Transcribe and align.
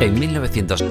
En 0.00 0.18
1900. 0.18 0.82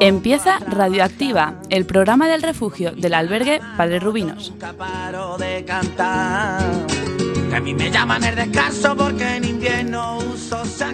Empieza 0.00 0.58
Radioactiva, 0.60 1.60
el 1.70 1.86
programa 1.86 2.28
del 2.28 2.42
refugio 2.42 2.92
del 2.92 3.14
albergue 3.14 3.60
Padre 3.76 4.00
Rubinos. 4.00 4.52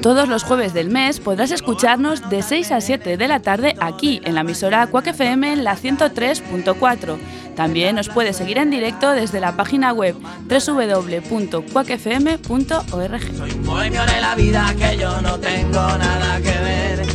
Todos 0.02 0.28
los 0.28 0.44
jueves 0.44 0.74
del 0.74 0.90
mes 0.90 1.20
podrás 1.20 1.50
escucharnos 1.50 2.28
de 2.28 2.42
6 2.42 2.72
a 2.72 2.80
7 2.80 3.16
de 3.16 3.28
la 3.28 3.40
tarde 3.40 3.76
aquí 3.80 4.20
en 4.24 4.34
la 4.34 4.42
emisora 4.42 4.86
Quack 4.86 5.08
FM 5.08 5.52
en 5.52 5.64
la 5.64 5.76
103.4. 5.76 7.18
También 7.56 7.96
nos 7.96 8.08
puedes 8.08 8.36
seguir 8.36 8.58
en 8.58 8.70
directo 8.70 9.10
desde 9.10 9.40
la 9.40 9.56
página 9.56 9.92
web 9.92 10.14
www.quackfm.org. 10.48 13.36
Soy 13.36 13.50
un 13.52 13.64
bohemio 13.64 14.06
de 14.06 14.20
la 14.20 14.34
vida 14.34 14.74
que 14.78 14.96
yo 14.96 15.20
no 15.20 15.38
tengo 15.38 15.72
nada 15.72 16.38
que 16.38 16.58
ver 16.58 17.06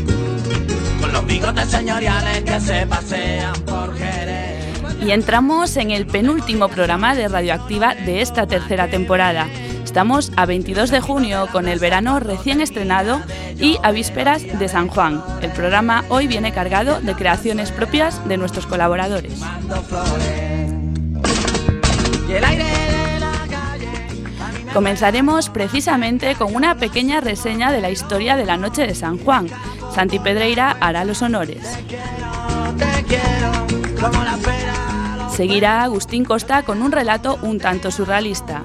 con 1.01 1.11
los 1.11 1.25
bigotes 1.25 1.67
señoriales 1.69 2.43
que 2.43 2.59
se 2.59 2.85
pasean 2.87 3.53
por 3.61 3.97
Jerez. 3.97 4.54
Y 5.01 5.11
entramos 5.11 5.77
en 5.77 5.91
el 5.91 6.05
penúltimo 6.07 6.69
programa 6.69 7.15
de 7.15 7.27
Radioactiva 7.27 7.95
de 7.95 8.21
esta 8.21 8.47
tercera 8.47 8.87
temporada. 8.87 9.47
Estamos 9.83 10.31
a 10.35 10.45
22 10.45 10.89
de 10.89 10.99
junio 10.99 11.47
con 11.51 11.67
el 11.67 11.79
verano 11.79 12.19
recién 12.19 12.61
estrenado 12.61 13.21
y 13.59 13.77
a 13.83 13.91
vísperas 13.91 14.43
de 14.59 14.67
San 14.67 14.87
Juan. 14.87 15.23
El 15.41 15.51
programa 15.51 16.03
hoy 16.09 16.27
viene 16.27 16.51
cargado 16.51 16.99
de 17.01 17.13
creaciones 17.13 17.71
propias 17.71 18.27
de 18.27 18.37
nuestros 18.37 18.65
colaboradores. 18.65 19.41
Comenzaremos 24.73 25.49
precisamente 25.49 26.35
con 26.35 26.53
una 26.53 26.75
pequeña 26.75 27.21
reseña 27.21 27.71
de 27.71 27.79
la 27.79 27.91
historia 27.91 28.35
de 28.35 28.45
la 28.45 28.57
noche 28.57 28.85
de 28.85 28.93
San 28.93 29.17
Juan. 29.17 29.47
Santi 29.93 30.19
Pedreira 30.19 30.75
hará 30.81 31.05
los 31.05 31.21
honores. 31.21 31.63
Seguirá 35.35 35.83
Agustín 35.83 36.23
Costa 36.23 36.63
con 36.63 36.81
un 36.81 36.93
relato 36.93 37.37
un 37.41 37.59
tanto 37.59 37.91
surrealista. 37.91 38.63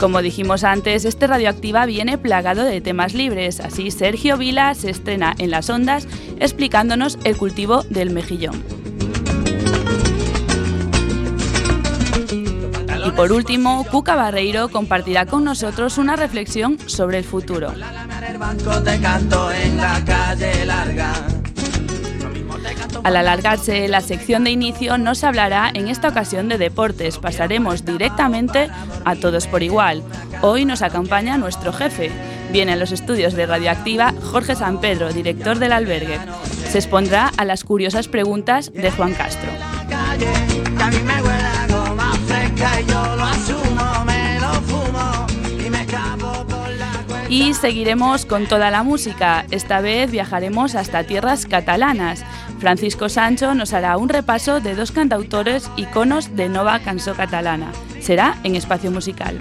Como 0.00 0.22
dijimos 0.22 0.64
antes, 0.64 1.04
este 1.04 1.26
Radioactiva 1.26 1.84
viene 1.84 2.16
plagado 2.16 2.64
de 2.64 2.80
temas 2.80 3.12
libres, 3.12 3.60
así 3.60 3.90
Sergio 3.90 4.38
Vila 4.38 4.74
se 4.74 4.88
estrena 4.88 5.34
en 5.36 5.50
las 5.50 5.68
ondas 5.68 6.08
explicándonos 6.40 7.18
el 7.24 7.36
cultivo 7.36 7.82
del 7.82 8.10
mejillón. 8.10 8.62
Y 13.06 13.10
por 13.10 13.30
último, 13.30 13.84
Cuca 13.90 14.16
Barreiro 14.16 14.68
compartirá 14.68 15.26
con 15.26 15.44
nosotros 15.44 15.98
una 15.98 16.16
reflexión 16.16 16.78
sobre 16.86 17.18
el 17.18 17.24
futuro. 17.24 17.72
Al 23.04 23.16
alargarse 23.16 23.88
la 23.88 24.00
sección 24.00 24.44
de 24.44 24.50
inicio, 24.50 24.98
nos 24.98 25.24
hablará 25.24 25.70
en 25.72 25.88
esta 25.88 26.08
ocasión 26.08 26.48
de 26.48 26.58
deportes. 26.58 27.18
Pasaremos 27.18 27.84
directamente 27.84 28.68
a 29.04 29.16
todos 29.16 29.46
por 29.46 29.62
igual. 29.62 30.02
Hoy 30.42 30.64
nos 30.64 30.82
acompaña 30.82 31.38
nuestro 31.38 31.72
jefe. 31.72 32.10
Viene 32.52 32.72
a 32.72 32.76
los 32.76 32.92
estudios 32.92 33.34
de 33.34 33.46
Radioactiva 33.46 34.14
Jorge 34.30 34.54
San 34.54 34.80
Pedro, 34.80 35.12
director 35.12 35.58
del 35.58 35.72
albergue. 35.72 36.18
Se 36.70 36.78
expondrá 36.78 37.30
a 37.36 37.44
las 37.44 37.64
curiosas 37.64 38.08
preguntas 38.08 38.72
de 38.72 38.90
Juan 38.90 39.14
Castro. 39.14 39.50
Y 47.28 47.54
seguiremos 47.54 48.24
con 48.24 48.46
toda 48.46 48.70
la 48.70 48.82
música. 48.82 49.46
Esta 49.50 49.80
vez 49.80 50.10
viajaremos 50.10 50.74
hasta 50.74 51.04
tierras 51.04 51.46
catalanas. 51.46 52.24
Francisco 52.58 53.08
Sancho 53.08 53.54
nos 53.54 53.72
hará 53.72 53.96
un 53.96 54.08
repaso 54.08 54.60
de 54.60 54.74
dos 54.74 54.92
cantautores 54.92 55.70
iconos 55.76 56.34
de 56.36 56.48
Nova 56.48 56.78
Canso 56.80 57.14
Catalana. 57.14 57.72
Será 58.00 58.38
en 58.44 58.56
espacio 58.56 58.90
musical. 58.90 59.38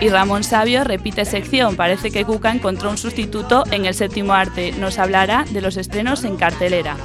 Y 0.00 0.08
Ramón 0.08 0.44
Sabio 0.44 0.84
repite 0.84 1.24
sección. 1.24 1.76
Parece 1.76 2.10
que 2.10 2.24
Cuca 2.24 2.50
encontró 2.50 2.90
un 2.90 2.98
sustituto 2.98 3.64
en 3.70 3.86
el 3.86 3.94
séptimo 3.94 4.34
arte. 4.34 4.72
Nos 4.72 4.98
hablará 4.98 5.44
de 5.50 5.60
los 5.60 5.76
estrenos 5.76 6.24
en 6.24 6.36
cartelera. 6.36 6.96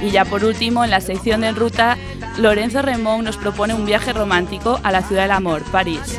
Y 0.00 0.10
ya 0.10 0.24
por 0.24 0.44
último, 0.44 0.84
en 0.84 0.90
la 0.90 1.00
sección 1.00 1.40
de 1.40 1.52
ruta, 1.52 1.98
Lorenzo 2.38 2.82
Remón 2.82 3.24
nos 3.24 3.36
propone 3.36 3.74
un 3.74 3.84
viaje 3.84 4.12
romántico 4.12 4.78
a 4.84 4.92
la 4.92 5.02
ciudad 5.02 5.22
del 5.22 5.32
amor, 5.32 5.62
París. 5.72 6.18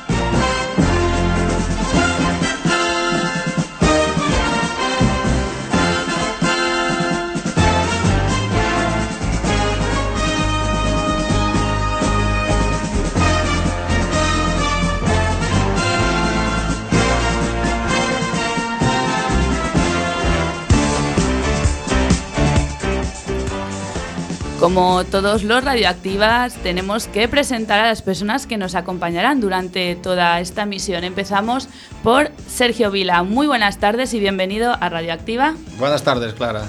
Como 24.61 25.03
todos 25.05 25.41
los 25.41 25.63
radioactivas, 25.63 26.53
tenemos 26.53 27.07
que 27.07 27.27
presentar 27.27 27.79
a 27.79 27.87
las 27.87 28.03
personas 28.03 28.45
que 28.45 28.59
nos 28.59 28.75
acompañarán 28.75 29.41
durante 29.41 29.95
toda 29.95 30.39
esta 30.39 30.67
misión. 30.67 31.03
Empezamos 31.03 31.67
por 32.03 32.29
Sergio 32.47 32.91
Vila. 32.91 33.23
Muy 33.23 33.47
buenas 33.47 33.79
tardes 33.79 34.13
y 34.13 34.19
bienvenido 34.19 34.77
a 34.79 34.87
Radioactiva. 34.87 35.55
Buenas 35.79 36.03
tardes, 36.03 36.35
Clara. 36.35 36.65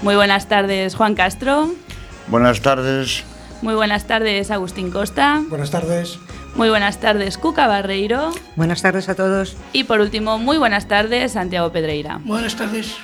Muy 0.00 0.16
buenas 0.16 0.48
tardes, 0.48 0.94
Juan 0.94 1.14
Castro. 1.14 1.70
Buenas 2.28 2.62
tardes. 2.62 3.24
Muy 3.60 3.74
buenas 3.74 4.06
tardes, 4.06 4.50
Agustín 4.50 4.90
Costa. 4.90 5.42
Buenas 5.50 5.70
tardes. 5.70 6.18
Muy 6.54 6.70
buenas 6.70 6.98
tardes, 6.98 7.36
Cuca 7.36 7.66
Barreiro. 7.66 8.30
Buenas 8.56 8.80
tardes 8.80 9.06
a 9.10 9.14
todos. 9.14 9.54
Y 9.74 9.84
por 9.84 10.00
último, 10.00 10.38
muy 10.38 10.56
buenas 10.56 10.88
tardes, 10.88 11.32
Santiago 11.32 11.72
Pedreira. 11.72 12.20
Buenas 12.24 12.56
tardes. 12.56 12.96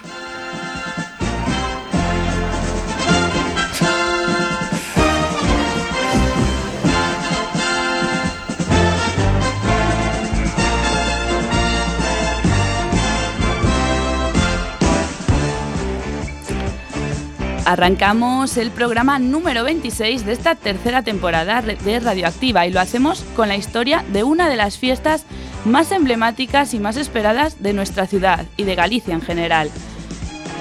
Arrancamos 17.65 18.59
el 18.59 18.71
programa 18.71 19.19
número 19.19 19.65
26 19.65 20.27
de 20.27 20.33
esta 20.33 20.55
tercera 20.55 21.03
temporada 21.03 21.63
de 21.63 21.99
Radioactiva 21.99 22.67
y 22.67 22.71
lo 22.71 22.79
hacemos 22.79 23.25
con 23.35 23.49
la 23.49 23.57
historia 23.57 24.05
de 24.13 24.23
una 24.23 24.51
de 24.51 24.57
las 24.57 24.77
fiestas 24.77 25.25
más 25.65 25.91
emblemáticas 25.91 26.75
y 26.75 26.79
más 26.79 26.99
esperadas 26.99 27.63
de 27.63 27.73
nuestra 27.73 28.07
ciudad 28.07 28.45
y 28.59 28.65
de 28.65 28.75
Galicia 28.75 29.15
en 29.15 29.23
general. 29.23 29.71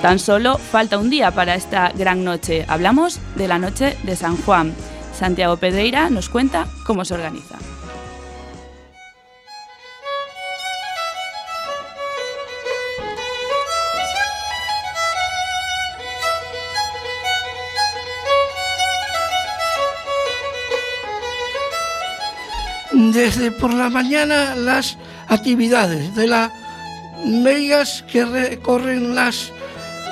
Tan 0.01 0.17
solo 0.17 0.57
falta 0.57 0.97
un 0.97 1.09
día 1.09 1.31
para 1.31 1.55
esta 1.55 1.91
gran 1.91 2.23
noche. 2.23 2.65
Hablamos 2.69 3.19
de 3.35 3.49
la 3.49 3.59
noche 3.59 3.97
de 4.03 4.15
San 4.15 4.37
Juan. 4.37 4.73
Santiago 5.13 5.57
Pedreira 5.57 6.09
nos 6.09 6.29
cuenta 6.29 6.67
cómo 6.85 7.03
se 7.03 7.15
organiza. 7.15 7.57
Por 23.51 23.73
la 23.73 23.89
mañana 23.89 24.55
las 24.55 24.97
actividades 25.27 26.15
de 26.15 26.27
las 26.27 26.51
medias 27.25 28.03
que 28.11 28.25
recorren 28.25 29.15
las 29.15 29.51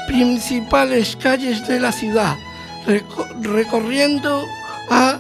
principales 0.08 1.16
calles 1.16 1.68
de 1.68 1.80
la 1.80 1.92
ciudad, 1.92 2.36
recorriendo 3.42 4.44
a 4.90 5.18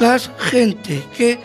la 0.00 0.18
gente 0.38 1.04
que 1.16 1.38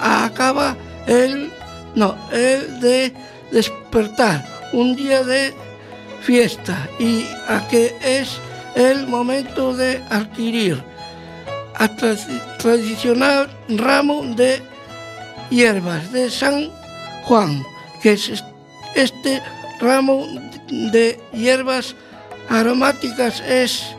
acaba 0.00 0.76
el, 1.06 1.50
no, 1.94 2.16
el 2.32 2.80
de 2.80 3.12
despertar, 3.50 4.44
un 4.72 4.96
día 4.96 5.22
de 5.22 5.54
fiesta 6.20 6.88
y 6.98 7.24
a 7.48 7.66
que 7.68 7.94
es 8.02 8.38
el 8.74 9.06
momento 9.06 9.74
de 9.74 10.02
adquirir 10.10 10.82
a 11.76 11.88
tradicional 12.58 13.48
ramo 13.68 14.24
de 14.34 14.73
hierbas 15.50 16.12
de 16.12 16.30
San 16.30 16.70
Juan, 17.24 17.62
que 18.02 18.12
es 18.12 18.42
este 18.94 19.42
ramo 19.80 20.26
de 20.68 21.20
hierbas 21.32 21.94
aromáticas 22.48 23.40
es 23.40 23.94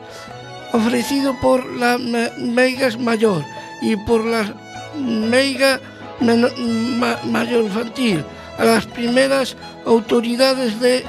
ofrecido 0.74 1.36
por 1.40 1.66
la 1.66 1.98
meiga 1.98 2.90
mayor 2.98 3.44
y 3.82 3.96
por 3.96 4.26
la 4.26 4.54
meiga 4.98 5.80
mayor 6.20 7.64
infantil. 7.64 8.24
A 8.58 8.66
las 8.66 8.86
primeras 8.86 9.56
autoridades 9.86 10.80
de 10.80 11.04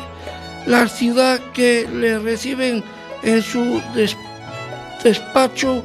la 0.66 0.88
ciudad 0.88 1.38
que 1.54 1.88
le 1.92 2.18
reciben 2.18 2.82
en 3.22 3.42
su 3.42 3.80
despacho 5.04 5.82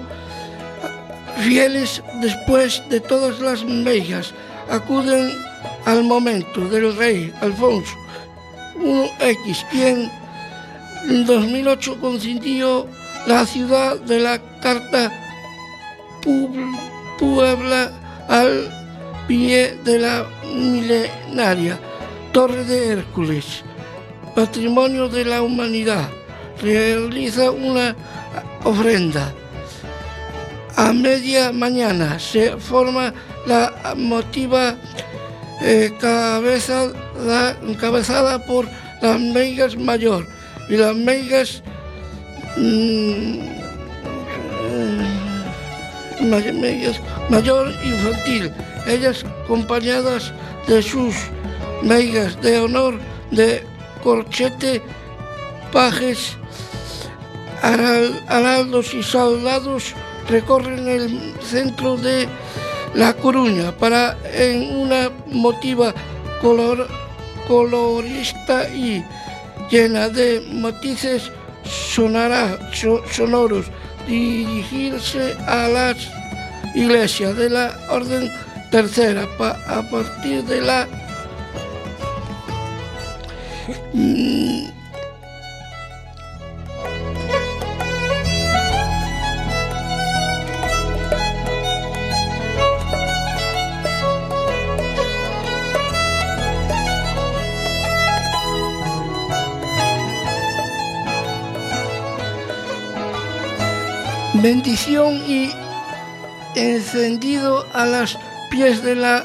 fieles 1.42 2.02
después 2.22 2.84
de 2.90 3.00
todas 3.00 3.40
las 3.40 3.64
meigas 3.64 4.34
acuden 4.70 5.32
al 5.86 6.04
momento 6.04 6.62
del 6.70 6.96
rey 6.96 7.34
Alfonso 7.42 7.96
X, 9.20 9.66
quien 9.72 10.10
en 11.10 11.26
2008 11.26 12.00
consintió 12.00 12.88
la 13.28 13.46
ciudad 13.46 14.00
de 14.00 14.20
la 14.20 14.40
Carta 14.62 15.12
Puebla 17.20 17.92
al 18.28 18.70
pie 19.28 19.78
de 19.84 20.00
la 20.00 20.26
milenaria 20.56 21.80
Torre 22.32 22.64
de 22.64 22.88
Hércules, 22.90 23.64
patrimonio 24.36 25.10
de 25.10 25.26
la 25.26 25.42
humanidad. 25.42 26.10
Realiza 26.62 27.52
una 27.52 27.96
ofrenda. 28.64 29.34
a 30.76 30.94
media 30.94 31.52
mañana 31.52 32.20
se 32.20 32.58
forma 32.58 33.14
la 33.46 33.94
motiva 33.96 34.76
eh, 35.62 35.92
cabezada, 36.00 37.58
encabezada 37.68 38.46
por 38.46 38.68
las 39.02 39.20
Meigas 39.20 39.76
Mayor 39.76 40.28
y 40.70 40.78
las 40.78 40.96
Meigas 40.96 41.62
mmm, 42.58 43.40
Mayor 47.30 47.74
Infantil, 47.84 48.52
ellas 48.88 49.26
acompañadas 49.44 50.34
de 50.68 50.82
sus 50.82 51.16
Meigas 51.82 52.40
de 52.42 52.60
Honor 52.60 53.00
de 53.32 53.64
Corchete, 54.04 54.82
Pajes, 55.72 56.38
Araldos 57.62 58.94
y 58.94 59.04
Soldados. 59.04 59.96
Recorren 60.28 60.88
el 60.88 61.34
centro 61.42 61.98
de 61.98 62.28
La 62.94 63.14
Coruña 63.14 63.72
para 63.72 64.18
en 64.34 64.76
una 64.78 65.10
motiva 65.28 65.94
color, 66.42 66.88
colorista 67.48 68.68
y 68.70 69.04
llena 69.70 70.10
de 70.10 70.42
matices 70.54 71.32
sonará, 71.64 72.58
sonoros 73.12 73.68
dirigirse 74.08 75.36
a 75.48 75.68
las 75.68 75.98
iglesias 76.76 77.36
de 77.36 77.50
la 77.50 77.78
orden 77.90 78.32
tercera 78.72 79.28
a 79.68 79.82
partir 79.90 80.44
de 80.46 80.62
la 80.62 80.88
mm, 83.94 84.81
bendición 104.52 105.24
y 105.30 105.50
encendido 106.56 107.66
a 107.74 107.86
los 107.86 108.18
pies 108.52 108.84
de 108.84 108.96
la 108.96 109.24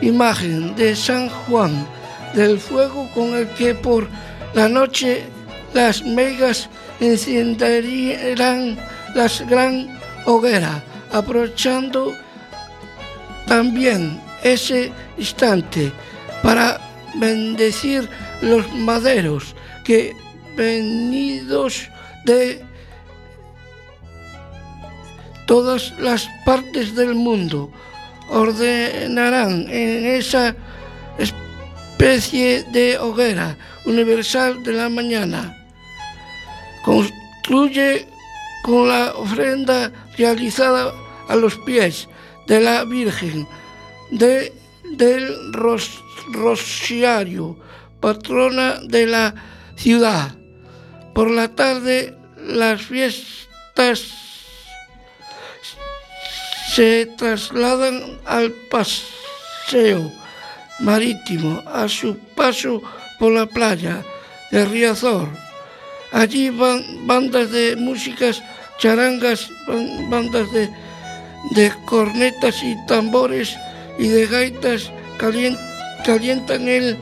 imagen 0.00 0.74
de 0.74 0.96
San 0.96 1.28
Juan, 1.28 1.86
del 2.34 2.58
fuego 2.58 3.08
con 3.14 3.36
el 3.36 3.46
que 3.50 3.76
por 3.76 4.08
la 4.54 4.68
noche 4.68 5.22
las 5.72 6.02
megas 6.02 6.68
encenderían 6.98 8.76
las 9.14 9.46
gran 9.46 10.00
hoguera, 10.24 10.82
aprovechando 11.12 12.12
también 13.46 14.20
ese 14.42 14.90
instante 15.16 15.92
para 16.42 16.80
bendecir 17.14 18.08
los 18.42 18.64
maderos 18.72 19.54
que 19.84 20.12
venidos 20.56 21.88
de 22.24 22.65
todas 25.46 25.94
las 25.98 26.28
partes 26.44 26.94
del 26.94 27.14
mundo 27.14 27.70
ordenarán 28.28 29.66
en 29.70 30.06
esa 30.06 30.56
especie 31.18 32.64
de 32.64 32.98
hoguera 32.98 33.56
universal 33.84 34.62
de 34.62 34.72
la 34.72 34.88
mañana. 34.88 35.56
Construye 36.84 38.06
con 38.62 38.88
la 38.88 39.14
ofrenda 39.14 39.92
realizada 40.18 40.92
a 41.28 41.36
los 41.36 41.56
pies 41.58 42.08
de 42.48 42.60
la 42.60 42.84
Virgen 42.84 43.46
de, 44.10 44.52
del 44.96 45.52
Rosiario, 46.32 47.56
patrona 48.00 48.80
de 48.82 49.06
la 49.06 49.34
ciudad. 49.76 50.36
Por 51.14 51.30
la 51.30 51.48
tarde 51.48 52.16
las 52.36 52.82
fiestas 52.82 54.25
se 56.76 57.06
trasladan 57.16 58.02
al 58.26 58.52
paseo 58.70 60.12
marítimo 60.80 61.62
a 61.64 61.88
su 61.88 62.18
paso 62.36 62.82
por 63.18 63.32
la 63.32 63.46
playa 63.46 64.04
de 64.50 64.62
Riazor. 64.66 65.26
Allí 66.12 66.50
van 66.50 66.84
bandas 67.06 67.50
de 67.50 67.76
músicas, 67.76 68.42
charangas, 68.76 69.48
bandas 70.10 70.52
de, 70.52 70.68
de 71.52 71.72
cornetas 71.86 72.62
y 72.62 72.76
tambores 72.86 73.56
y 73.98 74.08
de 74.08 74.26
gaitas 74.26 74.92
calientan 76.04 76.68
el 76.68 76.98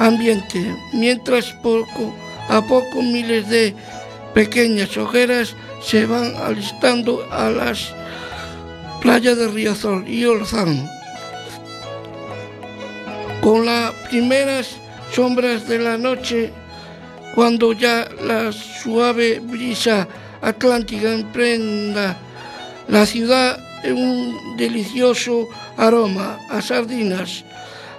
ambiente, 0.00 0.74
mientras 0.92 1.52
poco 1.62 2.12
a 2.48 2.60
poco 2.62 3.00
miles 3.00 3.48
de 3.48 3.76
pequeñas 4.34 4.96
hogueras 4.96 5.54
se 5.80 6.04
van 6.04 6.34
alistando 6.34 7.24
a 7.30 7.48
las 7.48 7.94
playa 9.04 9.34
de 9.34 9.48
Riazor 9.48 10.08
y 10.08 10.24
Orzán. 10.24 10.90
Con 13.42 13.66
las 13.66 13.92
primeras 14.08 14.76
sombras 15.12 15.68
de 15.68 15.78
la 15.78 15.98
noche, 15.98 16.50
cuando 17.34 17.74
ya 17.74 18.08
la 18.22 18.50
suave 18.50 19.40
brisa 19.40 20.08
atlántica 20.40 21.12
emprenda 21.12 22.16
la 22.88 23.04
ciudad 23.04 23.58
en 23.82 23.98
un 23.98 24.56
delicioso 24.56 25.48
aroma 25.76 26.38
a 26.48 26.62
sardinas 26.62 27.44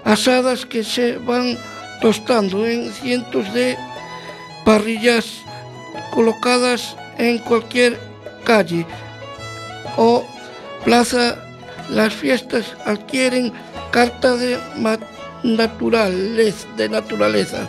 asadas 0.05 0.65
que 0.65 0.83
se 0.83 1.19
van 1.19 1.55
tostando 2.01 2.65
en 2.65 2.91
cientos 2.91 3.53
de 3.53 3.77
parrillas 4.65 5.25
colocadas 6.11 6.95
en 7.19 7.37
cualquier 7.37 7.99
calle 8.43 8.87
o 9.97 10.25
plaza, 10.85 11.35
las 11.89 12.13
fiestas 12.13 12.65
adquieren 12.85 13.51
carta 13.91 14.37
de 14.37 14.57
naturaleza, 15.43 16.67
de 16.77 16.89
naturaleza 16.89 17.67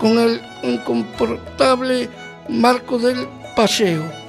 con 0.00 0.18
el 0.18 0.40
incomportable 0.62 2.10
marco 2.48 2.98
del 2.98 3.28
paseo. 3.54 4.25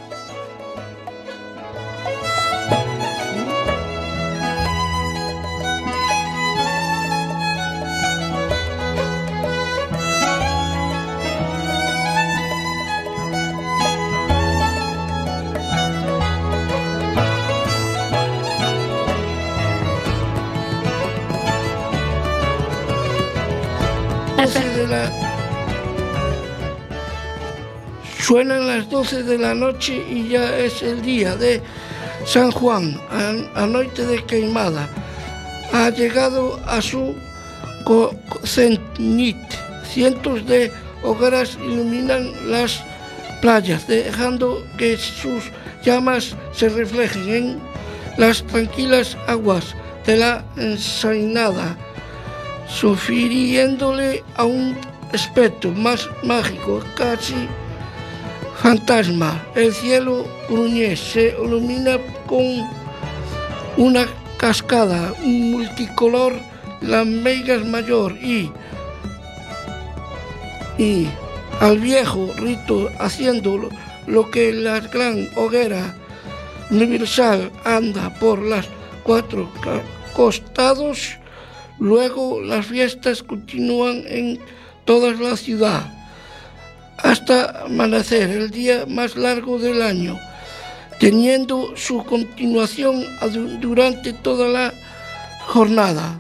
Suenan 28.28 28.68
las 28.68 28.90
12 28.90 29.24
de 29.24 29.38
la 29.38 29.54
noche 29.54 30.06
y 30.12 30.28
ya 30.28 30.58
es 30.58 30.84
el 30.84 31.02
día 31.02 31.38
de 31.38 31.62
San 32.26 32.52
Juan, 32.52 33.00
a, 33.10 33.66
noche 33.66 34.06
de 34.06 34.22
queimada. 34.26 34.90
Ha 35.72 35.90
llegado 35.92 36.60
a 36.68 36.82
su 36.82 37.16
cenit. 38.44 39.38
Cientos 39.90 40.46
de 40.46 40.70
hogueras 41.04 41.58
iluminan 41.66 42.52
las 42.52 42.84
playas, 43.42 43.88
dejando 43.88 44.62
que 44.78 44.98
sus 44.98 45.46
llamas 45.82 46.36
se 46.52 46.68
reflejen 46.68 47.30
en 47.34 47.60
las 48.18 48.44
tranquilas 48.44 49.16
aguas 49.28 49.74
de 50.06 50.18
la 50.18 50.44
ensainada, 50.58 51.78
sufiriéndole 52.68 54.22
a 54.36 54.44
un 54.44 54.78
aspecto 55.14 55.72
más 55.72 56.10
mágico, 56.24 56.84
casi 56.98 57.48
fantasma. 58.62 59.46
El 59.56 59.74
cielo 59.74 60.26
gruñe 60.50 60.96
se 60.96 61.36
ilumina 61.42 61.98
con 62.26 62.68
una 63.78 64.08
cascada 64.38 65.14
multicolor, 65.24 66.34
la 66.82 67.04
meigas 67.04 67.66
mayor 67.66 68.14
y, 68.18 68.52
y 70.78 71.08
al 71.60 71.80
viejo 71.80 72.32
rito 72.38 72.90
haciendo 73.00 73.70
lo 74.06 74.32
que 74.32 74.54
la 74.54 74.80
gran 74.80 75.30
hoguera 75.36 75.96
universal 76.70 77.52
anda 77.64 78.14
por 78.20 78.42
las 78.42 78.68
cuatro 79.04 79.50
costados. 80.14 81.18
Luego 81.80 82.42
las 82.42 82.66
fiestas 82.66 83.22
continúan 83.22 84.04
en 84.08 84.40
toda 84.86 85.12
la 85.12 85.38
ciudad 85.38 85.97
hasta 86.98 87.64
amanecer, 87.64 88.30
el 88.30 88.52
día 88.52 88.86
más 88.88 89.16
largo 89.16 89.60
del 89.60 89.82
año, 89.82 90.20
teniendo 91.00 91.76
su 91.76 92.04
continuación 92.04 93.06
durante 93.60 94.14
toda 94.14 94.48
la 94.48 94.74
jornada. 95.48 96.20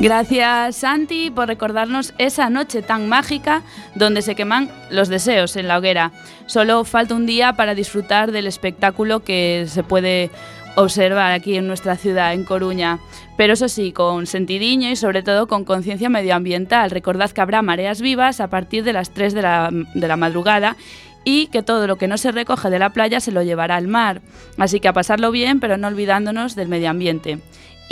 Gracias 0.00 0.76
Santi 0.76 1.30
por 1.30 1.46
recordarnos 1.46 2.14
esa 2.16 2.48
noche 2.48 2.80
tan 2.80 3.06
mágica 3.10 3.60
donde 3.94 4.22
se 4.22 4.34
queman 4.34 4.70
los 4.90 5.08
deseos 5.08 5.56
en 5.56 5.68
la 5.68 5.76
hoguera. 5.76 6.10
Solo 6.46 6.84
falta 6.84 7.14
un 7.14 7.26
día 7.26 7.52
para 7.52 7.74
disfrutar 7.74 8.32
del 8.32 8.46
espectáculo 8.46 9.20
que 9.20 9.66
se 9.68 9.82
puede 9.82 10.30
observar 10.74 11.32
aquí 11.32 11.54
en 11.56 11.66
nuestra 11.66 11.96
ciudad, 11.96 12.32
en 12.32 12.44
Coruña. 12.44 12.98
Pero 13.36 13.52
eso 13.52 13.68
sí, 13.68 13.92
con 13.92 14.26
sentidiño 14.26 14.88
y 14.88 14.96
sobre 14.96 15.22
todo 15.22 15.46
con 15.46 15.66
conciencia 15.66 16.08
medioambiental. 16.08 16.90
Recordad 16.90 17.30
que 17.30 17.42
habrá 17.42 17.60
mareas 17.60 18.00
vivas 18.00 18.40
a 18.40 18.48
partir 18.48 18.84
de 18.84 18.94
las 18.94 19.10
3 19.10 19.34
de 19.34 19.42
la, 19.42 19.68
de 19.70 20.08
la 20.08 20.16
madrugada 20.16 20.76
y 21.24 21.48
que 21.48 21.62
todo 21.62 21.86
lo 21.86 21.96
que 21.96 22.08
no 22.08 22.16
se 22.16 22.32
recoge 22.32 22.70
de 22.70 22.78
la 22.78 22.94
playa 22.94 23.20
se 23.20 23.32
lo 23.32 23.42
llevará 23.42 23.76
al 23.76 23.88
mar. 23.88 24.22
Así 24.56 24.80
que 24.80 24.88
a 24.88 24.94
pasarlo 24.94 25.30
bien, 25.30 25.60
pero 25.60 25.76
no 25.76 25.88
olvidándonos 25.88 26.56
del 26.56 26.68
medio 26.68 26.88
ambiente. 26.88 27.38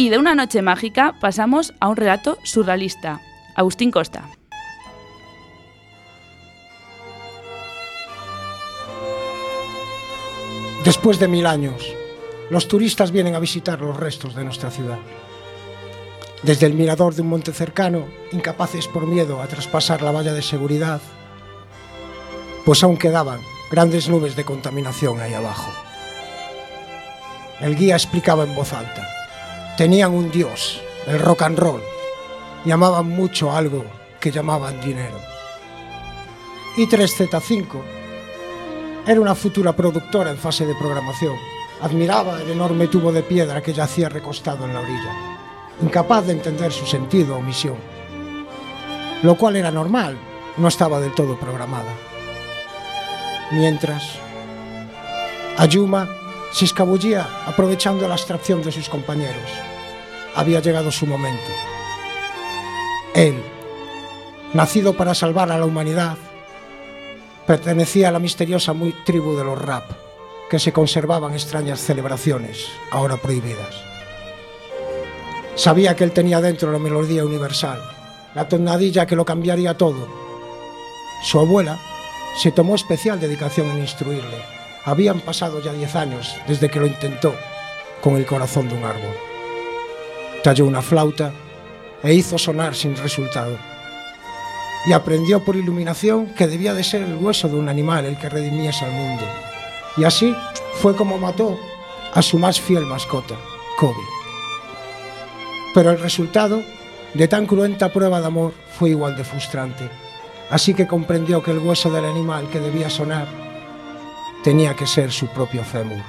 Y 0.00 0.10
de 0.10 0.18
una 0.18 0.36
noche 0.36 0.62
mágica 0.62 1.16
pasamos 1.20 1.74
a 1.80 1.88
un 1.88 1.96
relato 1.96 2.38
surrealista. 2.44 3.20
Agustín 3.56 3.90
Costa. 3.90 4.30
Después 10.84 11.18
de 11.18 11.26
mil 11.26 11.46
años, 11.46 11.84
los 12.48 12.68
turistas 12.68 13.10
vienen 13.10 13.34
a 13.34 13.40
visitar 13.40 13.80
los 13.80 13.96
restos 13.96 14.36
de 14.36 14.44
nuestra 14.44 14.70
ciudad. 14.70 14.98
Desde 16.44 16.66
el 16.66 16.74
mirador 16.74 17.16
de 17.16 17.22
un 17.22 17.30
monte 17.30 17.52
cercano, 17.52 18.06
incapaces 18.30 18.86
por 18.86 19.04
miedo 19.04 19.42
a 19.42 19.48
traspasar 19.48 20.02
la 20.02 20.12
valla 20.12 20.32
de 20.32 20.42
seguridad, 20.42 21.00
pues 22.64 22.84
aún 22.84 22.98
quedaban 22.98 23.40
grandes 23.68 24.08
nubes 24.08 24.36
de 24.36 24.44
contaminación 24.44 25.20
ahí 25.20 25.34
abajo. 25.34 25.72
El 27.60 27.74
guía 27.74 27.96
explicaba 27.96 28.44
en 28.44 28.54
voz 28.54 28.72
alta 28.72 29.17
tenían 29.78 30.12
un 30.12 30.28
dios, 30.28 30.82
el 31.06 31.20
rock 31.20 31.42
and 31.42 31.56
roll, 31.56 31.80
y 32.64 32.72
amaban 32.72 33.08
mucho 33.08 33.52
algo 33.52 33.84
que 34.18 34.32
llamaban 34.32 34.80
dinero. 34.80 35.16
Y 36.76 36.88
3Z5 36.88 37.64
era 39.06 39.20
una 39.20 39.36
futura 39.36 39.76
productora 39.76 40.30
en 40.32 40.36
fase 40.36 40.66
de 40.66 40.74
programación. 40.74 41.36
Admiraba 41.80 42.42
el 42.42 42.50
enorme 42.50 42.88
tubo 42.88 43.12
de 43.12 43.22
piedra 43.22 43.62
que 43.62 43.72
yacía 43.72 44.08
recostado 44.08 44.64
en 44.64 44.74
la 44.74 44.80
orilla, 44.80 45.12
incapaz 45.80 46.26
de 46.26 46.32
entender 46.32 46.72
su 46.72 46.84
sentido 46.84 47.36
o 47.36 47.40
misión. 47.40 47.76
Lo 49.22 49.36
cual 49.36 49.54
era 49.54 49.70
normal, 49.70 50.18
no 50.56 50.66
estaba 50.66 50.98
del 50.98 51.14
todo 51.14 51.38
programada. 51.38 51.94
Mientras, 53.52 54.02
Ayuma 55.56 56.08
se 56.50 56.64
escabullía 56.64 57.28
aprovechando 57.46 58.08
la 58.08 58.14
abstracción 58.14 58.60
de 58.60 58.72
sus 58.72 58.88
compañeros 58.88 59.67
había 60.38 60.60
llegado 60.60 60.92
su 60.92 61.04
momento. 61.04 61.50
Él, 63.12 63.42
nacido 64.54 64.96
para 64.96 65.12
salvar 65.12 65.50
a 65.50 65.58
la 65.58 65.64
humanidad, 65.64 66.16
pertenecía 67.44 68.08
a 68.08 68.12
la 68.12 68.20
misteriosa 68.20 68.72
muy 68.72 68.92
tribu 69.04 69.36
de 69.36 69.42
los 69.42 69.60
rap, 69.60 69.90
que 70.48 70.60
se 70.60 70.72
conservaban 70.72 71.32
extrañas 71.32 71.80
celebraciones, 71.80 72.68
ahora 72.92 73.16
prohibidas. 73.16 73.82
Sabía 75.56 75.96
que 75.96 76.04
él 76.04 76.12
tenía 76.12 76.40
dentro 76.40 76.70
la 76.70 76.78
melodía 76.78 77.24
universal, 77.24 77.82
la 78.36 78.48
tonadilla 78.48 79.06
que 79.06 79.16
lo 79.16 79.24
cambiaría 79.24 79.76
todo. 79.76 80.06
Su 81.20 81.40
abuela 81.40 81.80
se 82.40 82.52
tomó 82.52 82.76
especial 82.76 83.18
dedicación 83.18 83.70
en 83.70 83.80
instruirle. 83.80 84.40
Habían 84.84 85.18
pasado 85.18 85.60
ya 85.60 85.72
diez 85.72 85.96
años 85.96 86.36
desde 86.46 86.68
que 86.68 86.78
lo 86.78 86.86
intentó 86.86 87.34
con 88.00 88.14
el 88.14 88.24
corazón 88.24 88.68
de 88.68 88.76
un 88.76 88.84
árbol 88.84 89.27
talló 90.42 90.66
una 90.66 90.82
flauta 90.82 91.32
e 92.02 92.14
hizo 92.14 92.38
sonar 92.38 92.74
sin 92.74 92.96
resultado. 92.96 93.58
Y 94.86 94.92
aprendió 94.92 95.44
por 95.44 95.56
iluminación 95.56 96.26
que 96.34 96.46
debía 96.46 96.74
de 96.74 96.84
ser 96.84 97.02
el 97.02 97.16
hueso 97.16 97.48
de 97.48 97.56
un 97.56 97.68
animal 97.68 98.04
el 98.04 98.16
que 98.16 98.28
redimiese 98.28 98.84
al 98.84 98.92
mundo. 98.92 99.24
Y 99.96 100.04
así 100.04 100.34
fue 100.80 100.94
como 100.94 101.18
mató 101.18 101.58
a 102.14 102.22
su 102.22 102.38
más 102.38 102.60
fiel 102.60 102.86
mascota, 102.86 103.34
Kobe. 103.76 103.94
Pero 105.74 105.90
el 105.90 106.00
resultado 106.00 106.62
de 107.14 107.28
tan 107.28 107.46
cruenta 107.46 107.92
prueba 107.92 108.20
de 108.20 108.26
amor 108.26 108.54
fue 108.78 108.90
igual 108.90 109.16
de 109.16 109.24
frustrante. 109.24 109.88
Así 110.50 110.72
que 110.72 110.86
comprendió 110.86 111.42
que 111.42 111.50
el 111.50 111.58
hueso 111.58 111.90
del 111.90 112.04
animal 112.04 112.48
que 112.48 112.60
debía 112.60 112.88
sonar 112.88 113.26
tenía 114.44 114.74
que 114.74 114.86
ser 114.86 115.10
su 115.10 115.26
propio 115.26 115.64
fémur. 115.64 116.00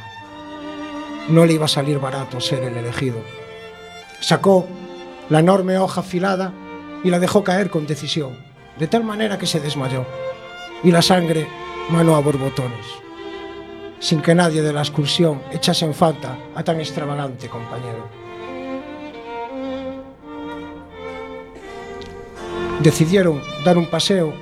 No 1.28 1.46
le 1.46 1.54
iba 1.54 1.66
a 1.66 1.70
salir 1.70 2.00
barato 2.00 2.40
ser 2.40 2.64
el 2.64 2.78
elegido 2.78 3.22
Sacó 4.20 4.68
la 5.30 5.40
enorme 5.40 5.78
hoja 5.78 6.02
afilada 6.02 6.54
y 7.04 7.10
la 7.10 7.20
dejó 7.20 7.44
caer 7.44 7.70
con 7.70 7.88
decisión, 7.88 8.38
de 8.78 8.88
tal 8.88 9.04
manera 9.04 9.38
que 9.38 9.48
se 9.48 9.60
desmayó, 9.60 10.06
y 10.84 10.92
la 10.92 11.02
sangre 11.02 11.48
manó 11.90 12.16
a 12.16 12.20
borbotones, 12.20 12.86
sin 14.00 14.22
que 14.22 14.36
nadie 14.36 14.62
de 14.62 14.74
la 14.74 14.82
excursión 14.82 15.42
echase 15.52 15.86
en 15.86 15.94
falta 15.94 16.38
a 16.56 16.64
tan 16.64 16.80
extravagante 16.80 17.48
compañero. 17.48 18.08
Decidieron 22.82 23.42
dar 23.66 23.78
un 23.78 23.88
paseo 23.88 24.34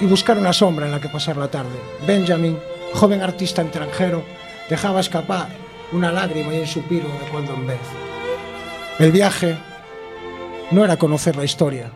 y 0.00 0.06
buscar 0.06 0.38
una 0.38 0.52
sombra 0.52 0.86
en 0.86 0.92
la 0.92 1.00
que 1.00 1.08
pasar 1.08 1.36
la 1.36 1.50
tarde. 1.50 1.78
Benjamin, 2.06 2.58
joven 2.94 3.22
artista 3.22 3.62
extranjero, 3.62 4.22
dejaba 4.68 5.00
escapar 5.00 5.48
una 5.92 6.12
lágrima 6.12 6.54
y 6.54 6.60
un 6.60 6.66
suspiro 6.66 7.08
de 7.08 7.30
cuando 7.30 7.54
en 7.54 7.66
vez. 7.66 7.80
El 9.00 9.12
viaje 9.12 9.56
no 10.72 10.84
era 10.84 10.98
conocer 10.98 11.34
la 11.34 11.44
historia, 11.44 11.90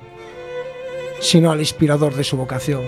sino 1.20 1.52
al 1.52 1.60
inspirador 1.60 2.14
de 2.14 2.24
su 2.24 2.38
vocación, 2.38 2.80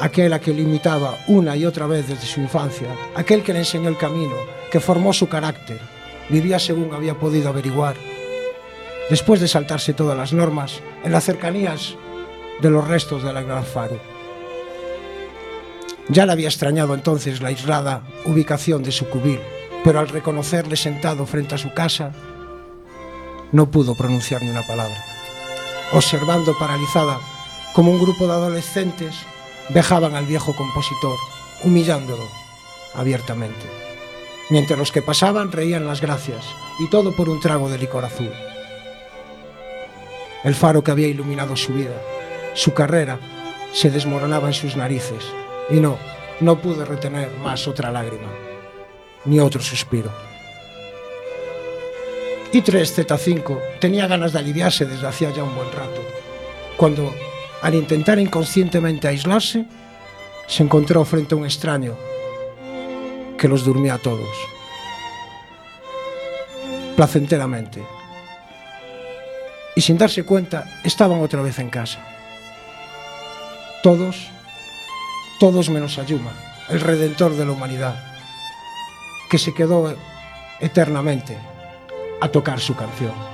aquel 0.00 0.32
a 0.32 0.38
que 0.38 0.54
le 0.54 0.62
imitaba 0.62 1.18
una 1.26 1.56
y 1.56 1.66
otra 1.66 1.88
vez 1.88 2.06
desde 2.06 2.24
su 2.24 2.38
infancia, 2.38 2.86
aquel 3.16 3.42
que 3.42 3.52
le 3.52 3.58
enseñó 3.58 3.88
el 3.88 3.98
camino, 3.98 4.36
que 4.70 4.78
formó 4.78 5.12
su 5.12 5.28
carácter, 5.28 5.80
vivía 6.28 6.60
según 6.60 6.94
había 6.94 7.18
podido 7.18 7.48
averiguar, 7.48 7.96
después 9.10 9.40
de 9.40 9.48
saltarse 9.48 9.92
todas 9.92 10.16
las 10.16 10.32
normas, 10.32 10.80
en 11.02 11.10
las 11.10 11.24
cercanías 11.24 11.96
de 12.62 12.70
los 12.70 12.86
restos 12.86 13.24
de 13.24 13.32
la 13.32 13.42
Gran 13.42 13.64
Faro. 13.64 13.98
Ya 16.10 16.26
le 16.26 16.32
había 16.32 16.46
extrañado 16.46 16.94
entonces 16.94 17.42
la 17.42 17.48
aislada 17.48 18.04
ubicación 18.24 18.84
de 18.84 18.92
su 18.92 19.08
cubil, 19.08 19.40
pero 19.82 19.98
al 19.98 20.08
reconocerle 20.08 20.76
sentado 20.76 21.26
frente 21.26 21.56
a 21.56 21.58
su 21.58 21.74
casa, 21.74 22.12
no 23.52 23.70
pudo 23.70 23.94
pronunciar 23.94 24.42
ni 24.42 24.50
una 24.50 24.66
palabra. 24.66 25.04
observando 25.92 26.56
paralizada 26.56 27.18
como 27.72 27.90
un 27.90 28.00
grupo 28.00 28.26
de 28.26 28.32
adolescentes 28.32 29.14
vejaban 29.70 30.14
al 30.14 30.26
viejo 30.26 30.54
compositor, 30.54 31.16
humillándolo 31.64 32.24
abiertamente. 32.94 33.66
Mientras 34.50 34.78
los 34.78 34.92
que 34.92 35.02
pasaban 35.02 35.52
reían 35.52 35.86
las 35.86 36.00
gracias, 36.00 36.44
y 36.80 36.88
todo 36.88 37.14
por 37.14 37.28
un 37.28 37.40
trago 37.40 37.68
de 37.68 37.78
licor 37.78 38.04
azul. 38.04 38.32
El 40.42 40.54
faro 40.54 40.82
que 40.82 40.90
había 40.90 41.06
iluminado 41.06 41.56
su 41.56 41.72
vida, 41.72 41.94
su 42.54 42.74
carrera, 42.74 43.18
se 43.72 43.90
desmoronaba 43.90 44.48
en 44.48 44.54
sus 44.54 44.76
narices, 44.76 45.24
y 45.70 45.74
no, 45.74 45.98
no 46.40 46.60
pude 46.60 46.84
retener 46.84 47.30
más 47.42 47.68
otra 47.68 47.92
lágrima, 47.92 48.28
ni 49.24 49.38
otro 49.38 49.60
suspiro. 49.60 50.29
I-3Z5 52.52 53.78
tenía 53.78 54.08
ganas 54.08 54.32
de 54.32 54.40
aliviarse 54.40 54.84
desde 54.84 55.06
hacía 55.06 55.30
ya 55.30 55.44
un 55.44 55.54
buen 55.54 55.70
rato, 55.70 56.02
cuando, 56.76 57.14
al 57.62 57.76
intentar 57.76 58.18
inconscientemente 58.18 59.06
aislarse, 59.06 59.66
se 60.48 60.64
encontró 60.64 61.04
frente 61.04 61.34
a 61.34 61.38
un 61.38 61.44
extraño 61.44 61.96
que 63.38 63.46
los 63.46 63.64
durmía 63.64 63.94
a 63.94 63.98
todos, 63.98 64.28
placenteramente. 66.96 67.84
Y 69.76 69.80
sin 69.80 69.96
darse 69.96 70.24
cuenta, 70.24 70.64
estaban 70.82 71.20
otra 71.22 71.42
vez 71.42 71.60
en 71.60 71.70
casa. 71.70 72.00
Todos, 73.84 74.28
todos 75.38 75.70
menos 75.70 75.98
Ayuma, 75.98 76.32
el 76.68 76.80
redentor 76.80 77.36
de 77.36 77.46
la 77.46 77.52
humanidad, 77.52 77.94
que 79.30 79.38
se 79.38 79.54
quedó 79.54 79.94
eternamente 80.58 81.38
a 82.20 82.28
tocar 82.28 82.60
su 82.60 82.74
canción. 82.74 83.29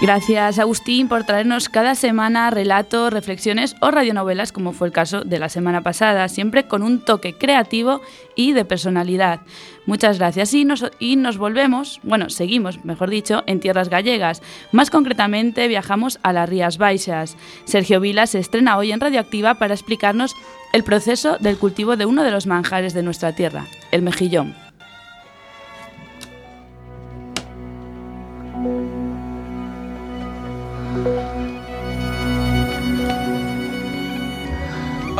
Gracias 0.00 0.58
Agustín 0.58 1.08
por 1.08 1.24
traernos 1.24 1.68
cada 1.68 1.94
semana 1.94 2.48
relatos, 2.48 3.12
reflexiones 3.12 3.76
o 3.82 3.90
radionovelas 3.90 4.50
como 4.50 4.72
fue 4.72 4.86
el 4.86 4.94
caso 4.94 5.20
de 5.20 5.38
la 5.38 5.50
semana 5.50 5.82
pasada, 5.82 6.26
siempre 6.28 6.66
con 6.66 6.82
un 6.82 7.00
toque 7.00 7.34
creativo 7.34 8.00
y 8.34 8.52
de 8.52 8.64
personalidad. 8.64 9.40
Muchas 9.84 10.18
gracias 10.18 10.54
y 10.54 10.64
nos, 10.64 10.90
y 10.98 11.16
nos 11.16 11.36
volvemos, 11.36 12.00
bueno, 12.02 12.30
seguimos, 12.30 12.82
mejor 12.82 13.10
dicho, 13.10 13.42
en 13.46 13.60
tierras 13.60 13.90
gallegas. 13.90 14.40
Más 14.72 14.88
concretamente 14.88 15.68
viajamos 15.68 16.18
a 16.22 16.32
las 16.32 16.48
Rías 16.48 16.78
Baixas. 16.78 17.36
Sergio 17.66 18.00
Vila 18.00 18.26
se 18.26 18.38
estrena 18.38 18.78
hoy 18.78 18.92
en 18.92 19.00
Radioactiva 19.00 19.56
para 19.56 19.74
explicarnos 19.74 20.34
el 20.72 20.82
proceso 20.82 21.36
del 21.40 21.58
cultivo 21.58 21.98
de 21.98 22.06
uno 22.06 22.24
de 22.24 22.30
los 22.30 22.46
manjares 22.46 22.94
de 22.94 23.02
nuestra 23.02 23.34
tierra, 23.34 23.66
el 23.90 24.00
mejillón. 24.00 24.69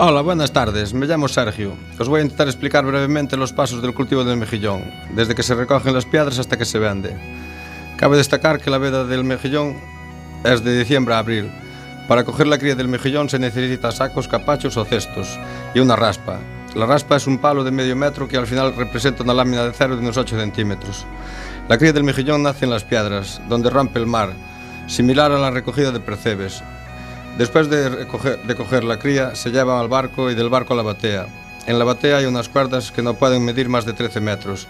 Hola, 0.02 0.22
buenas 0.22 0.50
tardes. 0.50 0.94
Me 0.94 1.06
llamo 1.06 1.28
Sergio. 1.28 1.74
Os 1.98 2.08
voy 2.08 2.20
a 2.20 2.22
intentar 2.22 2.48
explicar 2.48 2.86
brevemente 2.86 3.36
los 3.36 3.52
pasos 3.52 3.82
del 3.82 3.92
cultivo 3.92 4.24
del 4.24 4.38
mejillón, 4.38 4.82
desde 5.14 5.34
que 5.34 5.42
se 5.42 5.54
recogen 5.54 5.92
las 5.92 6.06
piedras 6.06 6.38
hasta 6.38 6.56
que 6.56 6.64
se 6.64 6.78
vende. 6.78 7.14
Cabe 7.98 8.16
destacar 8.16 8.60
que 8.60 8.70
la 8.70 8.78
veda 8.78 9.04
del 9.04 9.24
mejillón 9.24 9.76
es 10.42 10.64
de 10.64 10.78
diciembre 10.78 11.14
a 11.14 11.18
abril. 11.18 11.50
Para 12.08 12.24
coger 12.24 12.46
la 12.46 12.56
cría 12.56 12.74
del 12.74 12.88
mejillón 12.88 13.28
se 13.28 13.38
necesita 13.38 13.92
sacos, 13.92 14.26
capachos 14.26 14.78
o 14.78 14.86
cestos 14.86 15.38
y 15.74 15.80
una 15.80 15.96
raspa. 15.96 16.38
La 16.74 16.86
raspa 16.86 17.16
es 17.16 17.26
un 17.26 17.36
palo 17.36 17.62
de 17.62 17.70
medio 17.70 17.94
metro 17.94 18.26
que 18.26 18.38
al 18.38 18.46
final 18.46 18.74
representa 18.74 19.22
una 19.22 19.34
lámina 19.34 19.64
de 19.64 19.72
cero 19.74 19.96
de 19.96 20.02
unos 20.02 20.16
8 20.16 20.38
centímetros. 20.38 21.04
La 21.68 21.76
cría 21.76 21.92
del 21.92 22.04
mejillón 22.04 22.42
nace 22.42 22.64
en 22.64 22.70
las 22.70 22.84
piedras, 22.84 23.40
donde 23.48 23.68
rompe 23.68 23.98
el 23.98 24.06
mar, 24.06 24.32
similar 24.90 25.30
a 25.32 25.38
la 25.38 25.50
recogida 25.50 25.92
de 25.92 26.00
percebes. 26.00 26.62
Después 27.38 27.70
de, 27.70 28.06
coger 28.56 28.84
la 28.84 28.98
cría, 28.98 29.34
se 29.34 29.50
lleva 29.50 29.80
al 29.80 29.88
barco 29.88 30.30
y 30.30 30.34
del 30.34 30.50
barco 30.50 30.74
a 30.74 30.76
la 30.76 30.82
batea. 30.82 31.26
En 31.66 31.78
la 31.78 31.84
batea 31.84 32.18
hay 32.18 32.26
unas 32.26 32.48
cuerdas 32.48 32.90
que 32.90 33.02
no 33.02 33.14
pueden 33.14 33.44
medir 33.44 33.68
más 33.68 33.86
de 33.86 33.92
13 33.92 34.20
metros 34.20 34.66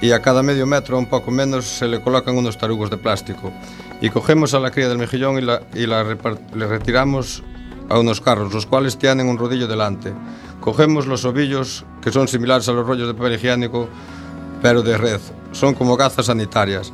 y 0.00 0.12
a 0.12 0.20
cada 0.20 0.42
medio 0.42 0.66
metro, 0.66 0.98
un 0.98 1.06
poco 1.06 1.30
menos, 1.30 1.66
se 1.66 1.86
le 1.86 2.00
colocan 2.00 2.36
unos 2.36 2.58
tarugos 2.58 2.90
de 2.90 2.96
plástico. 2.96 3.52
Y 4.00 4.10
cogemos 4.10 4.54
a 4.54 4.60
la 4.60 4.70
cría 4.70 4.88
del 4.88 4.98
mejillón 4.98 5.38
y, 5.38 5.42
la, 5.86 6.02
retiramos 6.52 7.42
a 7.88 7.98
unos 7.98 8.20
carros, 8.20 8.52
los 8.52 8.66
cuales 8.66 8.98
tienen 8.98 9.28
un 9.28 9.38
rodillo 9.38 9.68
delante. 9.68 10.12
Cogemos 10.60 11.06
los 11.06 11.24
ovillos, 11.24 11.84
que 12.02 12.10
son 12.10 12.28
similares 12.28 12.68
a 12.68 12.72
los 12.72 12.86
rollos 12.86 13.06
de 13.06 13.14
papel 13.14 13.34
higiénico, 13.34 13.88
pero 14.62 14.82
de 14.82 14.96
red. 14.96 15.20
Son 15.52 15.74
como 15.74 15.96
gazas 15.96 16.26
sanitarias. 16.26 16.92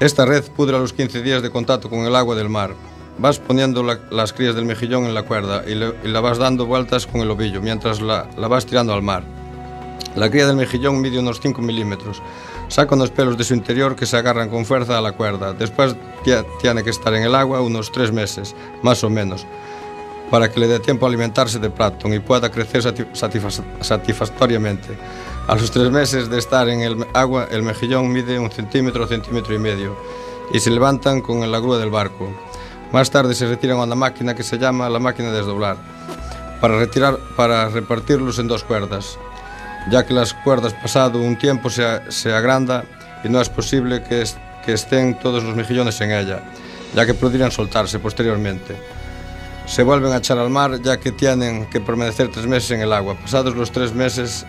Esta 0.00 0.26
red 0.26 0.42
pudre 0.56 0.76
a 0.76 0.80
los 0.80 0.92
15 0.92 1.22
días 1.22 1.40
de 1.40 1.50
contacto 1.50 1.88
con 1.88 2.00
el 2.00 2.16
agua 2.16 2.34
del 2.34 2.48
mar. 2.48 2.74
Vas 3.18 3.38
poniendo 3.38 3.84
la, 3.84 4.00
las 4.10 4.32
crías 4.32 4.56
del 4.56 4.64
mejillón 4.64 5.04
en 5.04 5.14
la 5.14 5.22
cuerda 5.22 5.62
y, 5.68 5.76
le, 5.76 5.94
y, 6.02 6.08
la 6.08 6.20
vas 6.20 6.38
dando 6.38 6.66
vueltas 6.66 7.06
con 7.06 7.20
el 7.20 7.30
ovillo 7.30 7.60
mientras 7.60 8.00
la, 8.00 8.28
la 8.36 8.48
vas 8.48 8.66
tirando 8.66 8.92
al 8.92 9.02
mar. 9.02 9.22
La 10.16 10.28
cría 10.30 10.48
del 10.48 10.56
mejillón 10.56 11.00
mide 11.00 11.20
unos 11.20 11.38
5 11.40 11.62
milímetros. 11.62 12.20
Saca 12.68 12.96
unos 12.96 13.10
pelos 13.10 13.38
de 13.38 13.44
su 13.44 13.54
interior 13.54 13.94
que 13.94 14.04
se 14.04 14.16
agarran 14.16 14.48
con 14.48 14.64
fuerza 14.64 14.98
a 14.98 15.00
la 15.00 15.12
cuerda. 15.12 15.52
Después 15.52 15.94
tiene 16.60 16.82
que 16.82 16.90
estar 16.90 17.14
en 17.14 17.22
el 17.22 17.36
agua 17.36 17.60
unos 17.60 17.92
3 17.92 18.10
meses, 18.10 18.56
más 18.82 19.04
o 19.04 19.10
menos, 19.10 19.46
para 20.28 20.50
que 20.50 20.58
le 20.58 20.66
dé 20.66 20.80
tiempo 20.80 21.06
a 21.06 21.08
alimentarse 21.08 21.60
de 21.60 21.70
plancton 21.70 22.14
y 22.14 22.18
pueda 22.18 22.50
crecer 22.50 22.82
satisfactoriamente. 22.82 24.88
A 25.46 25.56
los 25.56 25.70
3 25.70 25.90
meses 25.90 26.30
de 26.30 26.38
estar 26.38 26.70
en 26.70 26.80
el 26.80 27.06
agua, 27.12 27.46
el 27.50 27.62
mejillón 27.62 28.10
mide 28.10 28.38
un 28.38 28.50
centímetro, 28.50 29.06
centímetro 29.06 29.54
y 29.54 29.58
medio 29.58 29.94
y 30.50 30.58
se 30.58 30.70
levantan 30.70 31.20
con 31.20 31.50
la 31.50 31.58
grúa 31.58 31.76
del 31.76 31.90
barco. 31.90 32.32
Más 32.92 33.10
tarde 33.10 33.34
se 33.34 33.46
retiran 33.46 33.78
a 33.78 33.82
una 33.82 33.94
máquina 33.94 34.34
que 34.34 34.42
se 34.42 34.56
llama 34.56 34.88
la 34.88 34.98
máquina 35.00 35.30
de 35.30 35.36
desdoblar, 35.36 35.76
para, 36.62 36.78
retirar, 36.78 37.18
para 37.36 37.68
repartirlos 37.68 38.38
en 38.38 38.48
dos 38.48 38.64
cuerdas, 38.64 39.18
ya 39.90 40.06
que 40.06 40.14
las 40.14 40.32
cuerdas 40.32 40.72
pasado 40.72 41.20
un 41.20 41.36
tiempo 41.36 41.68
se, 41.68 42.10
se 42.10 42.32
agranda 42.32 42.84
y 43.22 43.28
no 43.28 43.38
es 43.38 43.50
posible 43.50 44.02
que 44.02 44.24
estén 44.72 45.18
todos 45.18 45.44
los 45.44 45.54
mejillones 45.54 46.00
en 46.00 46.12
ella, 46.12 46.42
ya 46.94 47.04
que 47.04 47.12
podrían 47.12 47.50
soltarse 47.50 47.98
posteriormente. 47.98 48.76
Se 49.66 49.82
vuelven 49.82 50.12
a 50.12 50.18
echar 50.18 50.38
al 50.38 50.48
mar 50.48 50.80
ya 50.80 50.98
que 50.98 51.12
tienen 51.12 51.66
que 51.66 51.82
permanecer 51.82 52.28
tres 52.28 52.46
meses 52.46 52.70
en 52.70 52.80
el 52.80 52.92
agua. 52.94 53.14
Pasados 53.14 53.54
los 53.54 53.70
tres 53.72 53.94
meses 53.94 54.46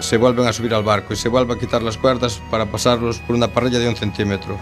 se 0.00 0.16
volven 0.16 0.46
a 0.46 0.52
subir 0.52 0.74
al 0.74 0.82
barco 0.82 1.12
y 1.12 1.16
se 1.16 1.28
vuelve 1.28 1.54
a 1.54 1.58
quitar 1.58 1.82
las 1.82 1.96
cuerdas 1.96 2.40
para 2.50 2.66
pasarlos 2.66 3.18
por 3.20 3.36
una 3.36 3.48
parrilla 3.48 3.78
de 3.78 3.88
un 3.88 3.96
centímetro, 3.96 4.58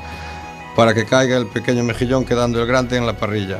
para 0.75 0.95
que 0.95 1.05
caiga 1.05 1.37
el 1.37 1.47
pequeño 1.47 1.85
mejillón 1.85 2.25
quedando 2.25 2.61
el 2.61 2.67
grande 2.67 2.97
en 2.97 3.07
la 3.07 3.17
parrilla, 3.17 3.59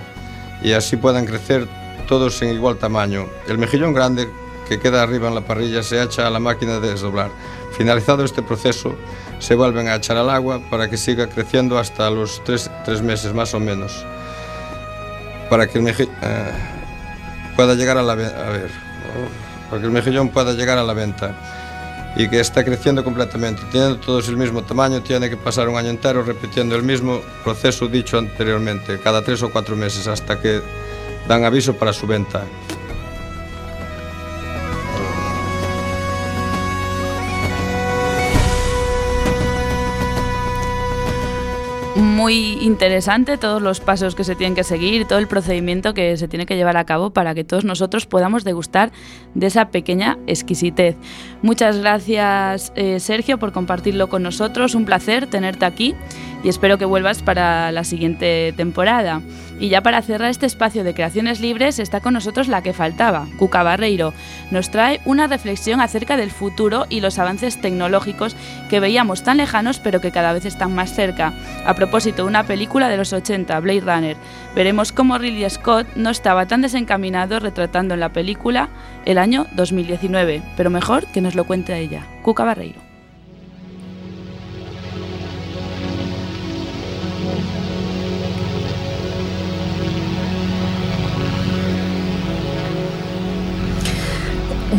y 0.63 0.73
así 0.73 0.97
puedan 0.97 1.27
crecer 1.27 1.69
todos 2.07 2.41
en 2.43 2.55
igual 2.55 2.77
tamaño. 2.77 3.27
El 3.49 3.59
mejillón 3.59 3.93
grande 3.93 4.29
que 4.69 4.81
queda 4.81 5.03
arriba 5.03 5.29
en 5.29 5.35
la 5.35 5.43
parrilla 5.43 5.83
se 5.83 6.03
echa 6.03 6.27
a 6.27 6.31
la 6.31 6.41
máquina 6.41 6.81
de 6.81 6.91
desdoblar. 6.91 7.31
Finalizado 7.77 8.25
este 8.25 8.43
proceso, 8.43 8.97
se 9.39 9.55
vuelven 9.55 9.89
a 9.89 9.97
echar 9.97 10.17
al 10.17 10.31
agua 10.31 10.61
para 10.71 10.89
que 10.89 10.97
siga 10.97 11.29
creciendo 11.29 11.79
hasta 11.79 12.11
los 12.11 12.43
tres, 12.45 12.71
tres 12.85 13.03
meses 13.03 13.35
más 13.35 13.55
o 13.55 13.61
menos, 13.61 14.05
para 15.51 15.67
que 15.67 15.79
el 15.79 15.85
mejillón 15.85 16.15
eh, 16.23 16.53
pueda 17.55 17.75
llegar 17.75 17.99
a 17.99 18.03
la... 18.03 18.13
A 18.13 18.17
ver, 18.17 18.71
oh, 18.71 19.71
para 19.71 19.81
que 19.81 19.87
el 19.87 19.93
mejillón 19.93 20.31
pueda 20.31 20.53
llegar 20.53 20.79
a 20.79 20.83
la 20.83 20.95
venta 20.95 21.35
y 22.17 22.29
que 22.29 22.41
está 22.41 22.65
creciendo 22.65 23.05
completamente. 23.05 23.63
Teniendo 23.71 23.99
todos 23.99 24.29
el 24.29 24.37
mismo 24.37 24.63
tamaño, 24.63 25.03
tiene 25.03 25.29
que 25.29 25.37
pasar 25.37 25.69
un 25.69 25.77
año 25.77 25.91
entero 25.91 26.23
repitiendo 26.23 26.75
el 26.75 26.83
mismo 26.83 27.21
proceso 27.45 27.87
dicho 27.89 28.19
anteriormente, 28.19 28.99
cada 28.99 29.23
tres 29.23 29.43
o 29.43 29.51
cuatro 29.51 29.77
meses, 29.77 30.07
hasta 30.07 30.41
que 30.41 30.61
dan 31.29 31.45
aviso 31.45 31.77
para 31.77 31.93
su 31.93 32.07
venta. 32.07 32.45
Muy 42.27 42.59
interesante 42.61 43.39
todos 43.39 43.63
los 43.63 43.79
pasos 43.79 44.17
que 44.17 44.25
se 44.25 44.35
tienen 44.35 44.57
que 44.57 44.65
seguir, 44.65 45.07
todo 45.07 45.21
el 45.21 45.29
procedimiento 45.29 45.95
que 45.95 46.17
se 46.17 46.27
tiene 46.27 46.45
que 46.45 46.57
llevar 46.57 46.77
a 46.77 46.83
cabo 46.83 47.11
para 47.11 47.37
que 47.37 47.45
todos 47.45 47.65
nosotros 47.65 48.07
podamos 48.07 48.43
degustar 48.43 48.91
de 49.35 49.47
esa 49.47 49.69
pequeña 49.69 50.19
exquisitez. 50.27 50.97
Muchas 51.43 51.79
gracias 51.79 52.73
eh, 52.75 52.99
Sergio 52.99 53.39
por 53.39 53.53
compartirlo 53.53 54.09
con 54.09 54.25
nosotros, 54.25 54.75
un 54.75 54.87
placer 54.87 55.29
tenerte 55.29 55.67
aquí 55.67 55.95
y 56.43 56.49
espero 56.49 56.79
que 56.79 56.85
vuelvas 56.85 57.23
para 57.23 57.71
la 57.71 57.85
siguiente 57.85 58.53
temporada. 58.57 59.23
Y 59.59 59.69
ya 59.69 59.81
para 59.81 60.03
cerrar 60.03 60.31
este 60.31 60.47
espacio 60.47 60.85
de 60.85 60.95
creaciones 60.95 61.41
libres 61.41 61.79
está 61.79 62.01
con 62.01 62.15
nosotros 62.15 62.49
la 62.49 62.63
que 62.63 62.73
faltaba, 62.73 63.27
Cuca 63.39 63.63
Barreiro. 63.63 64.13
Nos 64.51 64.71
trae 64.71 65.01
una 65.05 65.27
reflexión 65.27 65.81
acerca 65.81 66.17
del 66.17 66.31
futuro 66.31 66.87
y 66.89 67.01
los 67.01 67.19
avances 67.19 67.61
tecnológicos 67.61 68.37
que 68.69 68.81
veíamos 68.81 69.23
tan 69.23 69.39
lejanos 69.39 69.81
pero 69.81 70.01
que 70.01 70.13
cada 70.13 70.33
vez 70.33 70.45
están 70.45 70.75
más 70.75 70.93
cerca. 70.93 71.33
A 71.65 71.75
propósito 71.75 72.27
una 72.27 72.45
película 72.45 72.89
de 72.89 72.99
los 72.99 73.13
80, 73.13 73.59
Blade 73.61 73.81
Runner, 73.81 74.17
veremos 74.55 74.93
cómo 74.93 75.19
Ridley 75.19 75.49
Scott 75.49 75.87
no 75.97 76.11
estaba 76.11 76.47
tan 76.47 76.63
desencaminado 76.63 77.41
retratando 77.41 77.95
en 77.95 78.01
la 78.01 78.13
película 78.13 78.69
el 79.05 79.19
año 79.19 79.47
2019, 79.53 80.43
pero 80.57 80.71
mejor 80.71 81.07
que 81.07 81.21
nos 81.21 81.35
lo 81.35 81.45
cuente 81.45 81.77
ella, 81.79 82.07
Cuca 82.23 82.45
Barreiro. 82.45 82.86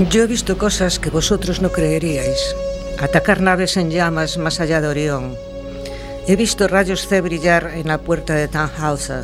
Yo 0.05 0.21
he 0.21 0.27
visto 0.27 0.59
cosas 0.59 0.99
que 0.99 1.09
vosotros 1.09 1.59
no 1.59 1.71
creeríais. 1.71 2.55
Atacar 2.99 3.41
naves 3.41 3.77
en 3.77 3.89
llamas 3.89 4.37
más 4.37 4.59
allá 4.59 4.79
de 4.79 4.87
Orión. 4.87 5.35
He 6.27 6.35
visto 6.35 6.67
rayos 6.67 7.07
C 7.07 7.19
brillar 7.19 7.71
en 7.73 7.87
la 7.87 7.97
puerta 7.97 8.35
de 8.35 8.47
Tannhauser. 8.47 9.23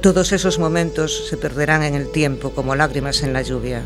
Todos 0.00 0.32
esos 0.32 0.58
momentos 0.58 1.28
se 1.28 1.36
perderán 1.36 1.84
en 1.84 1.94
el 1.94 2.10
tiempo 2.10 2.50
como 2.50 2.74
lágrimas 2.74 3.22
en 3.22 3.32
la 3.32 3.42
lluvia. 3.42 3.82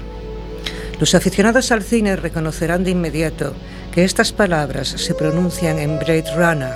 Los 0.98 1.14
aficionados 1.14 1.70
al 1.70 1.82
cine 1.82 2.16
reconocerán 2.16 2.82
de 2.82 2.92
inmediato 2.92 3.52
que 3.92 4.04
estas 4.04 4.32
palabras 4.32 4.88
se 4.88 5.14
pronuncian 5.14 5.78
en 5.78 5.98
Blade 5.98 6.34
Runner, 6.34 6.74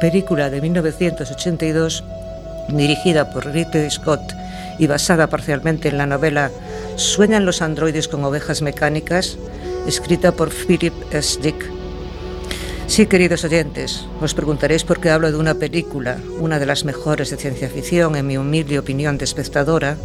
película 0.00 0.50
de 0.50 0.60
1982 0.60 2.02
dirigida 2.68 3.30
por 3.30 3.46
Ridley 3.46 3.90
Scott 3.90 4.34
y 4.78 4.86
basada 4.86 5.28
parcialmente 5.28 5.88
en 5.88 5.98
la 5.98 6.06
novela 6.06 6.50
¿Sueñan 6.96 7.44
los 7.44 7.60
androides 7.60 8.08
con 8.08 8.24
ovejas 8.24 8.62
mecánicas? 8.62 9.36
escrita 9.86 10.32
por 10.32 10.50
Philip 10.50 10.94
S. 11.12 11.38
Dick. 11.40 11.70
Sí, 12.86 13.06
queridos 13.06 13.44
oyentes, 13.44 14.06
os 14.20 14.32
preguntaréis 14.32 14.84
por 14.84 15.00
qué 15.00 15.10
hablo 15.10 15.30
de 15.30 15.36
una 15.36 15.54
película, 15.54 16.18
una 16.38 16.58
de 16.58 16.66
las 16.66 16.84
mejores 16.84 17.30
de 17.30 17.36
ciencia 17.36 17.68
ficción, 17.68 18.16
en 18.16 18.26
mi 18.26 18.38
humilde 18.38 18.78
opinión 18.78 19.18
de 19.18 19.24
espectadora, 19.24 19.96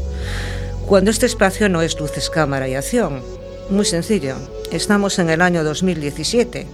cuando 0.86 1.12
este 1.12 1.28
espacio 1.28 1.70
no 1.70 1.82
es 1.82 1.98
luces, 2.00 2.30
cámara 2.30 2.68
y 2.68 2.76
acción. 2.76 3.22
Muy 3.70 3.86
sencillo, 3.86 4.36
estamos 4.72 5.18
en 5.20 5.30
el 5.30 5.42
año 5.42 5.64
2017 5.64 6.68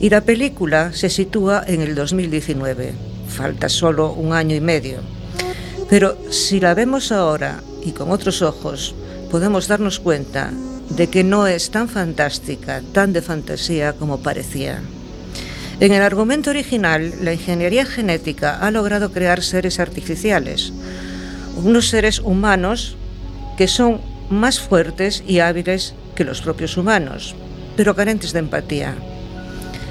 y 0.00 0.10
la 0.10 0.20
película 0.20 0.92
se 0.92 1.08
sitúa 1.08 1.64
en 1.66 1.80
el 1.80 1.94
2019. 1.94 2.92
Falta 3.28 3.68
solo 3.68 4.12
un 4.12 4.32
año 4.32 4.54
y 4.54 4.60
medio. 4.60 5.17
Pero 5.88 6.18
si 6.30 6.60
la 6.60 6.74
vemos 6.74 7.12
ahora 7.12 7.62
y 7.82 7.92
con 7.92 8.10
otros 8.10 8.42
ojos, 8.42 8.94
podemos 9.30 9.68
darnos 9.68 10.00
cuenta 10.00 10.52
de 10.90 11.08
que 11.08 11.24
no 11.24 11.46
es 11.46 11.70
tan 11.70 11.88
fantástica, 11.88 12.82
tan 12.92 13.12
de 13.12 13.22
fantasía 13.22 13.92
como 13.94 14.20
parecía. 14.20 14.80
En 15.80 15.92
el 15.92 16.02
argumento 16.02 16.50
original, 16.50 17.12
la 17.22 17.32
ingeniería 17.32 17.86
genética 17.86 18.58
ha 18.58 18.70
logrado 18.70 19.12
crear 19.12 19.42
seres 19.42 19.78
artificiales, 19.78 20.72
unos 21.56 21.88
seres 21.88 22.18
humanos 22.18 22.96
que 23.56 23.68
son 23.68 24.00
más 24.28 24.60
fuertes 24.60 25.22
y 25.26 25.38
hábiles 25.38 25.94
que 26.14 26.24
los 26.24 26.40
propios 26.40 26.76
humanos, 26.76 27.34
pero 27.76 27.94
carentes 27.94 28.32
de 28.32 28.40
empatía. 28.40 28.94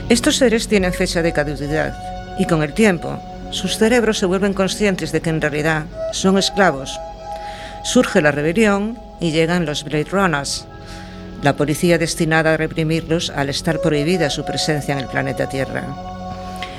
Estos 0.09 0.37
seres 0.37 0.67
tienen 0.67 0.93
fecha 0.93 1.21
de 1.21 1.33
caducidad 1.33 1.97
y 2.37 2.45
con 2.45 2.63
el 2.63 2.73
tiempo 2.73 3.19
sus 3.51 3.77
cerebros 3.77 4.17
se 4.17 4.25
vuelven 4.25 4.53
conscientes 4.53 5.11
de 5.11 5.21
que 5.21 5.29
en 5.29 5.41
realidad 5.41 5.85
son 6.11 6.37
esclavos. 6.37 6.99
Surge 7.83 8.21
la 8.21 8.31
rebelión 8.31 8.97
y 9.19 9.31
llegan 9.31 9.65
los 9.65 9.83
Blade 9.83 10.07
Runners, 10.11 10.67
la 11.41 11.55
policía 11.55 11.97
destinada 11.97 12.53
a 12.53 12.57
reprimirlos 12.57 13.29
al 13.29 13.49
estar 13.49 13.79
prohibida 13.79 14.29
su 14.29 14.43
presencia 14.43 14.93
en 14.93 14.99
el 14.99 15.07
planeta 15.07 15.47
Tierra. 15.47 15.85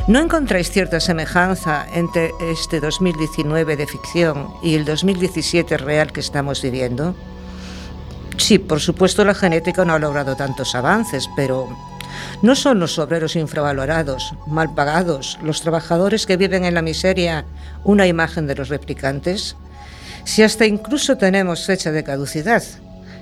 ¿No 0.09 0.21
encontráis 0.21 0.71
cierta 0.71 1.01
semejanza 1.01 1.87
entre 1.93 2.31
este 2.51 2.81
2019 2.81 3.77
de 3.77 3.87
ficción 3.87 4.49
y 4.63 4.75
el 4.75 4.85
2017 4.85 5.77
real 5.77 6.13
que 6.13 6.21
estamos 6.21 6.63
viviendo? 6.63 7.15
Sí, 8.39 8.59
por 8.59 8.81
supuesto 8.81 9.25
la 9.25 9.35
genética 9.35 9.85
no 9.85 9.95
ha 9.95 9.99
logrado 9.99 10.35
tantos 10.37 10.75
avances, 10.75 11.29
pero 11.37 11.69
¿no 12.43 12.55
son 12.55 12.81
los 12.81 12.99
obreros 12.99 13.37
infravalorados, 13.37 14.35
mal 14.47 14.75
pagados, 14.75 15.39
los 15.43 15.61
trabajadores 15.61 16.27
que 16.27 16.37
viven 16.37 16.65
en 16.65 16.75
la 16.75 16.83
miseria 16.83 17.45
una 17.85 18.07
imagen 18.07 18.47
de 18.47 18.55
los 18.55 18.69
replicantes? 18.69 19.57
Si 20.25 20.43
hasta 20.43 20.67
incluso 20.67 21.17
tenemos 21.17 21.65
fecha 21.65 21.91
de 21.91 22.05
caducidad, 22.05 22.63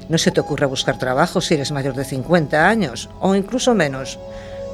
no 0.08 0.18
se 0.18 0.30
te 0.30 0.40
ocurra 0.40 0.66
buscar 0.66 0.98
trabajo 0.98 1.40
si 1.40 1.54
eres 1.54 1.72
mayor 1.72 1.94
de 1.94 2.04
50 2.04 2.68
años 2.68 3.08
o 3.20 3.34
incluso 3.34 3.74
menos. 3.74 4.18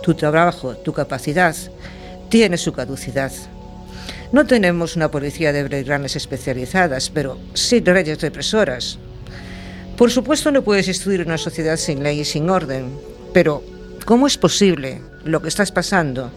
Tu 0.03 0.15
trabajo, 0.15 0.75
tu 0.77 0.93
capacidad, 0.93 1.55
tiene 2.29 2.57
su 2.57 2.73
caducidad. 2.73 3.33
No 4.33 4.47
tenemos 4.47 4.97
una 4.97 5.11
policía 5.11 5.53
de 5.53 5.83
grandes 5.85 6.17
especializadas, 6.17 7.11
pero 7.11 7.39
sí 7.55 7.81
leyes 7.81 8.21
represoras. 8.21 8.99
Por 9.97 10.11
supuesto 10.11 10.51
no 10.51 10.63
puedes 10.63 10.89
estudiar 10.89 11.27
una 11.27 11.39
sociedad 11.39 11.77
sin 11.77 12.03
ley 12.03 12.21
y 12.21 12.25
sin 12.25 12.49
orden, 12.49 12.99
pero 13.33 13.63
¿cómo 14.05 14.27
es 14.27 14.39
posible 14.39 15.01
lo 15.25 15.43
que 15.43 15.49
estás 15.49 15.73
pasando? 15.73 16.31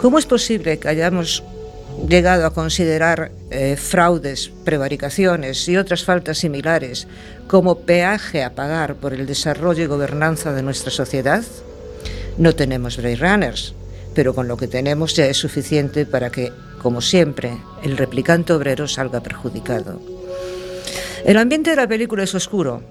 ¿Cómo 0.00 0.18
es 0.18 0.26
posible 0.26 0.78
que 0.78 0.88
hayamos 0.88 1.42
llegado 2.08 2.46
a 2.46 2.54
considerar 2.54 3.30
eh, 3.50 3.76
fraudes, 3.76 4.50
prevaricaciones 4.64 5.68
y 5.68 5.76
otras 5.76 6.04
faltas 6.04 6.38
similares 6.38 7.06
como 7.46 7.80
peaje 7.80 8.42
a 8.42 8.54
pagar 8.54 8.96
por 8.96 9.14
el 9.14 9.26
desarrollo 9.26 9.84
y 9.84 9.86
gobernanza 9.86 10.52
de 10.52 10.62
nuestra 10.62 10.90
sociedad? 10.90 11.44
No 12.38 12.54
tenemos 12.54 12.96
Blade 12.96 13.16
Runners, 13.16 13.74
pero 14.14 14.34
con 14.34 14.48
lo 14.48 14.56
que 14.56 14.68
tenemos 14.68 15.14
ya 15.14 15.26
es 15.26 15.36
suficiente 15.36 16.06
para 16.06 16.30
que, 16.30 16.52
como 16.80 17.00
siempre, 17.00 17.58
el 17.82 17.96
replicante 17.96 18.52
obrero 18.52 18.88
salga 18.88 19.22
perjudicado. 19.22 20.00
El 21.24 21.36
ambiente 21.36 21.70
de 21.70 21.76
la 21.76 21.86
película 21.86 22.24
es 22.24 22.34
oscuro. 22.34 22.82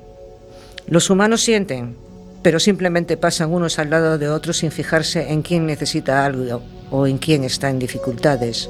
Los 0.88 1.10
humanos 1.10 1.42
sienten, 1.42 1.98
pero 2.42 2.60
simplemente 2.60 3.18
pasan 3.18 3.52
unos 3.52 3.80
al 3.80 3.90
lado 3.90 4.18
de 4.18 4.30
otros 4.30 4.58
sin 4.58 4.72
fijarse 4.72 5.32
en 5.32 5.42
quién 5.42 5.66
necesita 5.66 6.26
algo 6.26 6.62
o 6.90 7.08
en 7.08 7.18
quién 7.18 7.44
está 7.44 7.70
en 7.70 7.80
dificultades. 7.80 8.70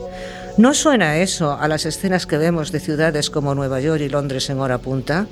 ¿No 0.57 0.73
suena 0.73 1.17
eso 1.17 1.53
a 1.53 1.67
las 1.67 1.85
escenas 1.85 2.25
que 2.25 2.37
vemos 2.37 2.71
de 2.71 2.79
ciudades 2.79 3.29
como 3.29 3.55
Nueva 3.55 3.79
York 3.79 4.01
y 4.01 4.09
Londres 4.09 4.49
en 4.49 4.59
hora 4.59 4.79
punta? 4.79 5.27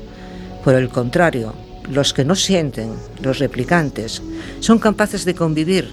Por 0.64 0.76
el 0.76 0.90
contrario, 0.90 1.54
los 1.90 2.14
que 2.14 2.24
no 2.24 2.36
sienten, 2.36 2.94
los 3.22 3.40
replicantes, 3.40 4.22
son 4.60 4.80
capaces 4.80 5.26
de 5.26 5.36
convivir, 5.36 5.92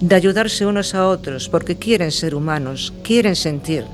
de 0.00 0.14
ayudarse 0.14 0.66
unos 0.66 0.94
a 0.94 1.08
otros 1.08 1.48
porque 1.48 1.76
quieren 1.76 2.12
ser 2.12 2.34
humanos, 2.34 2.92
quieren 3.02 3.36
sentir, 3.36 3.84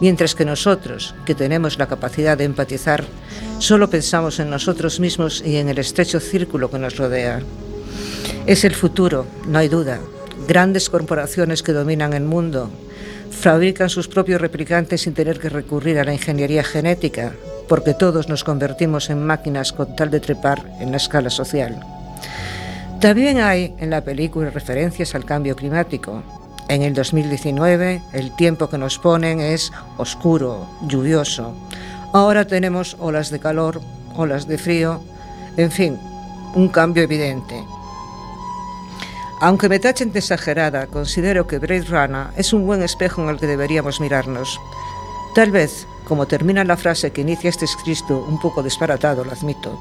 mientras 0.00 0.34
que 0.34 0.44
nosotros, 0.44 1.14
que 1.24 1.34
tenemos 1.34 1.78
la 1.78 1.86
capacidad 1.86 2.36
de 2.36 2.44
empatizar, 2.44 3.04
solo 3.58 3.90
pensamos 3.90 4.38
en 4.38 4.50
nosotros 4.50 5.00
mismos 5.00 5.42
y 5.44 5.56
en 5.56 5.68
el 5.68 5.78
estrecho 5.78 6.20
círculo 6.20 6.70
que 6.70 6.78
nos 6.78 6.96
rodea. 6.96 7.40
Es 8.46 8.64
el 8.64 8.74
futuro, 8.74 9.26
no 9.46 9.58
hay 9.58 9.68
duda. 9.68 9.98
Grandes 10.46 10.90
corporaciones 10.90 11.62
que 11.62 11.72
dominan 11.72 12.12
el 12.12 12.24
mundo 12.24 12.70
fabrican 13.30 13.90
sus 13.90 14.08
propios 14.08 14.40
replicantes 14.40 15.02
sin 15.02 15.14
tener 15.14 15.38
que 15.38 15.48
recurrir 15.48 15.98
a 15.98 16.04
la 16.04 16.12
ingeniería 16.12 16.64
genética, 16.64 17.32
porque 17.68 17.94
todos 17.94 18.28
nos 18.28 18.44
convertimos 18.44 19.10
en 19.10 19.24
máquinas 19.24 19.72
con 19.72 19.94
tal 19.94 20.10
de 20.10 20.20
trepar 20.20 20.64
en 20.80 20.90
la 20.90 20.96
escala 20.96 21.30
social. 21.30 21.80
También 23.00 23.40
hay 23.40 23.74
en 23.78 23.90
la 23.90 24.02
película 24.02 24.50
referencias 24.50 25.14
al 25.14 25.24
cambio 25.24 25.54
climático, 25.54 26.22
en 26.68 26.82
el 26.82 26.94
2019 26.94 28.02
el 28.12 28.34
tiempo 28.36 28.68
que 28.68 28.78
nos 28.78 28.98
ponen 28.98 29.40
es 29.40 29.72
oscuro, 29.96 30.66
lluvioso. 30.82 31.54
Ahora 32.12 32.46
tenemos 32.46 32.96
olas 32.98 33.30
de 33.30 33.38
calor, 33.38 33.80
olas 34.14 34.46
de 34.46 34.58
frío, 34.58 35.00
en 35.56 35.70
fin, 35.70 35.98
un 36.54 36.68
cambio 36.68 37.02
evidente. 37.02 37.62
Aunque 39.40 39.68
me 39.68 39.78
tachen 39.78 40.12
de 40.12 40.20
exagerada, 40.20 40.86
considero 40.86 41.46
que 41.46 41.58
Blade 41.58 41.84
Runner 41.84 42.28
es 42.36 42.52
un 42.52 42.66
buen 42.66 42.82
espejo 42.82 43.22
en 43.22 43.28
el 43.28 43.38
que 43.38 43.46
deberíamos 43.46 44.00
mirarnos. 44.00 44.58
Tal 45.34 45.50
vez, 45.50 45.86
como 46.08 46.26
termina 46.26 46.64
la 46.64 46.78
frase 46.78 47.10
que 47.10 47.20
inicia 47.20 47.50
este 47.50 47.66
escrito, 47.66 48.24
un 48.26 48.40
poco 48.40 48.62
disparatado, 48.62 49.24
lo 49.24 49.32
admito, 49.32 49.78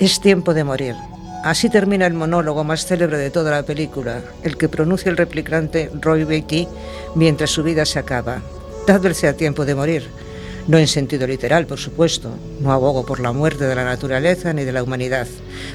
es 0.00 0.18
tiempo 0.20 0.54
de 0.54 0.64
morir. 0.64 0.96
Así 1.42 1.70
termina 1.70 2.06
el 2.06 2.12
monólogo 2.12 2.64
más 2.64 2.84
célebre 2.84 3.16
de 3.16 3.30
toda 3.30 3.50
la 3.50 3.62
película, 3.62 4.20
el 4.42 4.58
que 4.58 4.68
pronuncia 4.68 5.10
el 5.10 5.16
replicante 5.16 5.90
Roy 5.98 6.24
Beatty 6.24 6.68
mientras 7.14 7.50
su 7.50 7.62
vida 7.62 7.86
se 7.86 7.98
acaba. 7.98 8.42
Tal 8.86 9.00
vez 9.00 9.16
sea 9.16 9.32
tiempo 9.32 9.64
de 9.64 9.74
morir. 9.74 10.02
No 10.68 10.76
en 10.76 10.86
sentido 10.86 11.26
literal, 11.26 11.66
por 11.66 11.78
supuesto. 11.78 12.30
No 12.60 12.72
abogo 12.72 13.06
por 13.06 13.20
la 13.20 13.32
muerte 13.32 13.64
de 13.64 13.74
la 13.74 13.84
naturaleza 13.84 14.52
ni 14.52 14.64
de 14.64 14.72
la 14.72 14.82
humanidad. 14.82 15.26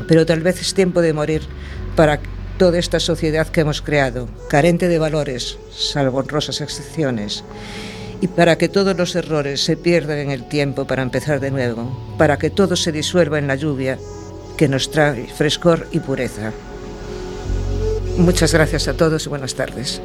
Pero 0.08 0.26
tal 0.28 0.42
vez 0.42 0.62
es 0.62 0.76
tiempo 0.76 1.02
de 1.02 1.14
morir 1.14 1.42
para 1.96 2.20
toda 2.60 2.78
esta 2.78 3.00
sociedad 3.00 3.48
que 3.48 3.62
hemos 3.62 3.82
creado, 3.82 4.30
carente 4.48 4.88
de 4.88 5.00
valores, 5.00 5.58
salvo 5.76 6.20
honrosas 6.20 6.62
excepciones, 6.62 7.44
y 8.22 8.28
para 8.28 8.58
que 8.58 8.70
todos 8.70 8.96
los 8.96 9.16
errores 9.16 9.62
se 9.62 9.76
pierdan 9.76 10.20
en 10.20 10.32
el 10.32 10.48
tiempo 10.48 10.86
para 10.86 11.02
empezar 11.02 11.40
de 11.42 11.52
nuevo, 11.52 12.16
para 12.18 12.38
que 12.38 12.50
todo 12.50 12.76
se 12.76 12.94
disuelva 12.94 13.40
en 13.40 13.48
la 13.48 13.56
lluvia 13.56 13.98
que 14.58 14.68
nos 14.68 14.90
trae 14.90 15.28
frescor 15.28 15.88
y 15.92 16.00
pureza. 16.00 16.52
Muchas 18.18 18.54
gracias 18.54 18.88
a 18.88 18.94
todos 18.94 19.26
y 19.26 19.30
buenas 19.30 19.56
tardes. 19.56 20.02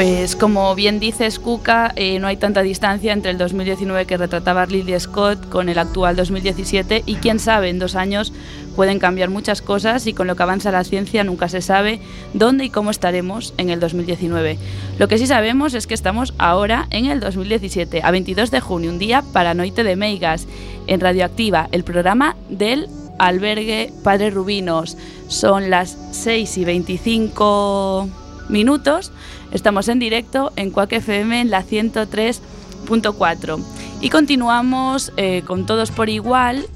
Pues 0.00 0.34
como 0.34 0.74
bien 0.74 0.98
dices, 0.98 1.38
Cuca, 1.38 1.92
eh, 1.94 2.18
no 2.20 2.26
hay 2.26 2.38
tanta 2.38 2.62
distancia 2.62 3.12
entre 3.12 3.32
el 3.32 3.36
2019 3.36 4.06
que 4.06 4.16
retrataba 4.16 4.64
Lily 4.64 4.98
Scott 4.98 5.46
con 5.50 5.68
el 5.68 5.78
actual 5.78 6.16
2017 6.16 7.02
y 7.04 7.16
quién 7.16 7.38
sabe, 7.38 7.68
en 7.68 7.78
dos 7.78 7.96
años 7.96 8.32
pueden 8.76 8.98
cambiar 8.98 9.28
muchas 9.28 9.60
cosas 9.60 10.06
y 10.06 10.14
con 10.14 10.26
lo 10.26 10.36
que 10.36 10.42
avanza 10.42 10.72
la 10.72 10.84
ciencia 10.84 11.22
nunca 11.22 11.50
se 11.50 11.60
sabe 11.60 12.00
dónde 12.32 12.64
y 12.64 12.70
cómo 12.70 12.90
estaremos 12.90 13.52
en 13.58 13.68
el 13.68 13.78
2019. 13.78 14.56
Lo 14.98 15.06
que 15.06 15.18
sí 15.18 15.26
sabemos 15.26 15.74
es 15.74 15.86
que 15.86 15.92
estamos 15.92 16.32
ahora 16.38 16.86
en 16.88 17.04
el 17.04 17.20
2017, 17.20 18.00
a 18.02 18.10
22 18.10 18.50
de 18.50 18.60
junio, 18.60 18.90
un 18.90 18.98
día 18.98 19.22
para 19.34 19.52
Noite 19.52 19.84
de 19.84 19.96
Meigas, 19.96 20.46
en 20.86 21.00
Radioactiva, 21.00 21.68
el 21.72 21.84
programa 21.84 22.36
del 22.48 22.88
albergue 23.18 23.92
Padre 24.02 24.30
Rubinos. 24.30 24.96
Son 25.28 25.68
las 25.68 25.98
6 26.12 26.56
y 26.56 26.64
25 26.64 28.08
minutos. 28.48 29.12
Estamos 29.52 29.88
en 29.88 29.98
directo 29.98 30.52
en 30.56 30.70
Cuac 30.70 30.92
FM 30.92 31.40
en 31.40 31.50
la 31.50 31.64
103.4. 31.64 33.64
Y 34.00 34.10
continuamos 34.10 35.12
eh, 35.16 35.42
con 35.44 35.66
Todos 35.66 35.90
por 35.90 36.08
Igual, 36.08 36.66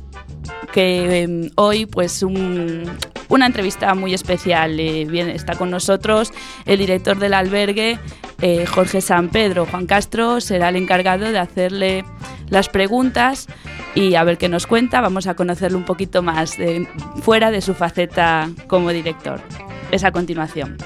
que 0.73 1.23
em, 1.23 1.51
hoy 1.55 1.87
pues 1.87 2.23
una 2.23 3.47
entrevista 3.47 3.95
muy 3.95 4.13
especial. 4.13 4.81
Eh, 4.81 5.33
está 5.35 5.55
con 5.55 5.71
nosotros 5.71 6.33
el 6.67 6.79
director 6.79 7.19
del 7.19 7.35
albergue, 7.35 8.01
eh, 8.43 8.67
Jorge 8.67 9.01
San 9.01 9.29
Pedro. 9.29 9.67
Juan 9.67 9.87
Castro 9.87 10.41
será 10.41 10.71
el 10.71 10.77
encargado 10.77 11.31
de 11.31 11.39
hacerle 11.39 12.05
las 12.49 12.69
preguntas 12.69 13.47
y 13.95 14.17
a 14.17 14.25
ver 14.25 14.37
qué 14.37 14.49
nos 14.49 14.67
cuenta. 14.67 15.01
Vamos 15.01 15.29
a 15.29 15.35
conocerlo 15.35 15.79
un 15.79 15.85
poquito 15.85 16.23
más 16.23 16.57
fuera 17.23 17.53
de 17.53 17.61
su 17.61 17.75
faceta 17.75 18.51
como 18.67 18.91
director. 18.91 19.41
Es 19.93 20.03
a 20.03 20.11
continuación. 20.11 20.77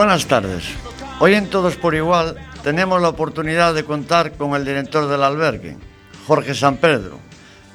Buenas 0.00 0.26
tardes. 0.26 0.64
Hoy 1.18 1.34
en 1.34 1.50
Todos 1.50 1.76
por 1.76 1.94
Igual 1.94 2.34
tenemos 2.62 3.02
la 3.02 3.10
oportunidad 3.10 3.74
de 3.74 3.84
contar 3.84 4.32
con 4.32 4.54
el 4.54 4.64
director 4.64 5.06
del 5.06 5.22
albergue, 5.22 5.76
Jorge 6.26 6.54
San 6.54 6.78
Pedro, 6.78 7.18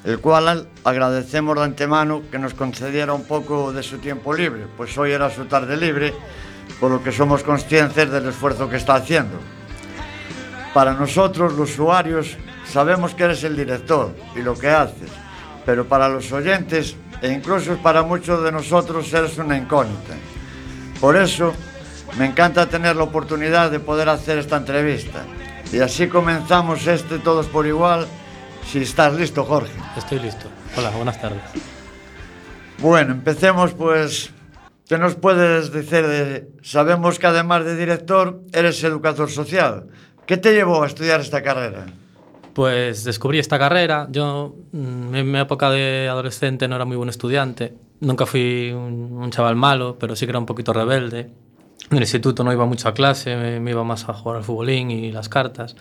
el 0.02 0.18
cual 0.18 0.66
agradecemos 0.82 1.54
de 1.54 1.62
antemano 1.62 2.22
que 2.28 2.40
nos 2.40 2.52
concediera 2.54 3.14
un 3.14 3.22
poco 3.22 3.72
de 3.72 3.84
su 3.84 3.98
tiempo 3.98 4.34
libre, 4.34 4.66
pues 4.76 4.98
hoy 4.98 5.12
era 5.12 5.30
su 5.30 5.44
tarde 5.44 5.76
libre, 5.76 6.12
por 6.80 6.90
lo 6.90 7.00
que 7.00 7.12
somos 7.12 7.44
conscientes 7.44 8.10
del 8.10 8.26
esfuerzo 8.26 8.68
que 8.68 8.78
está 8.78 8.96
haciendo. 8.96 9.38
Para 10.74 10.94
nosotros, 10.94 11.52
los 11.52 11.70
usuarios, 11.70 12.36
sabemos 12.68 13.14
que 13.14 13.22
eres 13.22 13.44
el 13.44 13.56
director 13.56 14.12
y 14.34 14.42
lo 14.42 14.58
que 14.58 14.70
haces, 14.70 15.10
pero 15.64 15.86
para 15.86 16.08
los 16.08 16.32
oyentes 16.32 16.96
e 17.22 17.28
incluso 17.28 17.76
para 17.76 18.02
muchos 18.02 18.42
de 18.42 18.50
nosotros 18.50 19.12
eres 19.12 19.38
una 19.38 19.56
incógnita. 19.56 20.16
Por 21.00 21.14
eso, 21.14 21.54
Me 22.18 22.24
encanta 22.24 22.66
tener 22.66 22.96
la 22.96 23.02
oportunidad 23.02 23.70
de 23.70 23.78
poder 23.78 24.08
hacer 24.08 24.38
esta 24.38 24.56
entrevista. 24.56 25.24
Y 25.72 25.80
así 25.80 26.08
comenzamos 26.08 26.86
este 26.86 27.18
Todos 27.18 27.46
por 27.46 27.66
Igual. 27.66 28.06
Si 28.66 28.78
estás 28.78 29.14
listo, 29.14 29.44
Jorge. 29.44 29.72
Estoy 29.96 30.20
listo. 30.20 30.46
Hola, 30.76 30.90
buenas 30.90 31.20
tardes. 31.20 31.42
Bueno, 32.78 33.12
empecemos 33.12 33.74
pues. 33.74 34.30
¿Qué 34.88 34.98
nos 34.98 35.16
puedes 35.16 35.72
decir? 35.72 36.06
De... 36.06 36.48
Sabemos 36.62 37.18
que 37.18 37.26
además 37.26 37.64
de 37.64 37.76
director, 37.76 38.40
eres 38.52 38.82
educador 38.84 39.30
social. 39.30 39.88
¿Qué 40.26 40.36
te 40.36 40.54
llevó 40.54 40.82
a 40.82 40.86
estudiar 40.86 41.20
esta 41.20 41.42
carrera? 41.42 41.86
Pues 42.54 43.04
descubrí 43.04 43.38
esta 43.38 43.58
carrera. 43.58 44.06
Yo 44.10 44.54
mm, 44.72 45.14
en 45.14 45.30
mi 45.30 45.38
época 45.38 45.70
de 45.70 46.08
adolescente 46.08 46.68
no 46.68 46.76
era 46.76 46.84
muy 46.84 46.96
buen 46.96 47.08
estudiante. 47.08 47.74
Nunca 48.00 48.26
fui 48.26 48.70
un, 48.72 49.18
un 49.18 49.30
chaval 49.30 49.56
malo, 49.56 49.96
pero 49.98 50.16
sí 50.16 50.24
que 50.24 50.30
era 50.30 50.38
un 50.38 50.46
poquito 50.46 50.72
rebelde 50.72 51.30
En 51.90 51.98
el 51.98 52.02
instituto 52.02 52.42
no 52.42 52.52
iba 52.52 52.66
mucho 52.66 52.88
a 52.88 52.94
clase, 52.94 53.36
me, 53.60 53.70
iba 53.70 53.84
más 53.84 54.08
a 54.08 54.12
jugar 54.12 54.38
al 54.38 54.44
futbolín 54.44 54.90
y 54.90 55.12
las 55.12 55.28
cartas. 55.28 55.76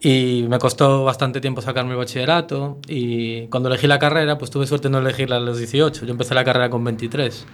Y 0.00 0.44
me 0.48 0.58
costó 0.58 1.04
bastante 1.04 1.40
tiempo 1.40 1.62
sacarme 1.62 1.92
el 1.92 1.96
bachillerato 1.96 2.78
y 2.86 3.46
cuando 3.48 3.68
elegí 3.68 3.86
la 3.86 3.98
carrera, 3.98 4.38
pues 4.38 4.50
tuve 4.50 4.66
suerte 4.66 4.88
de 4.88 4.92
no 4.92 4.98
elegirla 4.98 5.36
a 5.36 5.40
los 5.40 5.58
18. 5.58 6.04
Yo 6.04 6.10
empecé 6.12 6.34
la 6.34 6.44
carrera 6.44 6.70
con 6.70 6.84
23. 6.84 7.46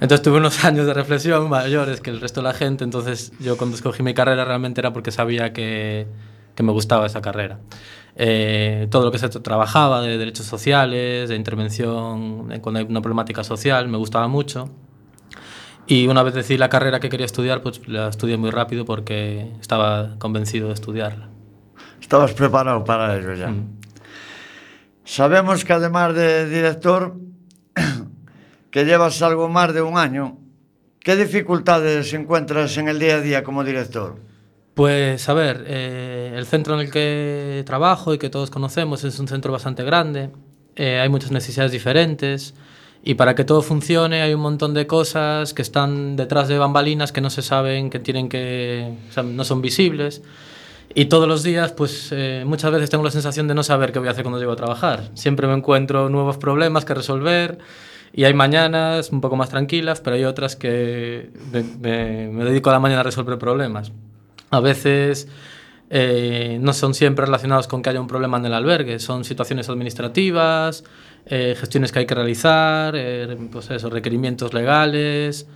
Entonces 0.00 0.22
tuve 0.22 0.38
unos 0.38 0.64
años 0.64 0.86
de 0.86 0.94
reflexión 0.94 1.48
mayores 1.50 2.00
que 2.00 2.10
el 2.10 2.20
resto 2.20 2.40
de 2.40 2.44
la 2.44 2.54
gente. 2.54 2.84
Entonces 2.84 3.32
yo 3.38 3.58
cuando 3.58 3.76
escogí 3.76 4.02
mi 4.02 4.14
carrera 4.14 4.44
realmente 4.44 4.80
era 4.80 4.92
porque 4.92 5.10
sabía 5.10 5.52
que, 5.52 6.06
me 6.58 6.72
gustaba 6.72 7.06
esa 7.06 7.20
carrera. 7.20 7.58
Eh, 8.16 8.86
todo 8.90 9.04
lo 9.04 9.10
que 9.10 9.18
se 9.18 9.28
trabajaba 9.28 10.00
de 10.00 10.16
derechos 10.16 10.46
sociales, 10.46 11.28
de 11.28 11.36
intervención 11.36 12.48
cuando 12.60 12.78
hay 12.78 12.86
una 12.88 13.02
problemática 13.02 13.44
social, 13.44 13.88
me 13.88 13.98
gustaba 13.98 14.28
mucho. 14.28 14.70
Y 15.86 16.06
una 16.06 16.22
vez 16.22 16.34
decidí 16.34 16.56
la 16.56 16.68
carrera 16.68 16.98
que 17.00 17.10
quería 17.10 17.26
estudiar, 17.26 17.60
pues 17.60 17.86
la 17.86 18.08
estudié 18.08 18.36
muy 18.36 18.50
rápido 18.50 18.84
porque 18.84 19.50
estaba 19.60 20.16
convencido 20.18 20.68
de 20.68 20.74
estudiarla. 20.74 21.28
Estabas 22.00 22.32
preparado 22.32 22.84
para 22.84 23.16
ello 23.16 23.34
ya. 23.34 23.48
Mm. 23.48 23.80
Sabemos 25.04 25.64
que 25.64 25.72
además 25.74 26.14
de 26.14 26.48
director, 26.48 27.14
que 28.70 28.84
llevas 28.84 29.20
algo 29.20 29.48
más 29.48 29.74
de 29.74 29.82
un 29.82 29.98
año, 29.98 30.38
¿qué 31.00 31.16
dificultades 31.16 32.12
encuentras 32.14 32.76
en 32.78 32.88
el 32.88 32.98
día 32.98 33.16
a 33.16 33.20
día 33.20 33.44
como 33.44 33.62
director? 33.62 34.16
Pues 34.72 35.28
a 35.28 35.34
ver, 35.34 35.64
eh, 35.66 36.32
el 36.34 36.46
centro 36.46 36.74
en 36.74 36.80
el 36.80 36.90
que 36.90 37.62
trabajo 37.66 38.14
y 38.14 38.18
que 38.18 38.30
todos 38.30 38.50
conocemos 38.50 39.04
es 39.04 39.18
un 39.20 39.28
centro 39.28 39.52
bastante 39.52 39.84
grande, 39.84 40.30
eh, 40.76 40.98
hay 40.98 41.08
muchas 41.08 41.30
necesidades 41.30 41.72
diferentes. 41.72 42.54
Y 43.06 43.14
para 43.14 43.34
que 43.34 43.44
todo 43.44 43.60
funcione 43.60 44.22
hay 44.22 44.32
un 44.32 44.40
montón 44.40 44.72
de 44.72 44.86
cosas 44.86 45.52
que 45.52 45.60
están 45.60 46.16
detrás 46.16 46.48
de 46.48 46.56
bambalinas 46.56 47.12
que 47.12 47.20
no 47.20 47.28
se 47.28 47.42
saben, 47.42 47.90
que 47.90 47.98
tienen 47.98 48.30
que, 48.30 48.94
o 49.10 49.12
sea, 49.12 49.22
no 49.22 49.44
son 49.44 49.60
visibles. 49.60 50.22
Y 50.94 51.04
todos 51.06 51.28
los 51.28 51.42
días, 51.42 51.72
pues 51.72 52.08
eh, 52.12 52.44
muchas 52.46 52.72
veces 52.72 52.88
tengo 52.88 53.04
la 53.04 53.10
sensación 53.10 53.46
de 53.46 53.54
no 53.54 53.62
saber 53.62 53.92
qué 53.92 53.98
voy 53.98 54.08
a 54.08 54.12
hacer 54.12 54.24
cuando 54.24 54.38
llego 54.38 54.52
a 54.52 54.56
trabajar. 54.56 55.10
Siempre 55.12 55.46
me 55.46 55.52
encuentro 55.52 56.08
nuevos 56.08 56.38
problemas 56.38 56.86
que 56.86 56.94
resolver 56.94 57.58
y 58.14 58.24
hay 58.24 58.32
mañanas 58.32 59.10
un 59.10 59.20
poco 59.20 59.36
más 59.36 59.50
tranquilas, 59.50 60.00
pero 60.00 60.16
hay 60.16 60.24
otras 60.24 60.56
que 60.56 61.30
me, 61.52 61.62
me, 61.62 62.28
me 62.28 62.44
dedico 62.44 62.70
a 62.70 62.72
la 62.72 62.80
mañana 62.80 63.00
a 63.00 63.04
resolver 63.04 63.36
problemas. 63.38 63.92
A 64.50 64.60
veces 64.60 65.28
eh, 65.90 66.58
no 66.60 66.72
son 66.72 66.94
siempre 66.94 67.26
relacionados 67.26 67.68
con 67.68 67.82
que 67.82 67.90
haya 67.90 68.00
un 68.00 68.06
problema 68.06 68.38
en 68.38 68.46
el 68.46 68.54
albergue, 68.54 68.98
son 68.98 69.24
situaciones 69.24 69.68
administrativas, 69.68 70.84
eh, 71.26 71.56
gestiones 71.58 71.90
que 71.90 72.00
hay 72.00 72.06
que 72.06 72.14
realizar, 72.14 72.94
eh, 72.96 73.36
pues 73.50 73.70
eso, 73.70 73.88
requerimientos 73.88 74.52
legales 74.52 75.46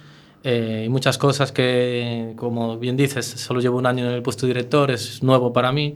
eh, 0.42 0.84
y 0.86 0.88
muchas 0.88 1.18
cosas 1.18 1.52
que, 1.52 2.32
como 2.36 2.78
bien 2.78 2.96
dices, 2.96 3.26
solo 3.26 3.60
llevo 3.60 3.76
un 3.76 3.86
año 3.86 4.06
en 4.06 4.12
el 4.12 4.22
puesto 4.22 4.46
de 4.46 4.54
director, 4.54 4.90
es 4.90 5.22
nuevo 5.22 5.52
para 5.52 5.72
mí. 5.72 5.94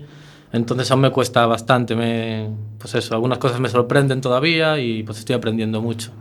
Entonces 0.52 0.90
aún 0.90 1.00
me 1.00 1.10
cuesta 1.10 1.46
bastante, 1.46 1.96
me, 1.96 2.50
pues 2.78 2.94
eso, 2.94 3.14
algunas 3.14 3.38
cosas 3.38 3.60
me 3.60 3.70
sorprenden 3.70 4.20
todavía 4.20 4.78
y 4.78 5.02
pues 5.02 5.18
estoy 5.18 5.36
aprendiendo 5.36 5.80
mucho. 5.80 6.12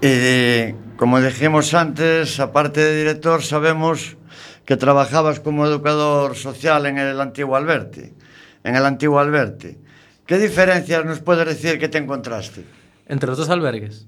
Y 0.00 0.72
como 0.96 1.20
dijimos 1.20 1.74
antes, 1.74 2.40
aparte 2.40 2.80
de 2.80 2.96
director, 2.96 3.42
sabemos 3.42 4.16
que 4.64 4.76
trabajabas 4.76 5.38
como 5.38 5.66
educador 5.66 6.34
social 6.34 6.86
en 6.86 6.98
el 6.98 7.20
antiguo 7.20 7.54
Alberti, 7.54 8.12
en 8.64 8.74
el 8.74 8.84
antiguo 8.84 9.20
Alberti. 9.20 9.78
¿Qué 10.28 10.36
diferencias 10.36 11.06
nos 11.06 11.20
puedes 11.20 11.46
decir 11.46 11.78
que 11.78 11.88
te 11.88 11.96
encontraste? 11.96 12.62
Entre 13.06 13.26
los 13.26 13.38
dos 13.38 13.48
albergues. 13.48 14.06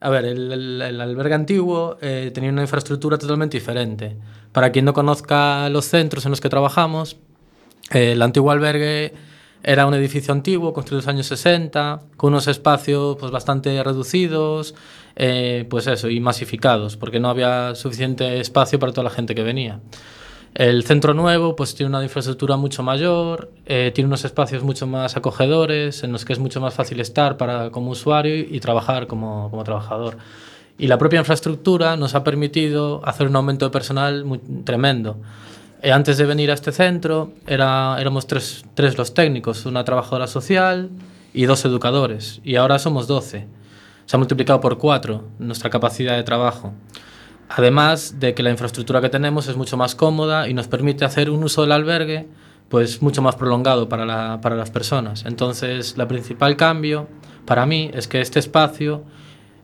A 0.00 0.10
ver, 0.10 0.24
el, 0.24 0.50
el, 0.50 0.82
el 0.82 1.00
albergue 1.00 1.34
antiguo 1.34 1.96
eh, 2.00 2.32
tenía 2.34 2.50
una 2.50 2.62
infraestructura 2.62 3.18
totalmente 3.18 3.56
diferente. 3.56 4.16
Para 4.50 4.72
quien 4.72 4.84
no 4.84 4.92
conozca 4.92 5.68
los 5.68 5.84
centros 5.84 6.24
en 6.24 6.32
los 6.32 6.40
que 6.40 6.48
trabajamos, 6.48 7.18
eh, 7.92 8.12
el 8.12 8.22
antiguo 8.22 8.50
albergue 8.50 9.14
era 9.62 9.86
un 9.86 9.94
edificio 9.94 10.34
antiguo, 10.34 10.72
construido 10.72 11.02
en 11.02 11.06
los 11.06 11.14
años 11.14 11.26
60, 11.26 12.02
con 12.16 12.32
unos 12.32 12.48
espacios 12.48 13.16
pues, 13.20 13.30
bastante 13.30 13.80
reducidos, 13.84 14.74
eh, 15.14 15.66
pues 15.70 15.86
eso, 15.86 16.10
y 16.10 16.18
masificados, 16.18 16.96
porque 16.96 17.20
no 17.20 17.28
había 17.30 17.76
suficiente 17.76 18.40
espacio 18.40 18.80
para 18.80 18.90
toda 18.90 19.04
la 19.04 19.10
gente 19.10 19.36
que 19.36 19.44
venía. 19.44 19.78
El 20.54 20.84
centro 20.84 21.14
nuevo 21.14 21.54
pues 21.54 21.74
tiene 21.74 21.90
una 21.90 22.02
infraestructura 22.02 22.56
mucho 22.56 22.82
mayor, 22.82 23.50
eh, 23.66 23.92
tiene 23.94 24.08
unos 24.08 24.24
espacios 24.24 24.62
mucho 24.62 24.86
más 24.86 25.16
acogedores, 25.16 26.02
en 26.02 26.12
los 26.12 26.24
que 26.24 26.32
es 26.32 26.38
mucho 26.38 26.60
más 26.60 26.74
fácil 26.74 27.00
estar 27.00 27.36
para, 27.36 27.70
como 27.70 27.90
usuario 27.90 28.34
y, 28.34 28.58
trabajar 28.60 29.06
como, 29.06 29.50
como, 29.50 29.62
trabajador. 29.64 30.16
Y 30.78 30.86
la 30.86 30.98
propia 30.98 31.18
infraestructura 31.18 31.96
nos 31.96 32.14
ha 32.14 32.24
permitido 32.24 33.02
hacer 33.04 33.28
un 33.28 33.36
aumento 33.36 33.66
de 33.66 33.70
personal 33.70 34.24
muy, 34.24 34.38
tremendo. 34.64 35.18
Eh, 35.82 35.92
antes 35.92 36.18
de 36.18 36.24
venir 36.24 36.50
a 36.50 36.54
este 36.54 36.72
centro 36.72 37.32
era, 37.46 37.96
éramos 38.00 38.26
tres, 38.26 38.64
tres 38.74 38.98
los 38.98 39.14
técnicos, 39.14 39.64
una 39.66 39.84
trabajadora 39.84 40.26
social 40.26 40.90
y 41.32 41.44
dos 41.44 41.64
educadores, 41.64 42.40
y 42.42 42.56
ahora 42.56 42.78
somos 42.78 43.06
12. 43.06 43.46
Se 44.06 44.16
ha 44.16 44.18
multiplicado 44.18 44.60
por 44.60 44.78
cuatro 44.78 45.24
nuestra 45.38 45.70
capacidad 45.70 46.16
de 46.16 46.22
trabajo. 46.22 46.72
Además 47.48 48.20
de 48.20 48.34
que 48.34 48.42
la 48.42 48.50
infraestructura 48.50 49.00
que 49.00 49.08
tenemos 49.08 49.48
es 49.48 49.56
mucho 49.56 49.76
más 49.76 49.94
cómoda 49.94 50.48
y 50.48 50.54
nos 50.54 50.68
permite 50.68 51.04
hacer 51.04 51.30
un 51.30 51.42
uso 51.42 51.62
del 51.62 51.72
albergue 51.72 52.28
pues 52.68 53.00
mucho 53.00 53.22
más 53.22 53.36
prolongado 53.36 53.88
para, 53.88 54.04
la, 54.04 54.40
para 54.42 54.54
las 54.54 54.70
personas. 54.70 55.24
Entonces, 55.24 55.94
el 55.96 56.06
principal 56.06 56.56
cambio 56.56 57.08
para 57.46 57.64
mí 57.64 57.90
es 57.94 58.08
que 58.08 58.20
este 58.20 58.38
espacio 58.38 59.04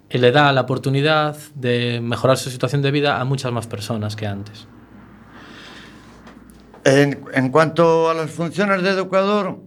le 0.09 0.33
da 0.33 0.53
la 0.53 0.62
oportunidad 0.62 1.37
de 1.55 2.01
mejorar 2.03 2.38
su 2.38 2.51
situación 2.51 2.83
de 2.83 2.90
vida 2.90 3.20
a 3.20 3.25
muchas 3.25 3.53
más 3.53 3.66
personas 3.66 4.16
que 4.16 4.27
antes. 4.27 4.66
En, 6.85 7.25
en 7.35 7.51
cuanto 7.51 8.09
a 8.09 8.14
las 8.14 8.31
funciones 8.31 8.83
de 8.83 8.90
educador, 8.90 9.59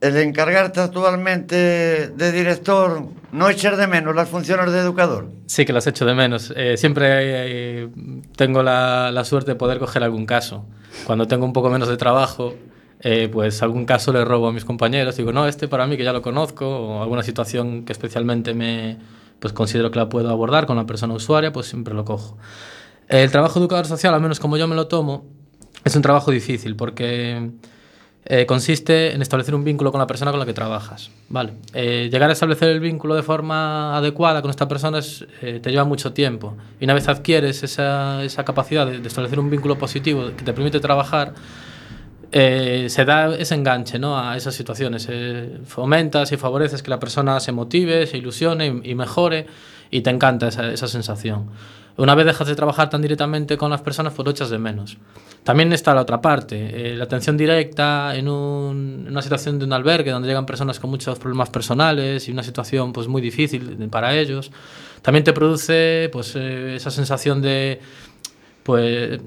el 0.00 0.16
encargarte 0.16 0.80
actualmente 0.80 2.08
de 2.08 2.32
director, 2.32 3.06
¿no 3.32 3.48
echar 3.48 3.76
de 3.76 3.86
menos 3.86 4.14
las 4.14 4.28
funciones 4.28 4.72
de 4.72 4.78
educador? 4.78 5.30
Sí 5.46 5.64
que 5.64 5.72
las 5.72 5.86
echo 5.86 6.04
de 6.04 6.14
menos. 6.14 6.52
Eh, 6.56 6.76
siempre 6.76 7.06
eh, 7.10 7.88
tengo 8.36 8.62
la, 8.62 9.10
la, 9.10 9.24
suerte 9.24 9.52
de 9.52 9.54
poder 9.56 9.78
coger 9.78 10.04
algún 10.04 10.26
caso. 10.26 10.66
Cuando 11.04 11.26
tengo 11.26 11.44
un 11.44 11.52
poco 11.52 11.70
menos 11.70 11.88
de 11.88 11.96
trabajo, 11.96 12.54
eh, 13.00 13.28
pues 13.32 13.62
algún 13.62 13.84
caso 13.84 14.12
le 14.12 14.24
robo 14.24 14.48
a 14.48 14.52
mis 14.52 14.64
compañeros. 14.64 15.16
Digo, 15.16 15.32
no, 15.32 15.48
este 15.48 15.66
para 15.66 15.86
mí 15.86 15.96
que 15.96 16.04
ya 16.04 16.12
lo 16.12 16.22
conozco, 16.22 16.68
o 16.68 17.02
alguna 17.02 17.22
situación 17.22 17.84
que 17.84 17.92
especialmente 17.92 18.54
me 18.54 18.98
pues 19.40 19.52
considero 19.52 19.90
que 19.90 19.98
la 19.98 20.08
puedo 20.08 20.30
abordar 20.30 20.66
con 20.66 20.76
la 20.76 20.86
persona 20.86 21.14
usuaria, 21.14 21.52
pues 21.52 21.66
siempre 21.66 21.94
lo 21.94 22.04
cojo. 22.04 22.38
El 23.08 23.30
trabajo 23.32 23.58
educador 23.58 23.86
social, 23.86 24.14
al 24.14 24.20
menos 24.20 24.38
como 24.38 24.56
yo 24.56 24.68
me 24.68 24.76
lo 24.76 24.86
tomo, 24.86 25.24
es 25.84 25.96
un 25.96 26.02
trabajo 26.02 26.30
difícil 26.30 26.76
porque 26.76 27.50
eh, 28.24 28.46
consiste 28.46 29.12
en 29.12 29.20
establecer 29.20 29.52
un 29.52 29.64
vínculo 29.64 29.90
con 29.90 29.98
la 29.98 30.06
persona 30.06 30.30
con 30.30 30.38
la 30.38 30.46
que 30.46 30.54
trabajas. 30.54 31.10
¿vale? 31.28 31.54
Eh, 31.74 32.08
llegar 32.10 32.30
a 32.30 32.32
establecer 32.32 32.68
el 32.68 32.78
vínculo 32.78 33.16
de 33.16 33.22
forma 33.22 33.96
adecuada 33.96 34.42
con 34.42 34.50
esta 34.50 34.68
persona 34.68 35.00
eh, 35.40 35.58
te 35.60 35.70
lleva 35.70 35.84
mucho 35.84 36.12
tiempo. 36.12 36.54
Y 36.80 36.84
una 36.84 36.94
vez 36.94 37.08
adquieres 37.08 37.64
esa, 37.64 38.22
esa 38.22 38.44
capacidad 38.44 38.86
de, 38.86 39.06
establecer 39.06 39.40
un 39.40 39.50
vínculo 39.50 39.76
positivo 39.76 40.30
que 40.36 40.44
te 40.44 40.52
permite 40.52 40.78
trabajar, 40.78 41.34
se 42.32 43.04
da 43.04 43.34
ese 43.36 43.54
enganche 43.54 43.98
¿no? 43.98 44.18
a 44.18 44.36
esas 44.38 44.54
situaciones. 44.54 45.06
Fomentas 45.66 46.32
y 46.32 46.38
favoreces 46.38 46.82
que 46.82 46.88
la 46.88 46.98
persona 46.98 47.40
se 47.40 47.52
motive, 47.52 48.06
se 48.06 48.16
ilusione 48.16 48.80
y, 48.82 48.92
y 48.92 48.94
mejore 48.94 49.46
y 49.90 50.00
te 50.00 50.08
encanta 50.08 50.48
esa, 50.48 50.72
esa 50.72 50.88
sensación. 50.88 51.50
Una 51.96 52.14
vez 52.14 52.26
dejas 52.26 52.48
de 52.48 52.54
trabajar 52.54 52.88
tan 52.88 53.02
directamente 53.02 53.56
con 53.56 53.70
las 53.70 53.82
personas, 53.82 54.12
pues 54.14 54.24
lo 54.24 54.32
echas 54.32 54.50
de 54.50 54.58
menos. 54.58 54.96
También 55.44 55.72
está 55.72 55.94
la 55.94 56.02
otra 56.02 56.20
parte, 56.20 56.92
eh, 56.92 56.96
la 56.96 57.04
atención 57.04 57.36
directa 57.36 58.14
en, 58.14 58.28
un, 58.28 59.04
en, 59.06 59.10
una 59.10 59.22
situación 59.22 59.58
de 59.58 59.64
un 59.64 59.72
albergue 59.72 60.10
donde 60.10 60.28
llegan 60.28 60.46
personas 60.46 60.78
con 60.78 60.88
muchos 60.90 61.18
problemas 61.18 61.50
personales 61.50 62.28
y 62.28 62.32
una 62.32 62.42
situación 62.42 62.92
pues 62.92 63.08
muy 63.08 63.20
difícil 63.20 63.88
para 63.90 64.14
ellos. 64.14 64.52
También 65.02 65.24
te 65.24 65.32
produce 65.32 66.08
pues 66.12 66.34
eh, 66.36 66.76
esa 66.76 66.90
sensación 66.90 67.42
de 67.42 67.80
pues, 68.62 69.20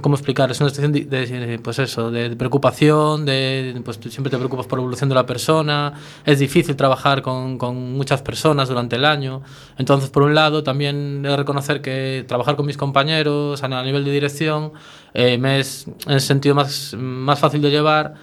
¿cómo 0.00 0.16
explicar? 0.16 0.50
Es 0.50 0.60
una 0.60 0.70
situación 0.70 0.92
de, 0.92 1.04
de 1.04 1.58
pues 1.60 1.78
eso, 1.78 2.10
de, 2.10 2.28
de, 2.28 2.36
preocupación, 2.36 3.24
de, 3.24 3.80
pues 3.84 4.00
tú 4.00 4.10
siempre 4.10 4.30
te 4.30 4.36
preocupas 4.36 4.66
por 4.66 4.78
la 4.78 4.82
evolución 4.82 5.08
de 5.08 5.14
la 5.14 5.26
persona, 5.26 5.94
es 6.24 6.38
difícil 6.38 6.74
trabajar 6.74 7.22
con, 7.22 7.56
con 7.56 7.92
muchas 7.92 8.22
personas 8.22 8.68
durante 8.68 8.96
el 8.96 9.04
año. 9.04 9.42
Entonces, 9.78 10.10
por 10.10 10.24
un 10.24 10.34
lado, 10.34 10.64
también 10.64 11.24
he 11.24 11.28
de 11.28 11.36
reconocer 11.36 11.82
que 11.82 12.24
trabajar 12.26 12.56
con 12.56 12.66
mis 12.66 12.76
compañeros 12.76 13.62
a, 13.62 13.66
a 13.66 13.82
nivel 13.84 14.04
de 14.04 14.10
dirección 14.10 14.72
eh, 15.14 15.38
me 15.38 15.60
es 15.60 15.86
en 16.06 16.12
el 16.12 16.20
sentido 16.20 16.54
más, 16.54 16.94
más 16.98 17.38
fácil 17.38 17.62
de 17.62 17.70
llevar 17.70 18.14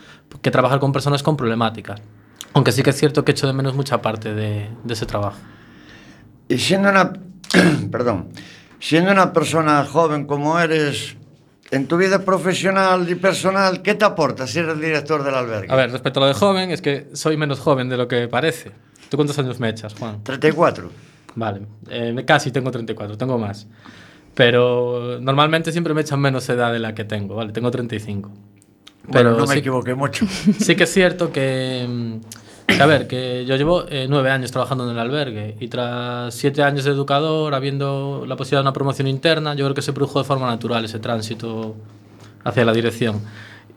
que 0.42 0.52
trabajar 0.52 0.80
con 0.80 0.92
personas 0.92 1.24
con 1.24 1.38
problemáticas. 1.38 2.02
Aunque 2.54 2.72
sí 2.72 2.84
que 2.84 2.90
es 2.90 2.98
cierto 2.98 3.24
que 3.24 3.32
echo 3.32 3.48
de 3.48 3.54
menos 3.54 3.76
mucha 3.76 4.02
parte 4.02 4.34
de, 4.34 4.70
de 4.84 4.94
ese 4.94 5.06
trabajo. 5.06 5.38
Y 6.50 6.58
siendo 6.58 6.90
una... 6.90 7.14
Perdón. 7.92 8.30
Siendo 8.80 9.12
una 9.12 9.34
persona 9.34 9.84
joven 9.86 10.26
como 10.26 10.60
eres, 10.60 11.18
en 11.72 11.88
tu 11.88 11.98
vida 11.98 12.24
profesional 12.24 13.10
y 13.10 13.16
personal, 13.16 13.82
¿qué 13.82 13.96
te 13.96 14.06
aporta 14.06 14.48
ser 14.48 14.70
el 14.70 14.80
director 14.80 15.24
del 15.24 15.36
albergue? 15.36 15.72
A 15.72 15.76
ver, 15.76 15.92
respecto 15.92 16.20
a 16.20 16.24
lo 16.24 16.28
de 16.28 16.34
joven, 16.34 16.72
es 16.72 16.82
que 16.82 17.08
soy 17.14 17.38
menos 17.38 17.60
joven 17.60 17.90
de 17.90 17.98
lo 17.98 18.08
que 18.08 18.28
parece. 18.28 18.72
¿Tú 19.10 19.18
cuántos 19.18 19.38
años 19.40 19.60
me 19.60 19.70
echas, 19.70 19.94
Juan? 19.96 20.24
34. 20.24 20.90
Vale, 21.36 21.62
eh, 21.90 22.24
casi 22.26 22.52
tengo 22.52 22.72
34, 22.72 23.18
tengo 23.18 23.38
más. 23.38 23.68
Pero 24.34 25.20
normalmente 25.20 25.72
siempre 25.72 25.94
me 25.94 26.02
echan 26.02 26.20
menos 26.20 26.48
edad 26.50 26.72
de 26.72 26.80
la 26.80 26.94
que 26.94 27.06
tengo, 27.06 27.36
¿vale? 27.36 27.52
Tengo 27.52 27.72
35. 27.72 28.32
Pero 29.12 29.32
bueno, 29.32 29.32
no 29.32 29.48
me 29.48 29.54
sí, 29.54 29.60
equivoqué 29.60 29.96
mucho. 29.96 30.26
Sí 30.60 30.76
que 30.76 30.84
es 30.84 30.94
cierto 30.94 31.32
que 31.32 32.20
a 32.68 32.86
ver, 32.86 33.08
que 33.08 33.46
yo 33.46 33.56
llevo 33.56 33.86
eh, 33.90 34.08
nueve 34.10 34.30
años 34.30 34.52
trabajando 34.52 34.84
en 34.84 34.92
el 34.92 35.00
albergue 35.00 35.56
y 35.60 35.68
tras 35.68 36.34
siete 36.34 36.62
años 36.64 36.84
de 36.84 36.92
educador, 36.92 37.56
habiendo 37.56 38.26
la 38.28 38.36
posibilidad 38.36 38.60
de 38.60 38.64
una 38.64 38.74
promoción 38.74 39.08
interna, 39.08 39.56
yo 39.56 39.66
creo 39.66 39.76
que 39.76 39.82
se 39.82 39.94
produjo 39.94 40.20
de 40.20 40.26
forma 40.26 40.48
natural 40.48 40.84
ese 40.84 41.00
tránsito 41.00 41.76
hacia 42.44 42.66
la 42.66 42.74
dirección. 42.74 43.22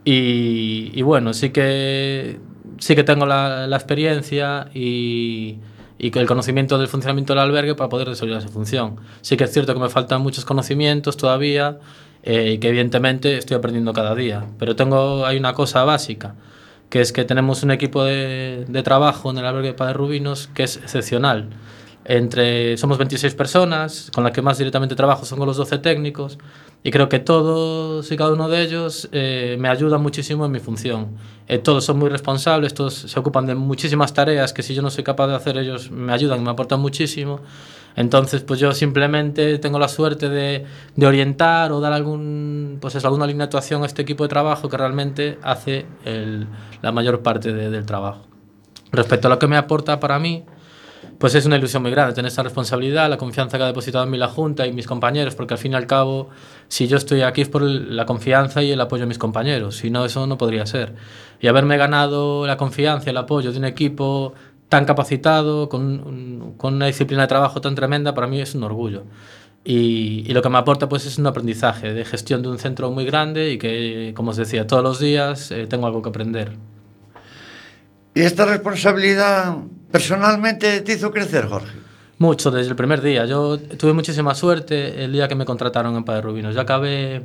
Y, 0.05 0.91
y 0.95 1.03
bueno, 1.03 1.33
sí 1.35 1.51
que, 1.51 2.39
sí 2.79 2.95
que 2.95 3.05
tengo 3.05 3.27
la, 3.27 3.67
la 3.67 3.77
experiencia 3.77 4.69
y, 4.75 5.59
y 5.99 6.19
el 6.19 6.27
conocimiento 6.27 6.79
del 6.79 6.89
funcionamiento 6.89 7.35
del 7.35 7.41
albergue 7.41 7.75
para 7.75 7.89
poder 7.89 8.09
desarrollar 8.09 8.41
esa 8.41 8.49
función. 8.49 8.97
Sí 9.21 9.37
que 9.37 9.45
es 9.45 9.53
cierto 9.53 9.75
que 9.75 9.81
me 9.81 9.89
faltan 9.89 10.23
muchos 10.23 10.45
conocimientos 10.45 11.17
todavía 11.17 11.79
eh, 12.23 12.53
y 12.55 12.59
que 12.59 12.69
evidentemente 12.69 13.37
estoy 13.37 13.57
aprendiendo 13.57 13.93
cada 13.93 14.15
día, 14.15 14.47
pero 14.59 14.75
tengo, 14.75 15.25
hay 15.27 15.39
una 15.39 15.53
cosa 15.53 15.85
básica 15.85 16.35
que 16.91 17.01
es 17.01 17.13
que 17.13 17.25
tenemos 17.25 17.63
un 17.63 17.71
equipo 17.71 18.05
de, 18.05 18.67
de 18.69 18.83
trabajo 18.83 19.31
en 19.31 19.39
el 19.39 19.47
albergue 19.47 19.69
de 19.69 19.75
Padre 19.75 19.95
Rubinos 19.95 20.51
que 20.55 20.65
es 20.65 20.77
excepcional. 20.77 21.49
Entre, 22.05 22.77
somos 22.79 22.99
26 22.99 23.35
personas, 23.35 24.11
con 24.15 24.25
las 24.25 24.33
que 24.33 24.43
más 24.43 24.59
directamente 24.59 24.95
trabajo 24.97 25.25
son 25.25 25.39
con 25.39 25.47
los 25.47 25.57
12 25.59 25.79
técnicos, 25.79 26.39
y 26.83 26.91
creo 26.91 27.11
que 27.11 27.19
todos 27.19 28.11
y 28.11 28.17
cada 28.17 28.33
uno 28.33 28.49
de 28.49 28.63
ellos 28.63 29.09
eh, 29.13 29.57
me 29.61 29.69
ayudan 29.69 30.03
muchísimo 30.03 30.47
en 30.47 30.51
mi 30.51 30.61
función. 30.61 31.09
Eh, 31.47 31.59
todos 31.59 31.85
son 31.85 31.99
muy 31.99 32.09
responsables, 32.09 32.73
todos 32.73 32.95
se 32.95 33.21
ocupan 33.21 33.45
de 33.47 33.55
muchísimas 33.55 34.15
tareas 34.15 34.53
que 34.55 34.63
si 34.63 34.75
yo 34.75 34.81
no 34.81 34.91
soy 34.91 35.05
capaz 35.05 35.27
de 35.27 35.35
hacer 35.35 35.59
ellos 35.59 35.91
me 35.91 36.13
ayudan, 36.13 36.43
me 36.43 36.51
aportan 36.51 36.81
muchísimo. 36.81 37.41
Entonces, 38.01 38.43
pues 38.43 38.59
yo 38.59 38.73
simplemente 38.73 39.59
tengo 39.59 39.79
la 39.79 39.87
suerte 39.87 40.31
de, 40.31 40.65
orientar 41.05 41.71
o 41.71 41.81
dar 41.81 41.93
algún, 41.93 42.79
pues 42.81 42.95
eso, 42.95 43.07
alguna 43.07 43.27
línea 43.27 43.41
de 43.41 43.45
actuación 43.45 43.83
a 43.83 43.87
este 43.87 44.01
equipo 44.01 44.25
de 44.25 44.31
trabajo 44.31 44.71
que 44.71 44.79
realmente 44.79 45.39
hace 45.43 45.85
la 46.81 46.93
mayor 46.93 47.21
parte 47.21 47.53
de, 47.53 47.69
del 47.69 47.85
trabajo. 47.85 48.23
Respecto 48.91 49.29
a 49.29 49.31
lo 49.31 49.39
que 49.39 49.47
me 49.47 49.59
aporta 49.59 50.01
para 50.01 50.19
mí, 50.19 50.45
pues 51.19 51.35
es 51.35 51.45
una 51.45 51.57
ilusión 51.57 51.83
muy 51.83 51.91
grande 51.91 52.15
tener 52.15 52.33
esa 52.33 52.43
responsabilidad, 52.43 53.11
la 53.11 53.19
confianza 53.19 53.59
que 53.59 53.65
ha 53.65 53.67
depositado 53.67 54.05
en 54.05 54.11
mí 54.11 54.17
la 54.17 54.29
Junta 54.29 54.67
y 54.67 54.73
mis 54.73 54.87
compañeros, 54.87 55.35
porque 55.35 55.53
al 55.53 55.59
fin 55.59 55.73
y 55.73 55.75
al 55.75 55.87
cabo, 55.87 56.31
si 56.69 56.89
yo 56.89 56.97
estoy 56.97 57.21
aquí 57.21 57.43
es 57.43 57.51
por 57.51 57.61
la 57.61 58.07
confianza 58.07 58.63
y 58.63 58.73
el 58.73 58.81
apoyo 58.81 59.03
de 59.03 59.09
mis 59.09 59.19
compañeros, 59.19 59.77
si 59.77 59.91
no, 59.91 60.07
eso 60.07 60.27
no 60.27 60.39
podría 60.39 60.65
ser. 60.65 60.95
Y 61.39 61.49
haberme 61.49 61.77
ganado 61.77 62.47
la 62.47 62.57
confianza 62.57 63.09
y 63.09 63.11
el 63.11 63.19
apoyo 63.19 63.53
de 63.53 63.59
un 63.59 63.67
equipo 63.67 64.33
tan 64.71 64.85
capacitado, 64.85 65.69
con, 65.69 66.55
con 66.57 66.75
una 66.75 66.87
disciplina 66.87 67.23
de 67.23 67.29
trabajo 67.29 67.61
tan 67.61 67.75
tremenda, 67.75 68.15
para 68.15 68.29
mí 68.29 68.41
es 68.41 68.55
un 68.55 68.63
orgullo. 68.63 69.03
Y, 69.65 70.25
y, 70.27 70.33
lo 70.33 70.41
que 70.41 70.49
me 70.49 70.57
aporta 70.57 70.89
pues 70.89 71.05
es 71.05 71.19
un 71.19 71.27
aprendizaje 71.27 71.93
de 71.93 72.05
gestión 72.07 72.41
de 72.41 72.49
un 72.49 72.59
centro 72.59 72.91
muy 72.91 73.05
grande 73.05 73.51
y 73.51 73.59
que, 73.59 74.15
como 74.17 74.31
os 74.31 74.39
decía, 74.39 74.67
todos 74.67 74.83
los 74.83 74.99
días 75.01 75.51
eh, 75.51 75.67
tengo 75.67 75.87
algo 75.87 76.01
que 76.01 76.09
aprender. 76.09 76.53
¿Y 78.15 78.23
esta 78.23 78.47
responsabilidad 78.47 79.57
personalmente 79.91 80.81
te 80.81 80.93
hizo 80.95 81.11
crecer, 81.11 81.47
Jorge? 81.47 81.77
Mucho, 82.19 82.51
desde 82.51 82.71
el 82.71 82.77
primer 82.77 83.03
día. 83.03 83.27
Yo 83.27 83.59
tuve 83.59 83.93
muchísima 83.93 84.35
suerte 84.35 85.05
el 85.05 85.13
día 85.13 85.27
que 85.27 85.35
me 85.35 85.45
contrataron 85.45 85.97
en 85.97 86.05
Padre 86.05 86.23
Rubinos. 86.23 86.55
Yo 86.55 86.61
acabé 86.61 87.25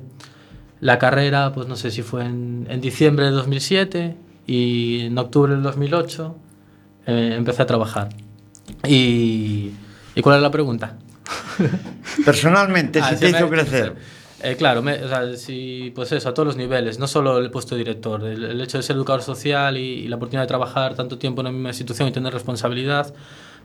la 0.82 0.98
carrera, 0.98 1.54
pues 1.54 1.68
no 1.68 1.76
sé 1.76 1.92
si 1.92 2.02
fue 2.02 2.26
en, 2.26 2.66
en 2.70 2.82
diciembre 2.82 3.26
de 3.26 3.32
2007 3.32 4.18
y 4.48 5.02
en 5.02 5.18
octubre 5.18 5.54
del 5.54 5.64
2008 5.64 6.36
eh, 7.06 7.34
empecé 7.36 7.62
a 7.62 7.66
trabajar. 7.66 8.10
Y, 8.88 9.72
¿Y 10.16 10.22
cuál 10.22 10.38
es 10.38 10.42
la 10.42 10.52
pregunta? 10.52 10.98
Personalmente, 12.26 13.00
ah, 13.02 13.10
si 13.10 13.18
te 13.18 13.30
hizo 13.30 13.50
crecer. 13.50 13.96
Eh, 14.42 14.56
claro, 14.58 14.84
me, 14.84 14.94
o 15.04 15.08
sea, 15.08 15.36
si, 15.38 15.92
pues 15.96 16.12
eso, 16.12 16.30
a 16.30 16.34
todos 16.34 16.46
los 16.46 16.58
niveles, 16.58 17.00
no 17.00 17.08
solo 17.08 17.40
el 17.40 17.50
puesto 17.50 17.74
de 17.74 17.80
director, 17.80 18.24
el, 18.24 18.44
el 18.44 18.62
hecho 18.62 18.78
de 18.78 18.84
ser 18.84 18.96
educador 18.96 19.24
social 19.24 19.78
y, 19.78 19.82
y, 19.82 20.08
la 20.08 20.18
oportunidad 20.18 20.44
de 20.44 20.48
trabajar 20.48 20.94
tanto 20.94 21.18
tiempo 21.18 21.42
en 21.42 21.46
la 21.46 21.52
misma 21.52 21.70
institución 21.70 22.10
y 22.10 22.12
tener 22.12 22.32
responsabilidad, 22.32 23.14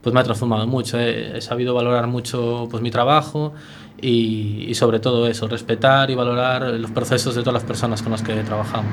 pues 0.00 0.14
me 0.14 0.20
ha 0.20 0.24
transformado 0.24 0.66
mucho. 0.66 0.98
He, 0.98 1.36
he 1.36 1.40
sabido 1.42 1.74
valorar 1.74 2.06
mucho 2.06 2.66
pues, 2.70 2.82
mi 2.82 2.90
trabajo 2.90 3.52
y, 4.00 4.66
y, 4.68 4.74
sobre 4.74 5.00
todo 5.00 5.26
eso, 5.26 5.48
respetar 5.48 6.10
y 6.10 6.14
valorar 6.14 6.62
los 6.62 6.90
procesos 6.92 7.34
de 7.34 7.42
todas 7.42 7.54
las 7.54 7.64
personas 7.64 8.00
con 8.00 8.12
las 8.12 8.22
que 8.22 8.34
trabajamos. 8.42 8.92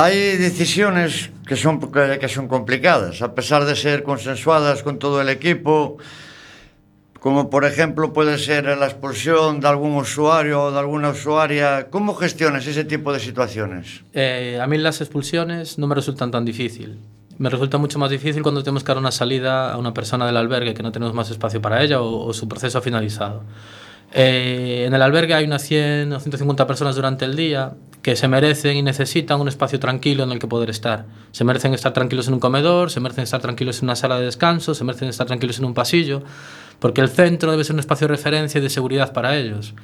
Hay 0.00 0.36
decisiones 0.36 1.30
que 1.44 1.56
son, 1.56 1.80
que 1.80 2.28
son 2.28 2.46
complicadas, 2.46 3.20
a 3.20 3.34
pesar 3.34 3.64
de 3.64 3.74
ser 3.74 4.04
consensuadas 4.04 4.84
con 4.84 5.00
todo 5.00 5.20
el 5.20 5.28
equipo, 5.28 5.98
como 7.18 7.50
por 7.50 7.64
ejemplo 7.64 8.12
puede 8.12 8.38
ser 8.38 8.66
la 8.78 8.86
expulsión 8.86 9.58
de 9.58 9.66
algún 9.66 9.96
usuario 9.96 10.62
o 10.62 10.70
de 10.70 10.78
alguna 10.78 11.08
usuaria. 11.08 11.88
¿Cómo 11.90 12.14
gestionas 12.14 12.64
ese 12.68 12.84
tipo 12.84 13.12
de 13.12 13.18
situaciones? 13.18 14.04
Eh, 14.12 14.60
a 14.62 14.68
mí 14.68 14.78
las 14.78 15.00
expulsiones 15.00 15.78
no 15.78 15.88
me 15.88 15.96
resultan 15.96 16.30
tan 16.30 16.44
difícil. 16.44 17.00
Me 17.38 17.50
resulta 17.50 17.76
mucho 17.78 17.98
más 17.98 18.10
difícil 18.10 18.44
cuando 18.44 18.62
tenemos 18.62 18.84
que 18.84 18.92
dar 18.92 18.98
una 18.98 19.10
salida 19.10 19.72
a 19.72 19.78
una 19.78 19.92
persona 19.94 20.26
del 20.26 20.36
albergue 20.36 20.74
que 20.74 20.84
no 20.84 20.92
tenemos 20.92 21.12
más 21.12 21.28
espacio 21.28 21.60
para 21.60 21.82
ella 21.82 22.00
o, 22.02 22.32
su 22.32 22.46
proceso 22.46 22.78
ha 22.78 22.82
finalizado. 22.82 23.42
Eh, 24.12 24.84
en 24.86 24.94
el 24.94 25.02
albergue 25.02 25.34
hay 25.34 25.44
unas 25.44 25.62
100 25.62 26.12
o 26.12 26.20
150 26.20 26.68
personas 26.68 26.94
durante 26.94 27.24
el 27.24 27.34
día 27.34 27.72
que 28.02 28.16
se 28.16 28.28
merecen 28.28 28.76
y 28.76 28.82
necesitan 28.82 29.40
un 29.40 29.48
espacio 29.48 29.80
tranquilo 29.80 30.24
en 30.24 30.32
el 30.32 30.38
que 30.38 30.46
poder 30.46 30.70
estar. 30.70 31.06
Se 31.32 31.44
merecen 31.44 31.74
estar 31.74 31.92
tranquilos 31.92 32.28
en 32.28 32.34
un 32.34 32.40
comedor, 32.40 32.90
se 32.90 33.00
merecen 33.00 33.24
estar 33.24 33.40
tranquilos 33.40 33.78
en 33.78 33.86
una 33.86 33.96
sala 33.96 34.18
de 34.18 34.26
descanso, 34.26 34.74
se 34.74 34.84
merecen 34.84 35.08
estar 35.08 35.26
tranquilos 35.26 35.58
en 35.58 35.64
un 35.64 35.74
pasillo, 35.74 36.22
porque 36.78 37.00
el 37.00 37.08
centro 37.08 37.50
debe 37.50 37.64
ser 37.64 37.74
un 37.74 37.80
espacio 37.80 38.06
de 38.06 38.14
referencia 38.14 38.58
y 38.58 38.62
de 38.62 38.70
seguridad 38.70 39.12
para 39.12 39.36
ellos. 39.36 39.74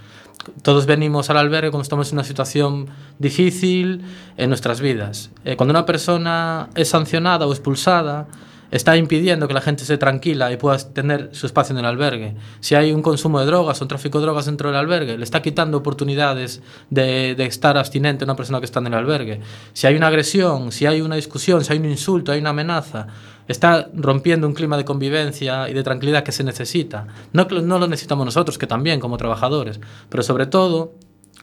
Todos 0.62 0.86
venimos 0.86 1.30
al 1.30 1.38
albergue 1.38 1.70
cuando 1.70 1.82
estamos 1.82 2.10
en 2.10 2.16
una 2.16 2.24
situación 2.24 2.86
difícil 3.18 4.02
en 4.36 4.48
nuestras 4.48 4.80
vidas. 4.80 5.30
Eh, 5.44 5.56
cuando 5.56 5.72
una 5.72 5.86
persona 5.86 6.68
es 6.74 6.88
sancionada 6.88 7.46
o 7.46 7.52
expulsada, 7.52 8.28
está 8.70 8.96
impidiendo 8.96 9.46
que 9.48 9.54
la 9.54 9.60
gente 9.60 9.82
esté 9.82 9.98
tranquila 9.98 10.50
y 10.52 10.56
pueda 10.56 10.78
tener 10.78 11.30
su 11.32 11.46
espacio 11.46 11.72
en 11.72 11.80
el 11.80 11.84
albergue. 11.84 12.34
Si 12.60 12.74
hay 12.74 12.92
un 12.92 13.02
consumo 13.02 13.40
de 13.40 13.46
drogas 13.46 13.80
o 13.80 13.84
un 13.84 13.88
tráfico 13.88 14.18
de 14.18 14.24
drogas 14.24 14.46
dentro 14.46 14.68
del 14.68 14.76
albergue, 14.76 15.16
le 15.16 15.24
está 15.24 15.42
quitando 15.42 15.78
oportunidades 15.78 16.62
de, 16.90 17.34
estar 17.38 17.76
abstinente 17.76 18.24
a 18.24 18.26
una 18.26 18.36
persona 18.36 18.58
que 18.58 18.66
está 18.66 18.80
en 18.80 18.88
el 18.88 18.94
albergue. 18.94 19.40
Si 19.72 19.86
hay 19.86 19.96
una 19.96 20.08
agresión, 20.08 20.72
si 20.72 20.86
hay 20.86 21.00
una 21.00 21.16
discusión, 21.16 21.64
si 21.64 21.72
hay 21.72 21.78
un 21.78 21.86
insulto, 21.86 22.32
hay 22.32 22.40
una 22.40 22.50
amenaza, 22.50 23.06
está 23.46 23.88
rompiendo 23.94 24.46
un 24.46 24.54
clima 24.54 24.76
de 24.76 24.84
convivencia 24.84 25.68
y 25.68 25.74
de 25.74 25.82
tranquilidad 25.82 26.22
que 26.24 26.32
se 26.32 26.44
necesita. 26.44 27.06
No 27.32 27.46
lo 27.48 27.86
necesitamos 27.86 28.24
nosotros, 28.24 28.58
que 28.58 28.66
también 28.66 29.00
como 29.00 29.16
trabajadores, 29.16 29.80
pero 30.08 30.22
sobre 30.22 30.46
todo 30.46 30.94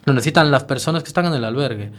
lo 0.05 0.13
necesitan 0.13 0.49
las 0.49 0.63
personas 0.63 1.03
que 1.03 1.07
están 1.07 1.25
en 1.27 1.33
el 1.33 1.45
albergue. 1.45 1.91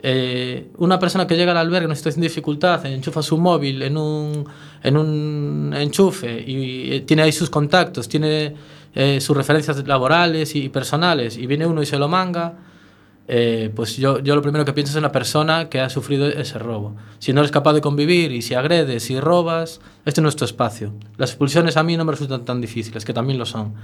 Eh, 0.00 0.68
una 0.78 0.98
persona 0.98 1.26
que 1.26 1.36
llega 1.36 1.50
al 1.50 1.58
albergue 1.58 1.84
en 1.84 1.86
una 1.86 1.96
situación 1.96 2.22
de 2.22 2.28
dificultad, 2.28 2.86
enchufa 2.86 3.22
su 3.22 3.36
móvil 3.36 3.82
en 3.82 3.96
un, 3.96 4.46
en 4.82 4.96
un 4.96 5.74
enchufe 5.76 6.44
y, 6.46 6.94
y 6.94 7.00
tiene 7.00 7.22
ahí 7.22 7.32
sus 7.32 7.50
contactos, 7.50 8.08
tiene 8.08 8.54
eh, 8.94 9.20
sus 9.20 9.36
referencias 9.36 9.86
laborales 9.86 10.54
y 10.54 10.68
personales 10.68 11.36
y 11.36 11.46
viene 11.46 11.66
uno 11.66 11.82
y 11.82 11.86
se 11.86 11.98
lo 11.98 12.08
manga, 12.08 12.54
eh, 13.28 13.70
pues 13.74 13.96
yo, 13.96 14.20
yo 14.20 14.34
lo 14.34 14.40
primero 14.40 14.64
que 14.64 14.72
pienso 14.72 14.90
es 14.92 14.96
en 14.96 15.02
la 15.02 15.12
persona 15.12 15.68
que 15.68 15.80
ha 15.80 15.90
sufrido 15.90 16.26
ese 16.26 16.58
robo. 16.58 16.96
Si 17.18 17.32
no 17.32 17.40
eres 17.40 17.52
capaz 17.52 17.74
de 17.74 17.80
convivir 17.80 18.32
y 18.32 18.40
si 18.40 18.54
agredes, 18.54 19.02
si 19.02 19.20
robas, 19.20 19.80
este 20.06 20.22
no 20.22 20.28
es 20.28 20.36
tu 20.36 20.44
espacio. 20.44 20.94
Las 21.16 21.30
expulsiones 21.30 21.76
a 21.76 21.82
mí 21.82 21.96
no 21.96 22.04
me 22.04 22.12
resultan 22.12 22.44
tan 22.44 22.60
difíciles, 22.60 23.04
que 23.04 23.12
también 23.12 23.38
lo 23.38 23.46
son. 23.46 23.74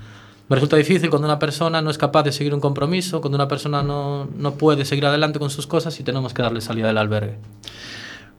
Me 0.49 0.57
resulta 0.57 0.77
difícil 0.77 1.09
cuando 1.09 1.27
una 1.27 1.39
persona 1.39 1.81
no 1.81 1.91
es 1.91 1.97
capaz 1.97 2.23
de 2.23 2.33
seguir 2.33 2.53
un 2.53 2.61
compromiso, 2.61 3.21
cuando 3.21 3.37
una 3.37 3.49
persona 3.49 3.83
no, 3.83 4.29
no 4.37 4.55
puede 4.55 4.85
seguir 4.85 5.07
adelante 5.07 5.39
con 5.39 5.49
sus 5.49 5.67
cosas 5.67 5.99
y 6.01 6.03
tenemos 6.03 6.35
que 6.35 6.43
darle 6.43 6.61
salida 6.61 6.89
del 6.89 6.99
albergue. 6.99 7.39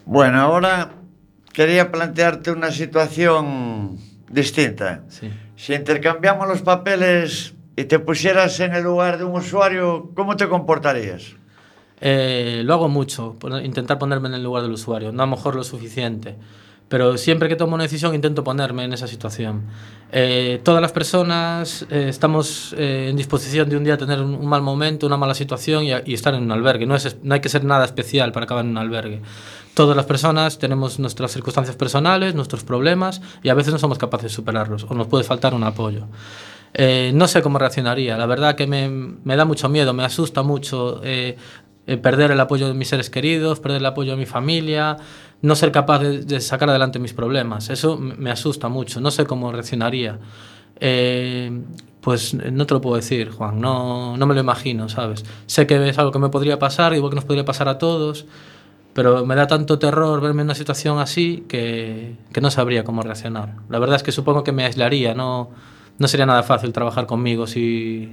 Bueno, 0.06 0.40
ahora 0.40 0.92
quería 1.52 1.92
plantearte 1.92 2.52
una 2.52 2.70
situación 2.72 3.98
distinta. 4.30 5.04
Sí. 5.08 5.32
Si 5.56 5.74
intercambiamos 5.74 6.48
los 6.48 6.62
papeles 6.62 7.56
y 7.76 7.86
te 7.86 7.98
pusieras 7.98 8.60
en 8.60 8.76
el 8.76 8.84
lugar 8.84 9.18
de 9.18 9.24
un 9.24 9.36
usuario, 9.40 10.12
¿cómo 10.16 10.38
te 10.38 10.48
comportarías? 10.48 11.36
Eh, 12.02 12.62
lo 12.66 12.74
hago 12.76 12.88
mucho, 12.88 13.36
intentar 13.64 13.98
ponerme 13.98 14.28
en 14.28 14.36
el 14.36 14.44
lugar 14.44 14.62
del 14.62 14.74
usuario, 14.74 15.12
no 15.12 15.24
a 15.24 15.26
lo 15.26 15.32
mejor 15.32 15.56
lo 15.56 15.64
suficiente 15.64 16.36
pero 16.88 17.18
siempre 17.18 17.50
que 17.50 17.56
tomo 17.56 17.76
una 17.76 17.84
decisión 17.84 18.14
intento 18.14 18.44
ponerme 18.44 18.84
en 18.84 18.94
esa 18.94 19.08
situación. 19.08 19.64
Eh, 20.12 20.62
todas 20.64 20.82
las 20.82 20.92
personas 20.92 21.86
eh, 21.90 22.08
estamos 22.10 22.76
eh, 22.78 23.08
en 23.10 23.18
disposición 23.18 23.68
de 23.70 23.78
un 23.78 23.84
día 23.84 23.98
tener 23.98 24.22
un, 24.22 24.36
un 24.36 24.46
mal 24.46 24.62
momento, 24.62 25.08
una 25.08 25.18
mala 25.18 25.34
situación 25.34 25.84
y, 25.84 25.92
y, 26.06 26.14
estar 26.14 26.34
en 26.36 26.44
un 26.44 26.52
albergue. 26.52 26.86
No, 26.86 26.96
es, 26.96 27.18
no 27.24 27.34
hay 27.34 27.40
que 27.40 27.50
ser 27.50 27.66
nada 27.66 27.86
especial 27.86 28.32
para 28.32 28.46
acabar 28.46 28.64
en 28.64 28.72
un 28.72 28.78
albergue. 28.78 29.22
Todas 29.74 29.98
las 29.98 30.06
personas 30.06 30.58
tenemos 30.58 31.00
nuestras 31.00 31.32
circunstancias 31.32 31.76
personales, 31.76 32.34
nuestros 32.36 32.64
problemas 32.64 33.22
y 33.44 33.50
a 33.50 33.54
veces 33.56 33.74
no 33.74 33.80
somos 33.80 33.98
capaces 33.98 34.32
de 34.32 34.36
superarlos 34.36 34.86
o 34.88 34.94
nos 34.94 35.08
puede 35.08 35.24
faltar 35.24 35.54
un 35.54 35.64
apoyo. 35.64 36.08
Eh, 36.78 37.12
no 37.14 37.28
sé 37.28 37.42
cómo 37.42 37.58
reaccionaría. 37.58 38.18
La 38.18 38.26
verdad 38.26 38.56
que 38.56 38.68
me, 38.68 38.90
me, 38.90 39.36
da 39.38 39.46
mucho 39.46 39.70
miedo, 39.70 39.94
me 39.94 40.04
asusta 40.04 40.44
mucho 40.44 41.00
eh, 41.06 41.38
eh, 41.88 41.98
perder 41.98 42.32
el 42.32 42.40
apoyo 42.40 42.68
de 42.68 42.74
mis 42.74 42.88
seres 42.88 43.12
queridos, 43.12 43.60
perder 43.60 43.80
el 43.80 43.86
apoyo 43.86 44.12
de 44.12 44.18
mi 44.18 44.26
familia, 44.26 44.98
no 45.42 45.56
ser 45.56 45.72
capaz 45.72 46.00
de, 46.00 46.40
sacar 46.42 46.70
adelante 46.70 46.98
mis 46.98 47.14
problemas. 47.14 47.70
Eso 47.70 47.98
me 47.98 48.32
asusta 48.32 48.70
mucho, 48.70 49.00
no 49.02 49.12
sé 49.12 49.26
cómo 49.26 49.52
reaccionaría. 49.52 50.18
Eh, 50.80 51.62
pues 52.02 52.34
no 52.34 52.66
te 52.66 52.74
lo 52.74 52.82
puedo 52.82 52.96
decir, 52.96 53.30
Juan, 53.32 53.62
no, 53.62 54.18
no 54.18 54.26
me 54.26 54.34
lo 54.34 54.42
imagino, 54.42 54.90
¿sabes? 54.90 55.26
Sé 55.46 55.68
que 55.68 55.90
es 55.90 55.98
algo 55.98 56.12
que 56.12 56.20
me 56.20 56.30
podría 56.30 56.60
pasar, 56.60 56.94
igual 56.94 57.12
que 57.12 57.16
nos 57.16 57.26
podría 57.26 57.46
pasar 57.46 57.68
a 57.70 57.78
todos, 57.78 58.26
pero 58.94 59.26
me 59.26 59.36
da 59.36 59.48
tanto 59.48 59.78
terror 59.80 60.22
verme 60.22 60.42
en 60.42 60.48
una 60.48 60.56
situación 60.56 61.00
así 61.00 61.46
que, 61.48 62.16
que 62.32 62.42
no 62.42 62.50
sabría 62.50 62.84
cómo 62.84 63.02
reaccionar. 63.04 63.56
La 63.70 63.80
verdad 63.80 63.98
es 63.98 64.04
que 64.04 64.12
supongo 64.12 64.44
que 64.44 64.52
me 64.52 64.66
aislaría, 64.66 65.14
no, 65.14 65.52
no 66.00 66.08
sería 66.08 66.26
nada 66.26 66.44
fácil 66.44 66.74
trabajar 66.74 67.06
conmigo 67.06 67.48
si, 67.48 68.12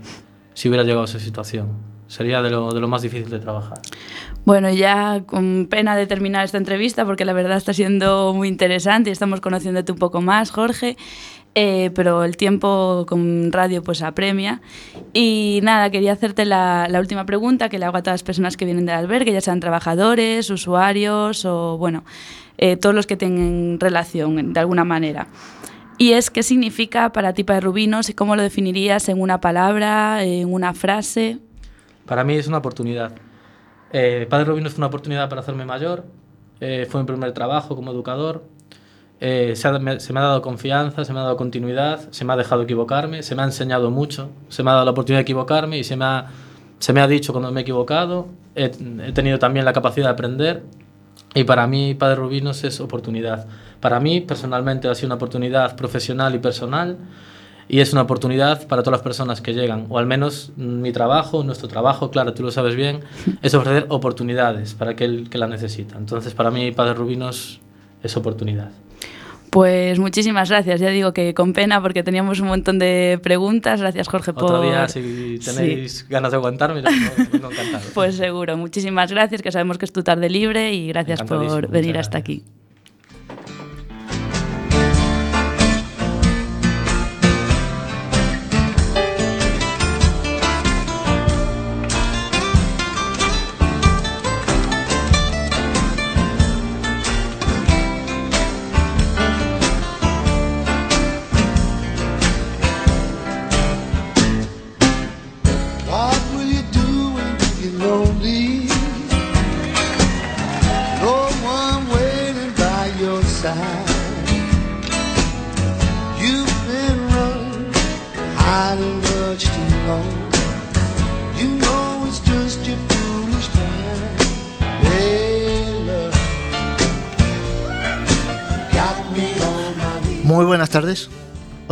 si 0.55 0.69
hubiera 0.69 0.85
llegado 0.85 1.03
a 1.03 1.07
esa 1.07 1.19
situación 1.19 1.93
sería 2.13 2.43
de 2.43 2.51
lo, 2.51 2.73
de 2.73 2.81
lo, 2.81 2.89
más 2.89 3.01
difícil 3.01 3.31
de 3.31 3.39
trabajar. 3.39 3.81
Bueno, 4.45 4.71
ya 4.71 5.23
con 5.25 5.67
pena 5.71 5.97
de 5.97 6.07
terminar 6.07 6.45
esta 6.45 6.59
entrevista, 6.59 7.07
porque 7.07 7.25
la 7.25 7.33
verdad 7.33 7.57
está 7.57 7.73
siendo 7.73 8.35
muy 8.35 8.49
interesante 8.49 9.09
y 9.09 9.13
estamos 9.13 9.41
conociéndote 9.41 9.93
un 9.93 9.99
poco 9.99 10.21
más, 10.21 10.51
Jorge. 10.51 10.99
Eh, 11.55 11.91
pero 11.95 12.25
el 12.25 12.37
tiempo 12.37 13.07
con 13.09 13.51
radio 13.51 13.83
pues 13.83 14.03
apremia. 14.03 14.61
Y 15.15 15.61
nada, 15.63 15.89
quería 15.91 16.13
hacerte 16.13 16.45
la, 16.45 16.87
la, 16.89 17.01
última 17.01 17.25
pregunta 17.25 17.71
que 17.71 17.79
le 17.79 17.87
hago 17.87 17.97
a 17.97 18.03
todas 18.03 18.21
las 18.21 18.23
personas 18.23 18.57
que 18.59 18.67
vienen 18.67 18.85
del 18.85 18.97
albergue, 18.97 19.33
ya 19.33 19.41
sean 19.41 19.61
trabajadores, 19.61 20.51
usuarios 20.51 21.47
o, 21.47 21.79
bueno, 21.79 22.05
eh, 22.59 22.77
todos 22.77 22.95
los 22.95 23.07
que 23.07 23.17
tengan 23.17 23.81
relación 23.81 24.53
de 24.53 24.61
alguna 24.61 24.85
manera. 24.85 25.29
Y 25.97 26.13
es, 26.13 26.31
¿qué 26.31 26.43
significa 26.43 27.13
para 27.13 27.33
ti, 27.33 27.45
Padre 27.45 27.63
Rubinos, 27.63 28.11
y 28.11 28.15
cómo 28.15 28.37
lo 28.37 28.43
definirías 28.43 29.09
en 29.09 29.21
una 29.21 29.41
palabra, 29.41 30.25
en 30.25 30.53
una 30.53 30.75
frase? 30.75 31.39
Para 32.07 32.25
mí 32.25 32.35
es 32.35 32.47
una 32.47 32.59
oportunidad. 32.59 33.13
Eh, 33.93 34.27
Padre 34.29 34.47
Rubino 34.47 34.71
fue 34.71 34.79
una 34.79 34.87
oportunidad 34.87 35.29
para 35.29 35.43
hacerme 35.43 35.65
mayor, 35.65 36.05
eh, 36.61 36.87
fue 36.89 37.01
mi 37.01 37.07
primer 37.07 37.33
trabajo 37.33 37.77
como 37.77 37.93
educador, 37.93 38.43
eh, 39.21 39.53
se, 39.55 39.69
ha, 39.69 39.79
me, 39.79 40.01
se, 40.01 40.13
me, 40.13 40.21
ha 40.21 40.23
dado 40.25 40.43
confianza, 40.43 41.05
se 41.05 41.13
me 41.13 41.21
ha 41.21 41.23
dado 41.23 41.37
continuidad, 41.37 42.11
se 42.11 42.25
me 42.25 42.33
ha 42.33 42.37
dejado 42.37 42.63
equivocarme, 42.63 43.23
se 43.23 43.35
me 43.35 43.43
ha 43.43 43.45
enseñado 43.45 43.91
mucho, 43.91 44.31
se 44.49 44.63
me 44.63 44.71
ha 44.71 44.75
dado 44.75 44.85
la 44.87 44.91
oportunidad 44.93 45.19
de 45.19 45.23
equivocarme 45.23 45.79
y 45.79 45.85
se 45.85 45.97
me 45.97 46.05
ha, 46.07 46.27
se 46.79 46.93
me 46.93 47.01
ha 47.01 47.07
dicho 47.07 47.33
cuando 47.33 47.53
me 47.53 47.61
he 47.61 47.63
equivocado, 47.63 48.29
he, 48.55 48.65
he 48.65 49.13
tenido 49.13 49.39
también 49.39 49.65
la 49.65 49.73
capacidad 49.73 50.07
de 50.07 50.13
aprender 50.13 50.63
y 51.35 51.45
para 51.45 51.67
mí 51.67 51.95
Padre 51.95 52.17
Rubinos 52.17 52.65
es 52.65 52.81
oportunidad. 52.81 53.47
Para 53.81 54.01
mí 54.01 54.21
personalmente 54.21 54.89
ha 54.89 54.95
sido 54.95 55.07
una 55.09 55.17
oportunidad 55.17 55.77
profesional 55.77 56.35
y 56.35 56.39
personal 56.39 56.99
y 57.69 57.81
es 57.81 57.93
una 57.93 58.03
oportunidad 58.03 58.67
para 58.67 58.83
todas 58.83 58.99
las 58.99 59.03
personas 59.03 59.41
que 59.41 59.55
llegan, 59.55 59.87
o 59.89 59.99
al 59.99 60.07
menos 60.07 60.53
mi 60.57 60.93
trabajo, 60.93 61.45
nuestro 61.45 61.69
trabajo, 61.69 62.11
claro, 62.11 62.35
tú 62.35 62.43
lo 62.43 62.51
sabes 62.51 62.75
bien, 62.75 63.01
es 63.43 63.55
ofrecer 63.55 63.87
oportunidades 63.89 64.75
para 64.75 64.93
aquel 64.93 65.29
que 65.31 65.39
la 65.39 65.47
necesita. 65.47 65.97
Entonces, 65.99 66.35
para 66.35 66.51
mí, 66.51 66.73
Padre 66.73 66.95
Rubinos 66.95 67.61
es 68.03 68.17
oportunidad. 68.17 68.71
Pues 69.53 69.99
muchísimas 69.99 70.49
gracias. 70.49 70.81
Ya 70.81 70.89
digo 70.89 71.13
que 71.13 71.35
con 71.35 71.53
pena 71.53 71.83
porque 71.83 72.03
teníamos 72.03 72.41
un 72.41 72.49
montón 72.49 72.79
de 72.79 73.21
preguntas. 73.23 73.83
Gracias, 73.83 74.09
Jorge, 74.09 74.33
por. 74.33 74.45
Otro 74.45 74.63
día, 74.63 74.89
si 74.89 75.39
tenéis 75.45 76.09
ganas 76.09 76.31
de 76.31 76.39
aguantarme, 76.39 76.81
encantado. 76.81 77.51
Pues 77.95 78.17
seguro. 78.17 78.57
Muchísimas 78.57 79.13
gracias, 79.13 79.43
que 79.43 79.53
sabemos 79.53 79.77
que 79.77 79.85
es 79.85 79.93
tu 79.93 80.03
tarde 80.03 80.31
libre 80.31 80.73
y 80.73 80.89
gracias 80.89 81.23
por 81.23 81.69
venir 81.69 81.99
hasta 81.99 82.17
aquí. 82.17 82.45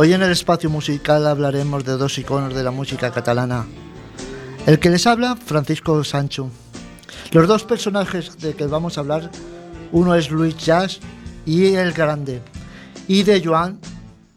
Hoy 0.03 0.13
en 0.13 0.23
el 0.23 0.31
espacio 0.31 0.67
musical 0.67 1.27
hablaremos 1.27 1.85
de 1.85 1.95
dos 1.95 2.17
iconos 2.17 2.55
de 2.55 2.63
la 2.63 2.71
música 2.71 3.11
catalana. 3.11 3.67
El 4.65 4.79
que 4.79 4.89
les 4.89 5.05
habla, 5.05 5.35
Francisco 5.35 6.03
Sancho. 6.03 6.49
Los 7.31 7.47
dos 7.47 7.65
personajes 7.65 8.39
de 8.39 8.55
que 8.55 8.65
vamos 8.65 8.97
a 8.97 9.01
hablar, 9.01 9.29
uno 9.91 10.15
es 10.15 10.31
Luis 10.31 10.57
Jazz 10.57 10.99
y 11.45 11.75
El 11.75 11.93
Grande, 11.93 12.41
y 13.07 13.21
de 13.21 13.45
Joan 13.45 13.79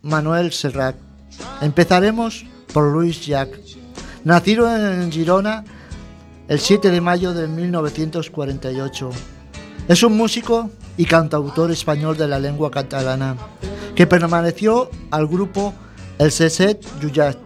Manuel 0.02 0.52
Serrat. 0.52 0.96
Empezaremos 1.62 2.44
por 2.74 2.92
Luis 2.92 3.24
Jack. 3.24 3.58
Nacido 4.22 4.68
en 4.68 5.10
Girona 5.10 5.64
el 6.46 6.60
7 6.60 6.90
de 6.90 7.00
mayo 7.00 7.32
de 7.32 7.48
1948. 7.48 9.10
Es 9.88 10.02
un 10.02 10.14
músico 10.14 10.68
y 10.98 11.06
cantautor 11.06 11.70
español 11.70 12.18
de 12.18 12.28
la 12.28 12.38
lengua 12.38 12.70
catalana 12.70 13.38
que 13.94 14.06
permaneció 14.06 14.90
al 15.10 15.26
grupo 15.26 15.74
El 16.18 16.32
Seset 16.32 16.84
Yuyat 17.00 17.36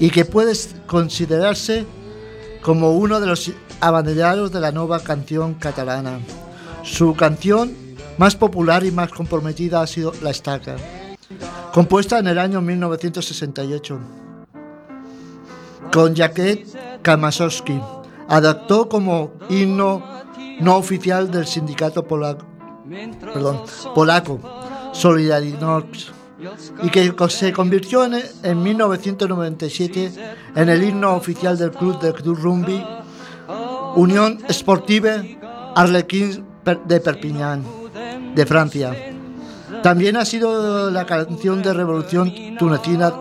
y 0.00 0.10
que 0.10 0.24
puede 0.24 0.52
considerarse 0.86 1.84
como 2.62 2.92
uno 2.92 3.20
de 3.20 3.26
los 3.26 3.52
abanderados 3.80 4.52
de 4.52 4.60
la 4.60 4.72
nueva 4.72 5.00
canción 5.00 5.54
catalana. 5.54 6.20
Su 6.82 7.14
canción 7.14 7.74
más 8.16 8.34
popular 8.36 8.84
y 8.84 8.90
más 8.90 9.10
comprometida 9.10 9.80
ha 9.80 9.86
sido 9.86 10.12
La 10.22 10.30
Estaca, 10.30 10.76
compuesta 11.72 12.18
en 12.18 12.26
el 12.28 12.38
año 12.38 12.60
1968 12.60 13.98
con 15.92 16.14
Jacket 16.14 17.00
Kamasowski. 17.02 17.80
Adaptó 18.28 18.88
como 18.88 19.32
himno 19.48 20.02
no 20.60 20.76
oficial 20.76 21.30
del 21.30 21.46
sindicato 21.46 22.06
polaco 22.06 22.44
Solidarność 24.98 26.10
y 26.82 26.90
que 26.90 27.12
se 27.28 27.52
convirtió 27.52 28.04
en, 28.04 28.22
en 28.42 28.62
1997 28.62 30.12
en 30.54 30.68
el 30.68 30.82
himno 30.82 31.14
oficial 31.14 31.58
del 31.58 31.70
club 31.70 32.00
de 32.00 32.12
Rugby 32.12 32.84
Unión 33.96 34.38
Sportive 34.50 35.38
Arlequins 35.74 36.40
de 36.86 37.00
Perpignan, 37.00 37.64
de 38.34 38.46
Francia. 38.46 38.94
También 39.82 40.16
ha 40.16 40.24
sido 40.24 40.90
la 40.90 41.06
canción 41.06 41.62
de 41.62 41.72
revolución 41.72 42.32
tunecina 42.58 43.12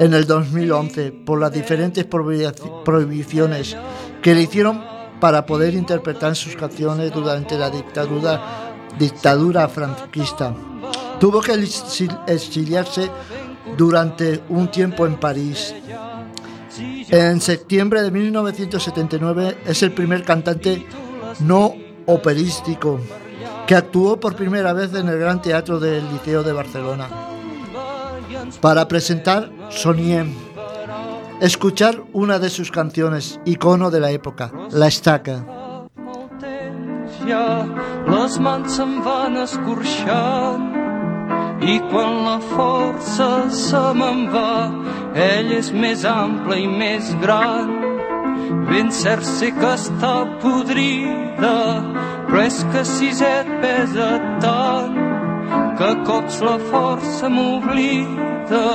en 0.00 0.14
el 0.14 0.26
2011 0.26 1.12
por 1.26 1.40
las 1.40 1.52
diferentes 1.52 2.04
prohibiciones 2.04 3.76
que 4.22 4.34
le 4.34 4.42
hicieron 4.42 4.82
para 5.20 5.46
poder 5.46 5.74
interpretar 5.74 6.34
sus 6.34 6.56
canciones 6.56 7.12
durante 7.12 7.56
la 7.58 7.70
dictadura 7.70 9.68
franquista. 9.68 10.54
Tuvo 11.22 11.40
que 11.40 11.52
exiliarse 12.26 13.08
durante 13.76 14.42
un 14.48 14.68
tiempo 14.72 15.06
en 15.06 15.20
París. 15.20 15.72
En 17.10 17.40
septiembre 17.40 18.02
de 18.02 18.10
1979 18.10 19.58
es 19.64 19.84
el 19.84 19.92
primer 19.92 20.24
cantante 20.24 20.84
no 21.38 21.76
operístico 22.06 22.98
que 23.68 23.76
actuó 23.76 24.18
por 24.18 24.34
primera 24.34 24.72
vez 24.72 24.92
en 24.94 25.06
el 25.06 25.16
Gran 25.16 25.40
Teatro 25.40 25.78
del 25.78 26.02
Liceo 26.12 26.42
de 26.42 26.52
Barcelona 26.52 27.08
para 28.60 28.88
presentar 28.88 29.48
Soniem, 29.70 30.34
escuchar 31.40 32.02
una 32.12 32.40
de 32.40 32.50
sus 32.50 32.72
canciones, 32.72 33.38
icono 33.44 33.92
de 33.92 34.00
la 34.00 34.10
época, 34.10 34.50
La 34.72 34.88
Estaca. 34.88 35.46
I 41.62 41.78
quan 41.90 42.24
la 42.26 42.38
força 42.52 43.28
se 43.54 43.82
me'n 43.98 44.24
va, 44.32 44.70
ell 45.14 45.52
és 45.54 45.70
més 45.72 46.04
ample 46.08 46.58
i 46.58 46.66
més 46.66 47.12
gran. 47.22 47.70
Ben 48.68 48.90
cert 48.90 49.24
sé 49.26 49.52
que 49.54 49.70
està 49.76 50.14
podrida, 50.42 51.54
però 52.26 52.42
és 52.42 52.58
que 52.72 52.82
et 53.28 53.52
pesa 53.62 54.10
tant 54.42 54.98
que 55.78 55.92
cops 56.08 56.40
la 56.42 56.58
força 56.70 57.30
m'oblida. 57.30 58.66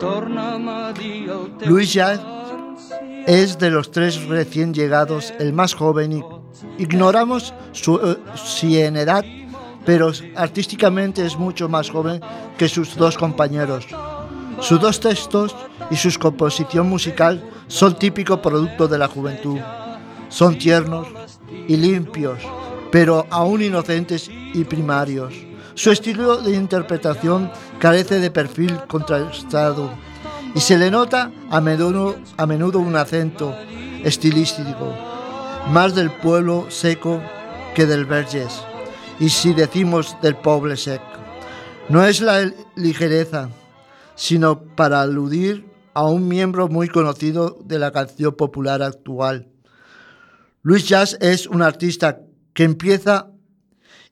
Torna'm 0.00 0.68
a 0.68 0.92
dir 0.96 1.28
el 1.28 1.48
teu... 1.58 1.72
Luis 1.72 1.92
Jan 1.92 2.20
es 3.26 3.58
de 3.58 3.70
los 3.70 3.90
tres 3.90 4.24
recién 4.26 4.72
llegados 4.72 5.32
el 5.38 5.52
más 5.52 5.74
joven 5.74 6.12
y 6.12 6.22
ignoramos 6.78 7.54
su, 7.72 7.94
uh, 7.94 8.16
si 8.34 8.80
en 8.80 8.96
edad 8.96 9.24
pero 9.90 10.12
artísticamente 10.36 11.26
es 11.26 11.36
mucho 11.36 11.68
más 11.68 11.90
joven 11.90 12.20
que 12.56 12.68
sus 12.68 12.94
dos 12.94 13.18
compañeros. 13.18 13.88
Sus 14.60 14.80
dos 14.80 15.00
textos 15.00 15.52
y 15.90 15.96
su 15.96 16.16
composición 16.16 16.88
musical 16.88 17.42
son 17.66 17.98
típico 17.98 18.40
producto 18.40 18.86
de 18.86 18.98
la 18.98 19.08
juventud. 19.08 19.58
Son 20.28 20.56
tiernos 20.56 21.08
y 21.66 21.76
limpios, 21.76 22.38
pero 22.92 23.26
aún 23.30 23.62
inocentes 23.62 24.30
y 24.30 24.62
primarios. 24.62 25.34
Su 25.74 25.90
estilo 25.90 26.36
de 26.36 26.54
interpretación 26.54 27.50
carece 27.80 28.20
de 28.20 28.30
perfil 28.30 28.78
contrastado 28.86 29.90
y 30.54 30.60
se 30.60 30.78
le 30.78 30.92
nota 30.92 31.32
a 31.50 31.60
menudo, 31.60 32.78
un 32.78 32.94
acento 32.94 33.56
estilístico, 34.04 34.94
más 35.72 35.96
del 35.96 36.12
pueblo 36.12 36.66
seco 36.68 37.20
que 37.74 37.86
del 37.86 38.04
vergés 38.04 38.69
y 39.20 39.28
si 39.28 39.52
decimos 39.52 40.16
del 40.22 40.34
pobre 40.34 40.76
sec. 40.76 41.02
No 41.88 42.04
es 42.04 42.20
la 42.20 42.50
ligereza, 42.74 43.50
sino 44.16 44.62
para 44.62 45.02
aludir 45.02 45.70
a 45.92 46.06
un 46.06 46.26
miembro 46.26 46.68
muy 46.68 46.88
conocido 46.88 47.58
de 47.64 47.78
la 47.78 47.92
canción 47.92 48.34
popular 48.34 48.82
actual. 48.82 49.48
Luis 50.62 50.88
Jazz 50.88 51.18
es 51.20 51.46
un 51.46 51.62
artista 51.62 52.20
que 52.54 52.64
empieza 52.64 53.28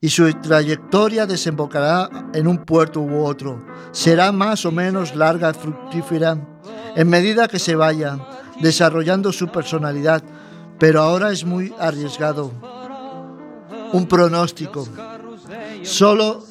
y 0.00 0.10
su 0.10 0.30
trayectoria 0.40 1.26
desembocará 1.26 2.30
en 2.34 2.46
un 2.46 2.64
puerto 2.64 3.00
u 3.00 3.24
otro. 3.24 3.64
Será 3.92 4.30
más 4.30 4.64
o 4.66 4.72
menos 4.72 5.16
larga 5.16 5.50
y 5.50 5.54
fructífera 5.54 6.38
en 6.94 7.08
medida 7.08 7.48
que 7.48 7.58
se 7.58 7.74
vaya 7.74 8.18
desarrollando 8.60 9.32
su 9.32 9.48
personalidad, 9.48 10.22
pero 10.78 11.00
ahora 11.00 11.32
es 11.32 11.44
muy 11.44 11.72
arriesgado 11.78 12.77
un 13.92 14.06
pronóstico. 14.06 14.86
Solo 15.82 16.44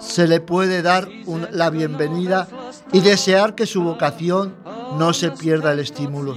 se 0.00 0.26
le 0.26 0.40
puede 0.40 0.82
dar 0.82 1.08
la 1.50 1.70
bienvenida 1.70 2.48
y 2.92 3.00
desear 3.00 3.54
que 3.54 3.66
su 3.66 3.82
vocación 3.82 4.54
no 4.98 5.12
se 5.12 5.30
pierda 5.30 5.72
el 5.72 5.80
estímulo. 5.80 6.34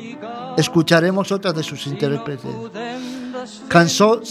Escucharemos 0.58 1.32
otra 1.32 1.54
de 1.54 1.64
sus 1.64 1.86
intérpretes. 1.88 2.52
Cansó. 3.68 4.22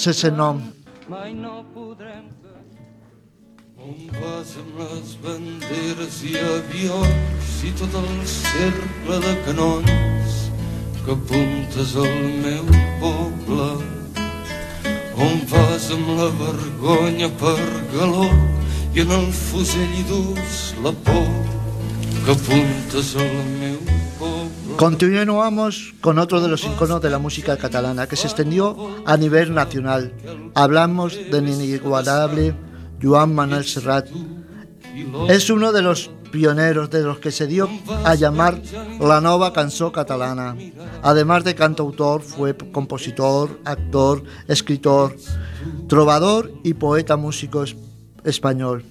Continuamos 24.77 25.95
con 26.01 26.21
otro 26.21 26.41
de 26.41 26.47
los 26.47 26.65
iconos 26.65 27.03
de 27.03 27.11
la 27.11 27.19
música 27.19 27.57
catalana 27.57 28.07
que 28.07 28.15
se 28.15 28.29
extendió 28.29 28.77
a 29.05 29.17
nivel 29.17 29.53
nacional. 29.55 30.13
Hablamos 30.55 31.19
del 31.33 31.49
inigualable 31.49 32.55
Joan 33.03 33.35
Manuel 33.35 33.65
Serrat. 33.65 34.09
Es 35.29 35.51
uno 35.51 35.73
de 35.73 35.83
los 35.83 36.11
pioneros 36.31 36.91
de 36.91 37.03
los 37.03 37.19
que 37.19 37.31
se 37.31 37.47
dio 37.47 37.69
a 38.05 38.15
llamar 38.15 38.61
la 39.01 39.21
nova 39.21 39.53
canción 39.53 39.91
catalana. 39.91 40.57
Además 41.03 41.45
de 41.45 41.55
cantautor, 41.55 42.23
fue 42.23 42.57
compositor, 42.57 43.59
actor, 43.65 44.23
escritor, 44.47 45.17
trovador 45.89 46.53
y 46.65 46.75
poeta 46.75 47.17
músico 47.17 47.65
español. 48.25 48.85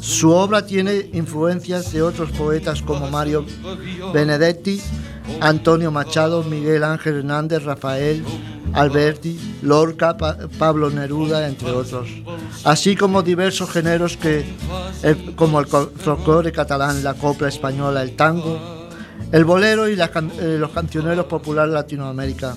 Su 0.00 0.30
obra 0.30 0.64
tiene 0.64 1.10
influencias 1.12 1.92
de 1.92 2.02
otros 2.02 2.30
poetas 2.30 2.80
como 2.82 3.10
Mario 3.10 3.44
Benedetti, 4.12 4.80
Antonio 5.40 5.90
Machado, 5.90 6.44
Miguel 6.44 6.84
Ángel 6.84 7.16
Hernández, 7.18 7.64
Rafael 7.64 8.24
Alberti, 8.72 9.58
Lorca, 9.62 10.16
Pablo 10.58 10.90
Neruda, 10.90 11.48
entre 11.48 11.70
otros, 11.70 12.08
así 12.64 12.94
como 12.94 13.22
diversos 13.22 13.70
géneros 13.70 14.16
que, 14.16 14.44
como 15.34 15.58
el 15.60 15.66
folclore 15.66 16.52
catalán, 16.52 17.02
la 17.02 17.14
copla 17.14 17.48
española, 17.48 18.02
el 18.02 18.14
tango, 18.14 18.88
el 19.32 19.44
bolero 19.44 19.88
y 19.88 19.94
eh, 19.94 20.56
los 20.58 20.70
cancioneros 20.70 21.26
populares 21.26 21.72
Latinoamérica. 21.72 22.56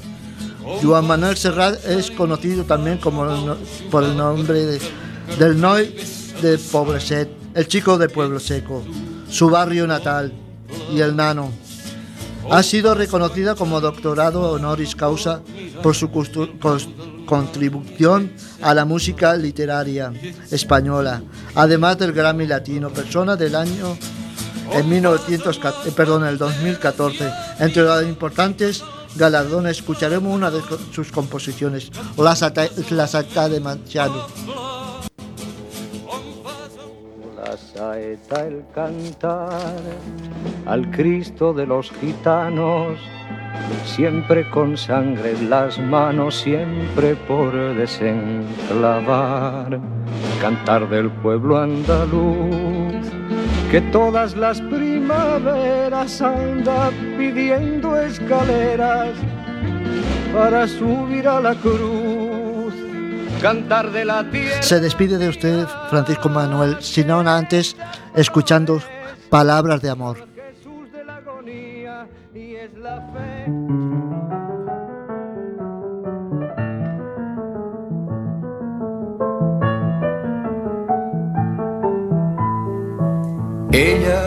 Juan 0.83 1.07
Manuel 1.07 1.35
Serrat 1.35 1.83
es 1.85 2.11
conocido 2.11 2.63
también 2.63 2.99
como 2.99 3.25
por 3.89 4.03
el 4.03 4.15
nombre 4.15 4.79
del 5.39 5.59
Noy 5.59 5.95
de 6.41 6.57
Pobreset, 6.57 7.29
el 7.53 7.67
chico 7.67 7.97
de 7.97 8.09
Pueblo 8.09 8.39
Seco, 8.39 8.83
su 9.29 9.49
barrio 9.49 9.85
natal 9.87 10.33
y 10.91 11.01
el 11.01 11.15
nano. 11.15 11.51
Ha 12.49 12.63
sido 12.63 12.95
reconocida 12.95 13.55
como 13.55 13.81
doctorado 13.81 14.51
honoris 14.51 14.95
causa 14.95 15.41
por 15.83 15.95
su 15.95 16.09
contribución 17.25 18.31
a 18.61 18.73
la 18.73 18.85
música 18.85 19.35
literaria 19.35 20.13
española, 20.49 21.21
además 21.55 21.97
del 21.99 22.13
Grammy 22.13 22.47
Latino, 22.47 22.89
persona 22.89 23.35
del 23.35 23.55
año 23.55 23.97
en 24.71 24.89
1914, 24.89 25.89
eh, 25.89 25.91
perdón, 25.91 26.25
el 26.25 26.37
2014. 26.37 27.31
Entre 27.59 27.83
las 27.83 28.03
importantes 28.03 28.83
galardones 29.15 29.77
escucharemos 29.77 30.33
una 30.33 30.51
de 30.51 30.61
sus 30.93 31.11
composiciones, 31.11 31.91
La 32.17 32.35
Sata 32.35 33.49
de 33.49 33.59
Manchado. 33.59 34.27
El 37.79 38.65
cantar 38.75 39.79
al 40.65 40.91
Cristo 40.91 41.53
de 41.53 41.65
los 41.65 41.89
gitanos, 41.91 42.99
siempre 43.85 44.49
con 44.49 44.75
sangre 44.75 45.31
en 45.31 45.49
las 45.49 45.79
manos, 45.79 46.35
siempre 46.35 47.15
por 47.15 47.53
desenclavar, 47.75 49.79
cantar 50.41 50.89
del 50.89 51.09
pueblo 51.09 51.57
andaluz, 51.57 53.07
que 53.71 53.79
todas 53.93 54.35
las 54.35 54.59
primaveras 54.59 56.21
anda 56.21 56.89
pidiendo 57.17 57.97
escaleras 57.97 59.11
para 60.33 60.67
subir 60.67 61.29
a 61.29 61.39
la 61.39 61.55
cruz 61.55 62.28
cantar 63.41 63.91
de 63.91 64.05
la 64.05 64.29
tierra. 64.29 64.61
Se 64.61 64.79
despide 64.79 65.17
de 65.17 65.29
usted, 65.29 65.67
Francisco 65.89 66.29
Manuel, 66.29 66.77
si 66.81 67.03
no 67.03 67.19
antes 67.19 67.75
escuchando 68.15 68.81
palabras 69.29 69.81
de 69.81 69.89
amor. 69.89 70.27
Jesús 70.35 70.91
de 70.91 71.05
la 71.05 71.17
agonía 71.17 72.07
y 72.33 72.55
es 72.55 72.73
la 72.77 73.01
fe. 73.13 73.45
Ella 83.71 84.23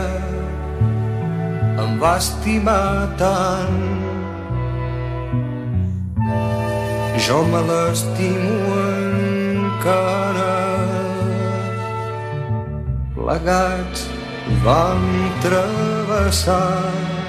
em 1.82 2.00
va 2.00 2.16
estimar 2.16 3.10
tant 3.18 3.91
jo 7.26 7.42
me 7.46 7.60
l'estimo 7.68 8.78
encara. 8.82 10.54
Plegats 13.14 14.08
vam 14.64 15.02
travessar 15.44 17.21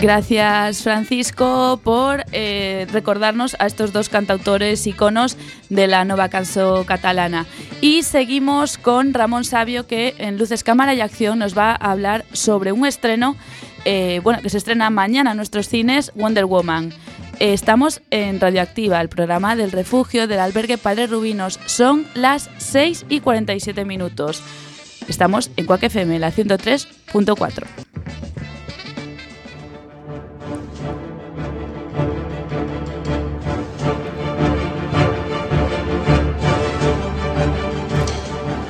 Gracias 0.00 0.82
Francisco 0.82 1.80
por 1.82 2.24
eh, 2.32 2.86
recordarnos 2.92 3.56
a 3.58 3.66
estos 3.66 3.94
dos 3.94 4.10
cantautores 4.10 4.86
iconos 4.86 5.38
de 5.70 5.86
la 5.86 6.04
nueva 6.04 6.28
canción 6.28 6.84
catalana. 6.84 7.46
Y 7.80 8.02
seguimos 8.02 8.76
con 8.76 9.14
Ramón 9.14 9.44
Sabio 9.44 9.86
que 9.86 10.14
en 10.18 10.36
Luces, 10.36 10.62
Cámara 10.62 10.94
y 10.94 11.00
Acción 11.00 11.38
nos 11.38 11.56
va 11.56 11.70
a 11.70 11.92
hablar 11.92 12.26
sobre 12.32 12.72
un 12.72 12.86
estreno 12.86 13.36
eh, 13.86 14.20
bueno, 14.22 14.42
que 14.42 14.50
se 14.50 14.58
estrena 14.58 14.90
mañana 14.90 15.30
en 15.30 15.38
nuestros 15.38 15.68
cines, 15.68 16.12
Wonder 16.14 16.44
Woman. 16.44 16.92
Eh, 17.38 17.54
estamos 17.54 18.02
en 18.10 18.38
Radioactiva, 18.38 19.00
el 19.00 19.08
programa 19.08 19.56
del 19.56 19.72
refugio 19.72 20.26
del 20.26 20.40
albergue 20.40 20.76
Padre 20.76 21.06
Rubinos. 21.06 21.58
Son 21.66 22.06
las 22.14 22.50
6 22.58 23.06
y 23.08 23.20
47 23.20 23.84
minutos. 23.84 24.42
Estamos 25.08 25.50
en 25.56 25.66
Cuac 25.66 25.84
FM, 25.84 26.18
la 26.18 26.32
103.4. 26.32 27.95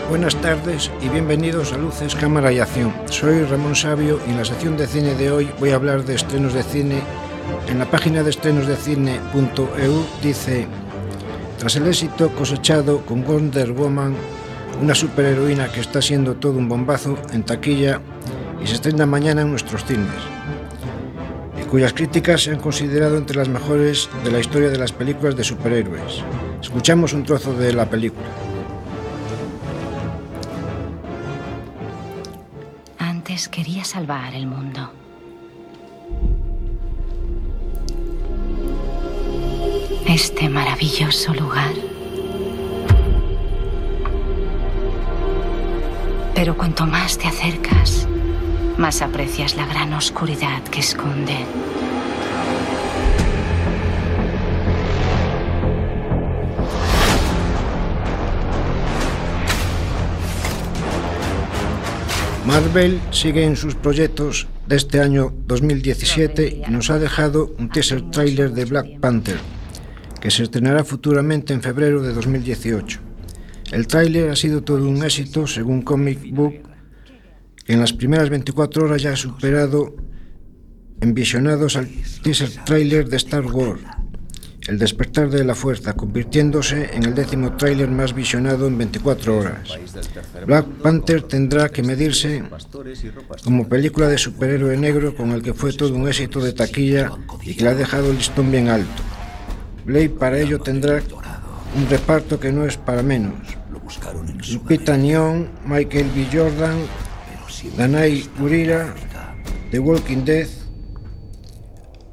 Buenas 0.09 0.36
tardes 0.36 0.88
y 1.02 1.09
bienvenidos 1.09 1.72
a 1.72 1.78
Luces, 1.78 2.14
Cámara 2.14 2.52
y 2.52 2.61
Acción. 2.61 2.94
Soy 3.11 3.42
Ramón 3.42 3.74
Sabio 3.74 4.20
y 4.24 4.30
en 4.30 4.36
la 4.36 4.44
sección 4.44 4.76
de 4.76 4.86
cine 4.86 5.16
de 5.16 5.32
hoy 5.32 5.50
voy 5.59 5.70
a 5.70 5.74
hablar 5.74 6.04
de 6.04 6.14
estrenos 6.14 6.54
de 6.54 6.62
cine. 6.62 7.02
En 7.68 7.80
la 7.80 7.90
página 7.90 8.22
de 8.22 8.30
estrenosdecine.eu 8.30 10.07
dice, 10.22 10.68
tras 11.59 11.74
el 11.74 11.88
éxito 11.88 12.30
cosechado 12.30 13.04
con 13.04 13.24
Wonder 13.24 13.72
Woman, 13.72 14.14
una 14.80 14.94
superheroína 14.94 15.72
que 15.72 15.80
está 15.80 16.00
siendo 16.00 16.36
todo 16.36 16.57
un 16.57 16.68
bombazo 16.68 17.18
en 17.32 17.42
taquilla 17.42 18.00
y 18.62 18.66
se 18.68 18.74
estrena 18.74 19.07
mañana 19.07 19.42
en 19.42 19.50
nuestros 19.50 19.84
cines, 19.84 20.07
y 21.61 21.64
cuyas 21.64 21.92
críticas 21.92 22.44
se 22.44 22.52
han 22.52 22.61
considerado 22.61 23.16
entre 23.16 23.36
las 23.36 23.48
mejores 23.48 24.09
de 24.22 24.30
la 24.30 24.38
historia 24.38 24.70
de 24.70 24.78
las 24.78 24.92
películas 24.92 25.34
de 25.34 25.42
superhéroes. 25.42 26.22
Escuchamos 26.62 27.12
un 27.12 27.24
trozo 27.24 27.54
de 27.54 27.72
la 27.72 27.90
película. 27.90 28.45
Quería 33.49 33.84
salvar 33.84 34.34
el 34.34 34.47
mundo. 34.47 34.92
Este 40.07 40.49
maravilloso 40.49 41.34
lugar. 41.34 41.72
Pero 46.34 46.57
cuanto 46.57 46.86
más 46.86 47.18
te 47.18 47.26
acercas, 47.26 48.07
más 48.76 49.03
aprecias 49.03 49.57
la 49.57 49.66
gran 49.66 49.92
oscuridad 49.94 50.62
que 50.64 50.80
esconde. 50.80 51.47
Marvel 62.57 62.98
sigue 63.11 63.44
en 63.44 63.54
sus 63.54 63.74
proyectos 63.74 64.48
de 64.66 64.76
este 64.76 65.00
año 65.00 65.30
2017 65.46 66.62
y 66.66 66.70
nos 66.70 66.88
ha 66.88 66.98
dejado 66.98 67.54
un 67.59 67.68
teaser 67.68 68.11
trailer 68.11 68.50
de 68.52 68.64
Black 68.64 68.98
Panther, 68.98 69.36
que 70.22 70.30
se 70.30 70.44
estrenará 70.44 70.82
futuramente 70.82 71.52
en 71.52 71.61
febrero 71.61 72.00
de 72.00 72.14
2018. 72.14 72.98
El 73.72 73.86
tráiler 73.86 74.30
ha 74.30 74.36
sido 74.36 74.62
todo 74.62 74.88
un 74.88 75.04
éxito, 75.04 75.46
según 75.46 75.82
Comic 75.82 76.34
Book, 76.34 76.54
que 77.62 77.74
en 77.74 77.80
las 77.80 77.92
primeras 77.92 78.30
24 78.30 78.86
horas 78.86 79.02
ya 79.02 79.12
ha 79.12 79.16
superado 79.16 79.94
en 81.02 81.12
visionados 81.12 81.76
al 81.76 81.90
teaser 82.22 82.48
trailer 82.64 83.07
de 83.07 83.18
Star 83.18 83.44
Wars. 83.44 83.82
El 84.69 84.79
despertar 84.79 85.31
de 85.31 85.45
la 85.45 85.55
fuerza, 85.55 85.93
convirtiéndose 85.93 86.91
en 86.93 87.05
el 87.05 87.14
décimo 87.14 87.57
tráiler 87.57 87.89
más 87.89 88.14
visionado 88.14 88.67
en 88.67 88.77
24 88.77 89.39
horas. 89.39 89.79
Black 90.45 90.67
Panther 90.83 91.23
tendrá 91.23 91.69
que 91.69 91.85
medirse 91.85 92.43
como 93.45 93.69
película 93.69 94.09
de 94.09 94.19
superhéroe 94.19 94.77
negro 94.77 95.14
con 95.14 95.31
el 95.31 95.43
que 95.43 95.55
fue 95.55 95.73
todo 95.73 95.95
un 95.95 96.09
éxito 96.09 96.41
de 96.41 96.53
taquilla 96.53 97.12
y 97.43 97.55
que 97.55 97.62
le 97.62 97.71
ha 97.71 97.75
dejado 97.75 98.11
el 98.11 98.17
listón 98.17 98.51
bien 98.51 98.69
alto. 98.69 99.03
Blade 99.85 100.11
para 100.11 100.41
ello 100.41 100.59
tendrá 100.59 101.01
un 101.77 101.89
reparto 101.89 102.41
que 102.41 102.51
no 102.51 102.67
es 102.67 102.77
para 102.77 103.03
menos. 103.03 103.35
Lupita 104.51 104.97
Nyong, 104.97 105.47
Michael 105.64 106.11
B. 106.14 106.27
Jordan, 106.33 106.79
Danai 107.77 108.29
Gurira, 108.39 108.95
The 109.71 109.79
Walking 109.79 110.25
Dead, 110.25 110.49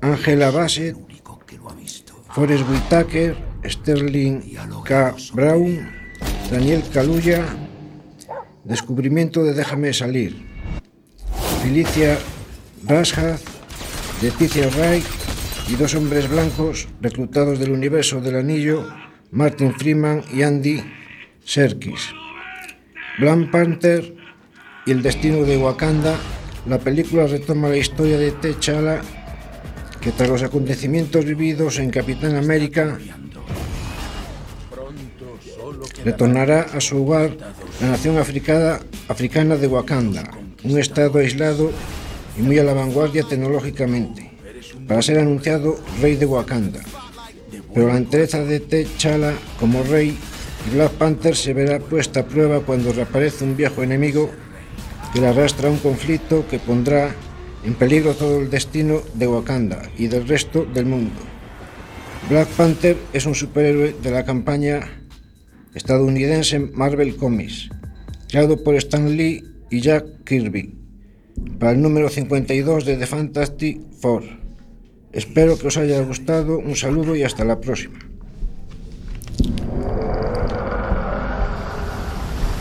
Angela 0.01 0.51
Bassett, 0.51 0.95
Forrest 2.33 2.67
Whitaker, 2.67 3.37
Sterling 3.63 4.41
K. 4.85 5.15
Brown, 5.33 5.87
Daniel 6.49 6.81
Kaluuya, 6.91 7.45
Descubrimiento 8.63 9.43
de 9.43 9.53
Déjame 9.53 9.93
Salir, 9.93 10.35
Felicia 11.61 12.17
Rashad, 12.87 13.39
Leticia 14.23 14.67
Wright 14.69 15.05
y 15.69 15.75
dos 15.75 15.93
hombres 15.93 16.27
blancos 16.27 16.87
reclutados 17.01 17.59
del 17.59 17.71
universo 17.71 18.19
del 18.19 18.37
anillo, 18.37 18.89
Martin 19.29 19.71
Freeman 19.75 20.23
y 20.33 20.41
Andy 20.41 20.83
Serkis. 21.45 22.13
Black 23.19 23.51
Panther 23.51 24.15
y 24.87 24.91
el 24.91 25.03
destino 25.03 25.43
de 25.43 25.57
Wakanda, 25.57 26.17
la 26.65 26.79
película 26.79 27.27
retoma 27.27 27.69
la 27.69 27.77
historia 27.77 28.17
de 28.17 28.31
T'Challa 28.31 29.22
que 30.03 30.11
tras 30.11 30.29
los 30.29 30.43
acontecimientos 30.43 31.23
vividos 31.23 31.79
en 31.79 31.89
Capitán 31.89 32.35
América 32.35 32.99
retornará 36.03 36.67
a 36.73 36.81
su 36.81 37.03
hogar 37.03 37.31
la 37.79 37.87
nación 37.87 38.17
africana, 38.17 38.81
africana 39.07 39.55
de 39.55 39.67
Wakanda, 39.67 40.29
un 40.63 40.77
estado 40.77 41.19
aislado 41.19 41.71
y 42.37 42.41
muy 42.41 42.59
a 42.59 42.65
la 42.65 42.73
vanguardia 42.73 43.23
tecnológicamente, 43.23 44.29
para 44.87 45.01
ser 45.01 45.19
anunciado 45.19 45.79
rey 46.01 46.17
de 46.17 46.25
Wakanda. 46.25 46.81
Pero 47.73 47.87
la 47.87 47.97
entereza 47.97 48.43
de 48.43 48.59
T'Challa 48.59 49.33
como 49.57 49.83
rey 49.83 50.17
y 50.67 50.75
Black 50.75 50.91
Panther 50.93 51.35
se 51.35 51.53
verá 51.53 51.79
puesta 51.79 52.21
a 52.21 52.25
prueba 52.25 52.59
cuando 52.59 52.91
reaparece 52.91 53.45
un 53.45 53.55
viejo 53.55 53.83
enemigo 53.83 54.29
que 55.13 55.21
le 55.21 55.27
arrastra 55.27 55.69
a 55.69 55.71
un 55.71 55.77
conflicto 55.77 56.45
que 56.49 56.59
pondrá 56.59 57.15
en 57.65 57.75
peligro 57.75 58.13
todo 58.13 58.39
el 58.39 58.49
destino 58.49 59.01
de 59.13 59.27
Wakanda 59.27 59.89
y 59.97 60.07
del 60.07 60.27
resto 60.27 60.65
del 60.65 60.85
mundo. 60.85 61.19
Black 62.29 62.47
Panther 62.49 62.97
es 63.13 63.25
un 63.25 63.35
superhéroe 63.35 63.95
de 64.01 64.11
la 64.11 64.25
campaña 64.25 64.81
estadounidense 65.73 66.59
Marvel 66.59 67.15
Comics, 67.15 67.69
creado 68.29 68.63
por 68.63 68.75
Stan 68.75 69.15
Lee 69.15 69.43
y 69.69 69.81
Jack 69.81 70.23
Kirby, 70.25 70.75
para 71.59 71.71
el 71.71 71.81
número 71.81 72.09
52 72.09 72.85
de 72.85 72.97
The 72.97 73.07
Fantastic 73.07 73.81
Four. 73.99 74.23
Espero 75.11 75.57
que 75.57 75.67
os 75.67 75.77
haya 75.77 76.01
gustado, 76.01 76.57
un 76.57 76.75
saludo 76.75 77.15
y 77.15 77.23
hasta 77.23 77.45
la 77.45 77.59
próxima. 77.59 77.99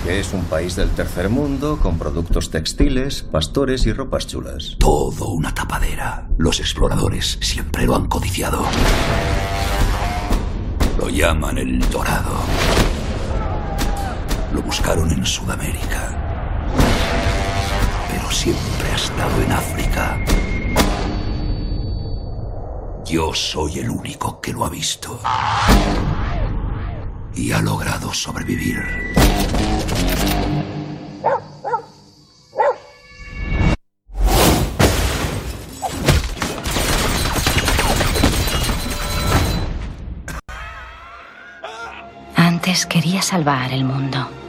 Es 0.07 0.32
un 0.32 0.44
país 0.46 0.74
del 0.74 0.90
tercer 0.90 1.28
mundo 1.28 1.78
con 1.80 1.96
productos 1.96 2.50
textiles, 2.50 3.22
pastores 3.22 3.86
y 3.86 3.92
ropas 3.92 4.26
chulas. 4.26 4.74
Todo 4.80 5.28
una 5.28 5.55
tapadera. 5.55 6.26
Los 6.38 6.59
exploradores 6.59 7.38
siempre 7.40 7.86
lo 7.86 7.94
han 7.94 8.09
codiciado. 8.09 8.64
Lo 10.98 11.09
llaman 11.09 11.57
el 11.57 11.78
Dorado. 11.88 12.34
Lo 14.53 14.61
buscaron 14.62 15.09
en 15.12 15.24
Sudamérica. 15.24 16.18
Pero 18.11 18.30
siempre 18.32 18.88
ha 18.90 18.96
estado 18.96 19.42
en 19.42 19.53
África. 19.53 20.18
Yo 23.07 23.32
soy 23.32 23.78
el 23.78 23.88
único 23.88 24.40
que 24.40 24.53
lo 24.53 24.64
ha 24.64 24.68
visto. 24.68 25.20
Y 27.36 27.53
ha 27.53 27.62
logrado 27.62 28.12
sobrevivir. 28.12 29.12
Antes 42.36 42.86
quería 42.86 43.22
salvar 43.22 43.72
el 43.72 43.84
mundo. 43.84 44.41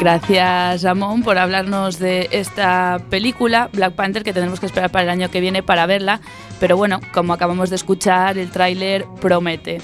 Gracias, 0.00 0.82
Ramón, 0.82 1.22
por 1.22 1.36
hablarnos 1.36 1.98
de 1.98 2.30
esta 2.32 3.02
película, 3.10 3.68
Black 3.70 3.92
Panther, 3.92 4.24
que 4.24 4.32
tendremos 4.32 4.58
que 4.58 4.64
esperar 4.64 4.90
para 4.90 5.02
el 5.02 5.10
año 5.10 5.30
que 5.30 5.42
viene 5.42 5.62
para 5.62 5.84
verla. 5.84 6.22
Pero 6.58 6.78
bueno, 6.78 7.00
como 7.12 7.34
acabamos 7.34 7.68
de 7.68 7.76
escuchar, 7.76 8.38
el 8.38 8.50
tráiler 8.50 9.04
promete. 9.20 9.82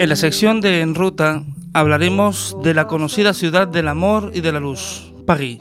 En 0.00 0.08
la 0.08 0.14
sección 0.14 0.60
de 0.60 0.80
En 0.80 0.94
Ruta 0.94 1.42
hablaremos 1.74 2.56
de 2.62 2.72
la 2.72 2.86
conocida 2.86 3.34
ciudad 3.34 3.66
del 3.66 3.88
amor 3.88 4.30
y 4.32 4.40
de 4.42 4.52
la 4.52 4.60
luz, 4.60 5.12
París. 5.26 5.60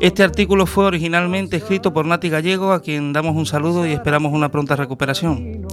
Este 0.00 0.22
artículo 0.22 0.64
fue 0.64 0.86
originalmente 0.86 1.58
escrito 1.58 1.92
por 1.92 2.06
Nati 2.06 2.30
Gallego, 2.30 2.72
a 2.72 2.80
quien 2.80 3.12
damos 3.12 3.36
un 3.36 3.44
saludo 3.44 3.86
y 3.86 3.92
esperamos 3.92 4.32
una 4.32 4.50
pronta 4.50 4.76
recuperación. 4.76 5.66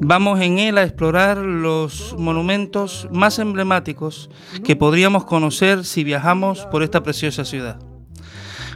Vamos 0.00 0.40
en 0.40 0.60
él 0.60 0.78
a 0.78 0.84
explorar 0.84 1.38
los 1.38 2.14
monumentos 2.16 3.08
más 3.10 3.40
emblemáticos 3.40 4.30
que 4.62 4.76
podríamos 4.76 5.24
conocer 5.24 5.84
si 5.84 6.04
viajamos 6.04 6.64
por 6.66 6.84
esta 6.84 7.02
preciosa 7.02 7.44
ciudad. 7.44 7.80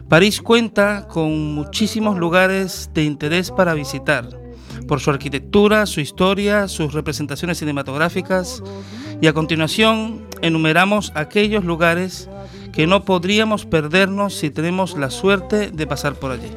París 0.08 0.42
cuenta 0.42 1.06
con 1.06 1.54
muchísimos 1.54 2.18
lugares 2.18 2.90
de 2.94 3.04
interés 3.04 3.52
para 3.52 3.74
visitar 3.74 4.43
por 4.86 5.00
su 5.00 5.10
arquitectura, 5.10 5.86
su 5.86 6.00
historia, 6.00 6.68
sus 6.68 6.92
representaciones 6.92 7.58
cinematográficas 7.58 8.62
y 9.20 9.26
a 9.26 9.32
continuación 9.32 10.26
enumeramos 10.42 11.12
aquellos 11.14 11.64
lugares 11.64 12.28
que 12.72 12.86
no 12.86 13.04
podríamos 13.04 13.66
perdernos 13.66 14.34
si 14.34 14.50
tenemos 14.50 14.96
la 14.98 15.10
suerte 15.10 15.70
de 15.70 15.86
pasar 15.86 16.14
por 16.14 16.32
allí. 16.32 16.50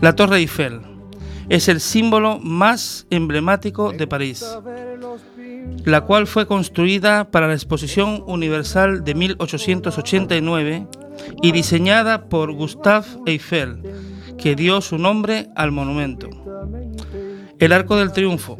La 0.00 0.16
Torre 0.16 0.38
Eiffel 0.38 0.80
es 1.48 1.68
el 1.68 1.80
símbolo 1.80 2.38
más 2.38 3.06
emblemático 3.10 3.92
de 3.92 4.06
París, 4.06 4.44
la 5.84 6.00
cual 6.02 6.26
fue 6.26 6.46
construida 6.46 7.30
para 7.30 7.46
la 7.46 7.54
Exposición 7.54 8.24
Universal 8.26 9.04
de 9.04 9.14
1889 9.14 10.86
y 11.42 11.52
diseñada 11.52 12.28
por 12.28 12.52
Gustave 12.52 13.06
Eiffel, 13.26 13.82
que 14.42 14.56
dio 14.56 14.80
su 14.80 14.98
nombre 14.98 15.50
al 15.54 15.70
monumento. 15.70 16.28
El 17.60 17.72
Arco 17.72 17.96
del 17.96 18.12
Triunfo, 18.12 18.58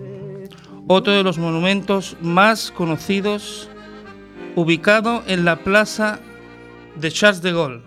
otro 0.86 1.12
de 1.12 1.24
los 1.24 1.38
monumentos 1.38 2.16
más 2.20 2.70
conocidos, 2.70 3.68
ubicado 4.54 5.24
en 5.26 5.44
la 5.44 5.64
plaza 5.64 6.20
de 6.94 7.10
Charles 7.10 7.42
de 7.42 7.52
Gaulle, 7.52 7.82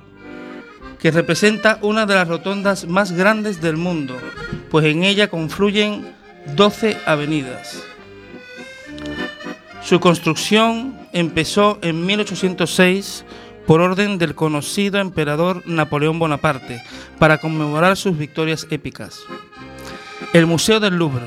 que 0.99 1.11
representa 1.11 1.79
una 1.81 2.05
de 2.05 2.15
las 2.15 2.27
rotondas 2.27 2.85
más 2.85 3.13
grandes 3.13 3.61
del 3.61 3.77
mundo, 3.77 4.17
pues 4.69 4.85
en 4.85 5.03
ella 5.03 5.29
confluyen 5.29 6.05
12 6.53 6.97
avenidas. 7.05 7.81
Su 9.81 10.01
construcción 10.01 10.97
empezó 11.13 11.79
en 11.81 12.05
1806 12.05 13.23
por 13.67 13.81
orden 13.81 14.17
del 14.17 14.35
conocido 14.35 14.99
emperador 14.99 15.63
Napoleón 15.65 16.19
Bonaparte 16.19 16.81
para 17.19 17.39
conmemorar 17.39 17.97
sus 17.97 18.17
victorias 18.17 18.67
épicas. 18.69 19.21
El 20.33 20.45
Museo 20.45 20.79
del 20.79 20.97
Louvre 20.97 21.25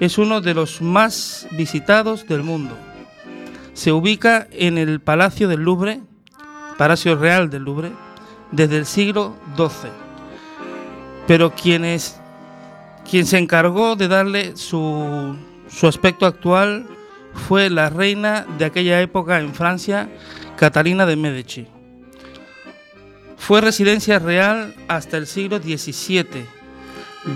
es 0.00 0.18
uno 0.18 0.40
de 0.40 0.54
los 0.54 0.82
más 0.82 1.46
visitados 1.52 2.26
del 2.26 2.42
mundo. 2.42 2.76
Se 3.72 3.92
ubica 3.92 4.46
en 4.52 4.78
el 4.78 5.00
Palacio 5.00 5.48
del 5.48 5.60
Louvre, 5.60 6.00
Palacio 6.78 7.16
Real 7.16 7.50
del 7.50 7.64
Louvre, 7.64 7.92
desde 8.50 8.78
el 8.78 8.86
siglo 8.86 9.36
XII. 9.56 9.90
Pero 11.26 11.54
quienes, 11.54 12.20
quien 13.08 13.26
se 13.26 13.38
encargó 13.38 13.96
de 13.96 14.08
darle 14.08 14.56
su, 14.56 15.36
su 15.68 15.86
aspecto 15.86 16.26
actual 16.26 16.86
fue 17.34 17.70
la 17.70 17.90
reina 17.90 18.46
de 18.58 18.64
aquella 18.64 19.00
época 19.00 19.40
en 19.40 19.54
Francia, 19.54 20.08
Catalina 20.56 21.06
de 21.06 21.16
Medici. 21.16 21.66
Fue 23.36 23.60
residencia 23.60 24.18
real 24.18 24.74
hasta 24.88 25.16
el 25.16 25.26
siglo 25.26 25.58
XVII, 25.58 26.46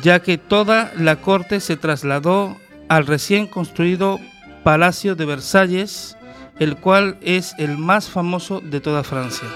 ya 0.03 0.21
que 0.21 0.39
toda 0.39 0.93
la 0.97 1.17
corte 1.17 1.61
se 1.61 1.77
trasladó 1.77 2.57
al 2.89 3.07
recién 3.07 3.47
construido 3.47 4.19
Palacio 4.63 5.15
de 5.17 5.27
Versalles, 5.27 6.17
el 6.59 6.77
cual 6.77 7.19
es 7.21 7.55
el 7.59 7.77
más 7.77 8.09
famoso 8.09 8.61
de 8.61 8.81
toda 8.81 9.05
Francia. 9.05 9.49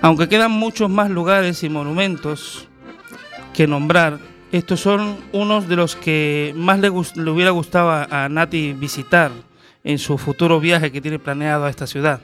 Aunque 0.00 0.28
quedan 0.28 0.52
muchos 0.52 0.88
más 0.88 1.10
lugares 1.10 1.64
y 1.64 1.68
monumentos 1.68 2.68
que 3.52 3.66
nombrar, 3.66 4.20
estos 4.52 4.80
son 4.80 5.18
unos 5.32 5.68
de 5.68 5.76
los 5.76 5.96
que 5.96 6.54
más 6.56 6.78
le, 6.78 6.88
hubiera 6.90 7.50
gustado 7.50 7.90
a, 7.90 8.04
a 8.04 8.28
Nati 8.28 8.72
visitar 8.74 9.32
en 9.84 9.98
su 9.98 10.18
futuro 10.18 10.60
viaje 10.60 10.92
que 10.92 11.00
tiene 11.00 11.18
planeado 11.18 11.64
a 11.64 11.70
esta 11.70 11.86
ciudad. 11.86 12.20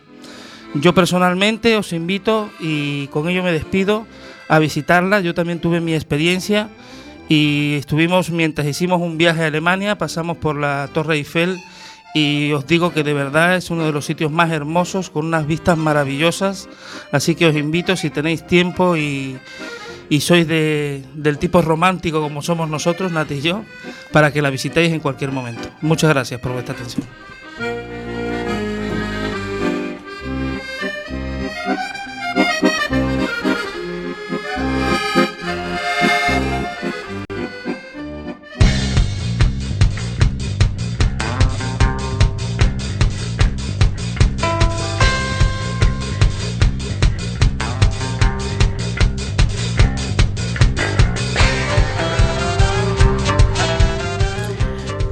Yo 0.75 0.93
personalmente 0.93 1.77
os 1.77 1.93
invito 1.93 2.51
y 2.59 3.07
con 3.09 3.29
ello 3.29 3.43
me 3.43 3.53
despido 3.53 4.07
a 4.49 4.59
visitarla. 4.59 5.21
Yo 5.21 5.35
también 5.35 5.61
tuve 5.61 5.81
mi 5.81 5.95
experiencia 5.95 6.69
y 7.29 7.75
estuvimos 7.75 8.31
mientras 8.31 8.67
hicimos 8.67 9.01
un 9.01 9.17
viaje 9.17 9.45
a 9.45 9.47
Alemania, 9.47 9.97
pasamos 9.97 10.37
por 10.37 10.57
la 10.57 10.89
Torre 10.93 11.15
Eiffel 11.15 11.61
y 12.15 12.53
os 12.53 12.67
digo 12.67 12.93
que 12.93 13.03
de 13.03 13.13
verdad 13.13 13.57
es 13.57 13.71
uno 13.71 13.85
de 13.85 13.93
los 13.93 14.05
sitios 14.05 14.31
más 14.31 14.51
hermosos 14.51 15.11
con 15.11 15.27
unas 15.27 15.47
vistas 15.47 15.79
maravillosas. 15.79 16.69
Así 17.13 17.35
que 17.35 17.47
os 17.47 17.57
invito 17.57 17.97
si 17.97 18.11
tenéis 18.11 18.47
tiempo 18.47 18.97
y, 18.97 19.39
sois 20.21 20.47
de, 20.47 21.03
del 21.15 21.39
tipo 21.39 21.61
romántico 21.61 22.21
como 22.21 22.43
somos 22.43 22.69
nosotros, 22.69 23.11
Nati 23.11 23.35
y 23.35 23.41
yo, 23.41 23.65
para 24.13 24.33
que 24.33 24.43
la 24.43 24.51
visitéis 24.51 24.93
en 24.93 25.01
cualquier 25.01 25.33
momento. 25.33 25.69
Muchas 25.83 26.11
gracias 26.11 26.41
por 26.41 26.53
vuestra 26.53 26.75
atención. 26.75 27.24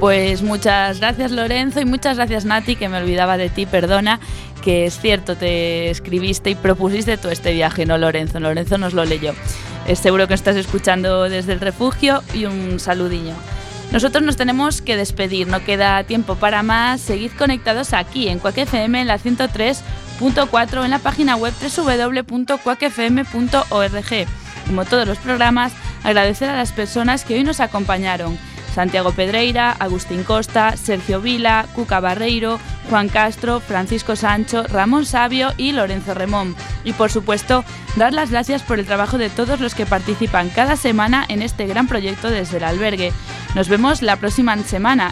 Pues 0.03 0.43
muchas 0.43 0.99
gracias 0.99 1.31
Lorenzo 1.31 1.81
y 1.81 1.85
muchas 1.85 2.17
gracias 2.17 2.45
Nati, 2.45 2.75
que 2.75 2.89
me 2.89 2.97
olvidaba 2.97 3.37
de 3.37 3.49
ti, 3.51 3.67
perdona, 3.67 4.19
que 4.61 4.85
es 4.85 4.99
cierto, 4.99 5.37
te 5.37 5.91
escribiste 5.91 6.51
y 6.51 6.57
propusiste 6.57 7.17
tú 7.19 7.29
este 7.29 7.53
viaje, 7.53 7.87
no 7.87 7.97
Lorenzo, 7.99 8.41
Lorenzo 8.41 8.79
nos 8.79 8.95
lo 8.95 9.05
leyó. 9.05 9.33
Es 9.87 10.01
seguro 10.01 10.27
que 10.27 10.35
estás 10.35 10.57
escuchando 10.57 11.29
desde 11.29 11.53
el 11.53 11.61
refugio 11.61 12.25
y 12.35 12.47
un 12.47 12.81
saludiño. 12.81 13.37
Nosotros 13.93 14.25
nos 14.25 14.37
tenemos 14.37 14.83
que 14.83 14.97
despedir, 14.97 15.47
no 15.47 15.65
queda 15.65 16.03
tiempo 16.03 16.35
para 16.35 16.65
más. 16.65 17.01
Seguid 17.01 17.31
conectados 17.39 17.93
aquí 17.93 18.27
en 18.27 18.41
Cuac 18.41 18.59
FM 18.59 19.03
en 19.03 19.07
la 19.07 19.21
103.4 19.21 20.85
en 20.85 20.91
la 20.91 20.99
página 20.99 21.37
web 21.37 21.55
www.cuacfm.org. 21.61 22.47
Como 24.67 24.85
todos 24.85 25.07
los 25.07 25.19
programas, 25.19 25.73
agradecer 26.03 26.49
a 26.49 26.57
las 26.57 26.73
personas 26.73 27.25
que 27.25 27.35
hoy 27.35 27.45
nos 27.45 27.61
acompañaron. 27.61 28.37
Santiago 28.75 29.13
Pedreira, 29.13 29.73
Agustín 29.73 30.25
Costa, 30.25 30.77
Sergio 30.77 31.21
Vila, 31.21 31.67
Cuca 31.75 32.01
Barreiro, 32.01 32.59
Juan 32.89 33.09
Castro, 33.09 33.61
Francisco 33.61 34.17
Sancho, 34.17 34.65
Ramón 34.65 35.07
Sabio 35.07 35.53
y 35.57 35.73
Lorenzo 35.73 36.15
Remón. 36.15 36.55
Y 36.85 36.93
por 36.93 37.11
supuesto, 37.11 37.65
dar 37.97 38.13
las 38.13 38.31
gracias 38.31 38.63
por 38.63 38.79
el 38.79 38.87
trabajo 38.87 39.19
de 39.19 39.31
todos 39.31 39.61
los 39.61 39.75
que 39.75 39.87
participan 39.87 40.51
cada 40.51 40.77
semana 40.77 41.25
en 41.29 41.43
este 41.43 41.67
gran 41.67 41.87
proyecto 41.87 42.31
desde 42.31 42.59
el 42.59 42.65
albergue. 42.65 43.13
Nos 43.55 43.69
vemos 43.69 44.03
la 44.03 44.17
próxima 44.17 44.57
semana 44.59 45.11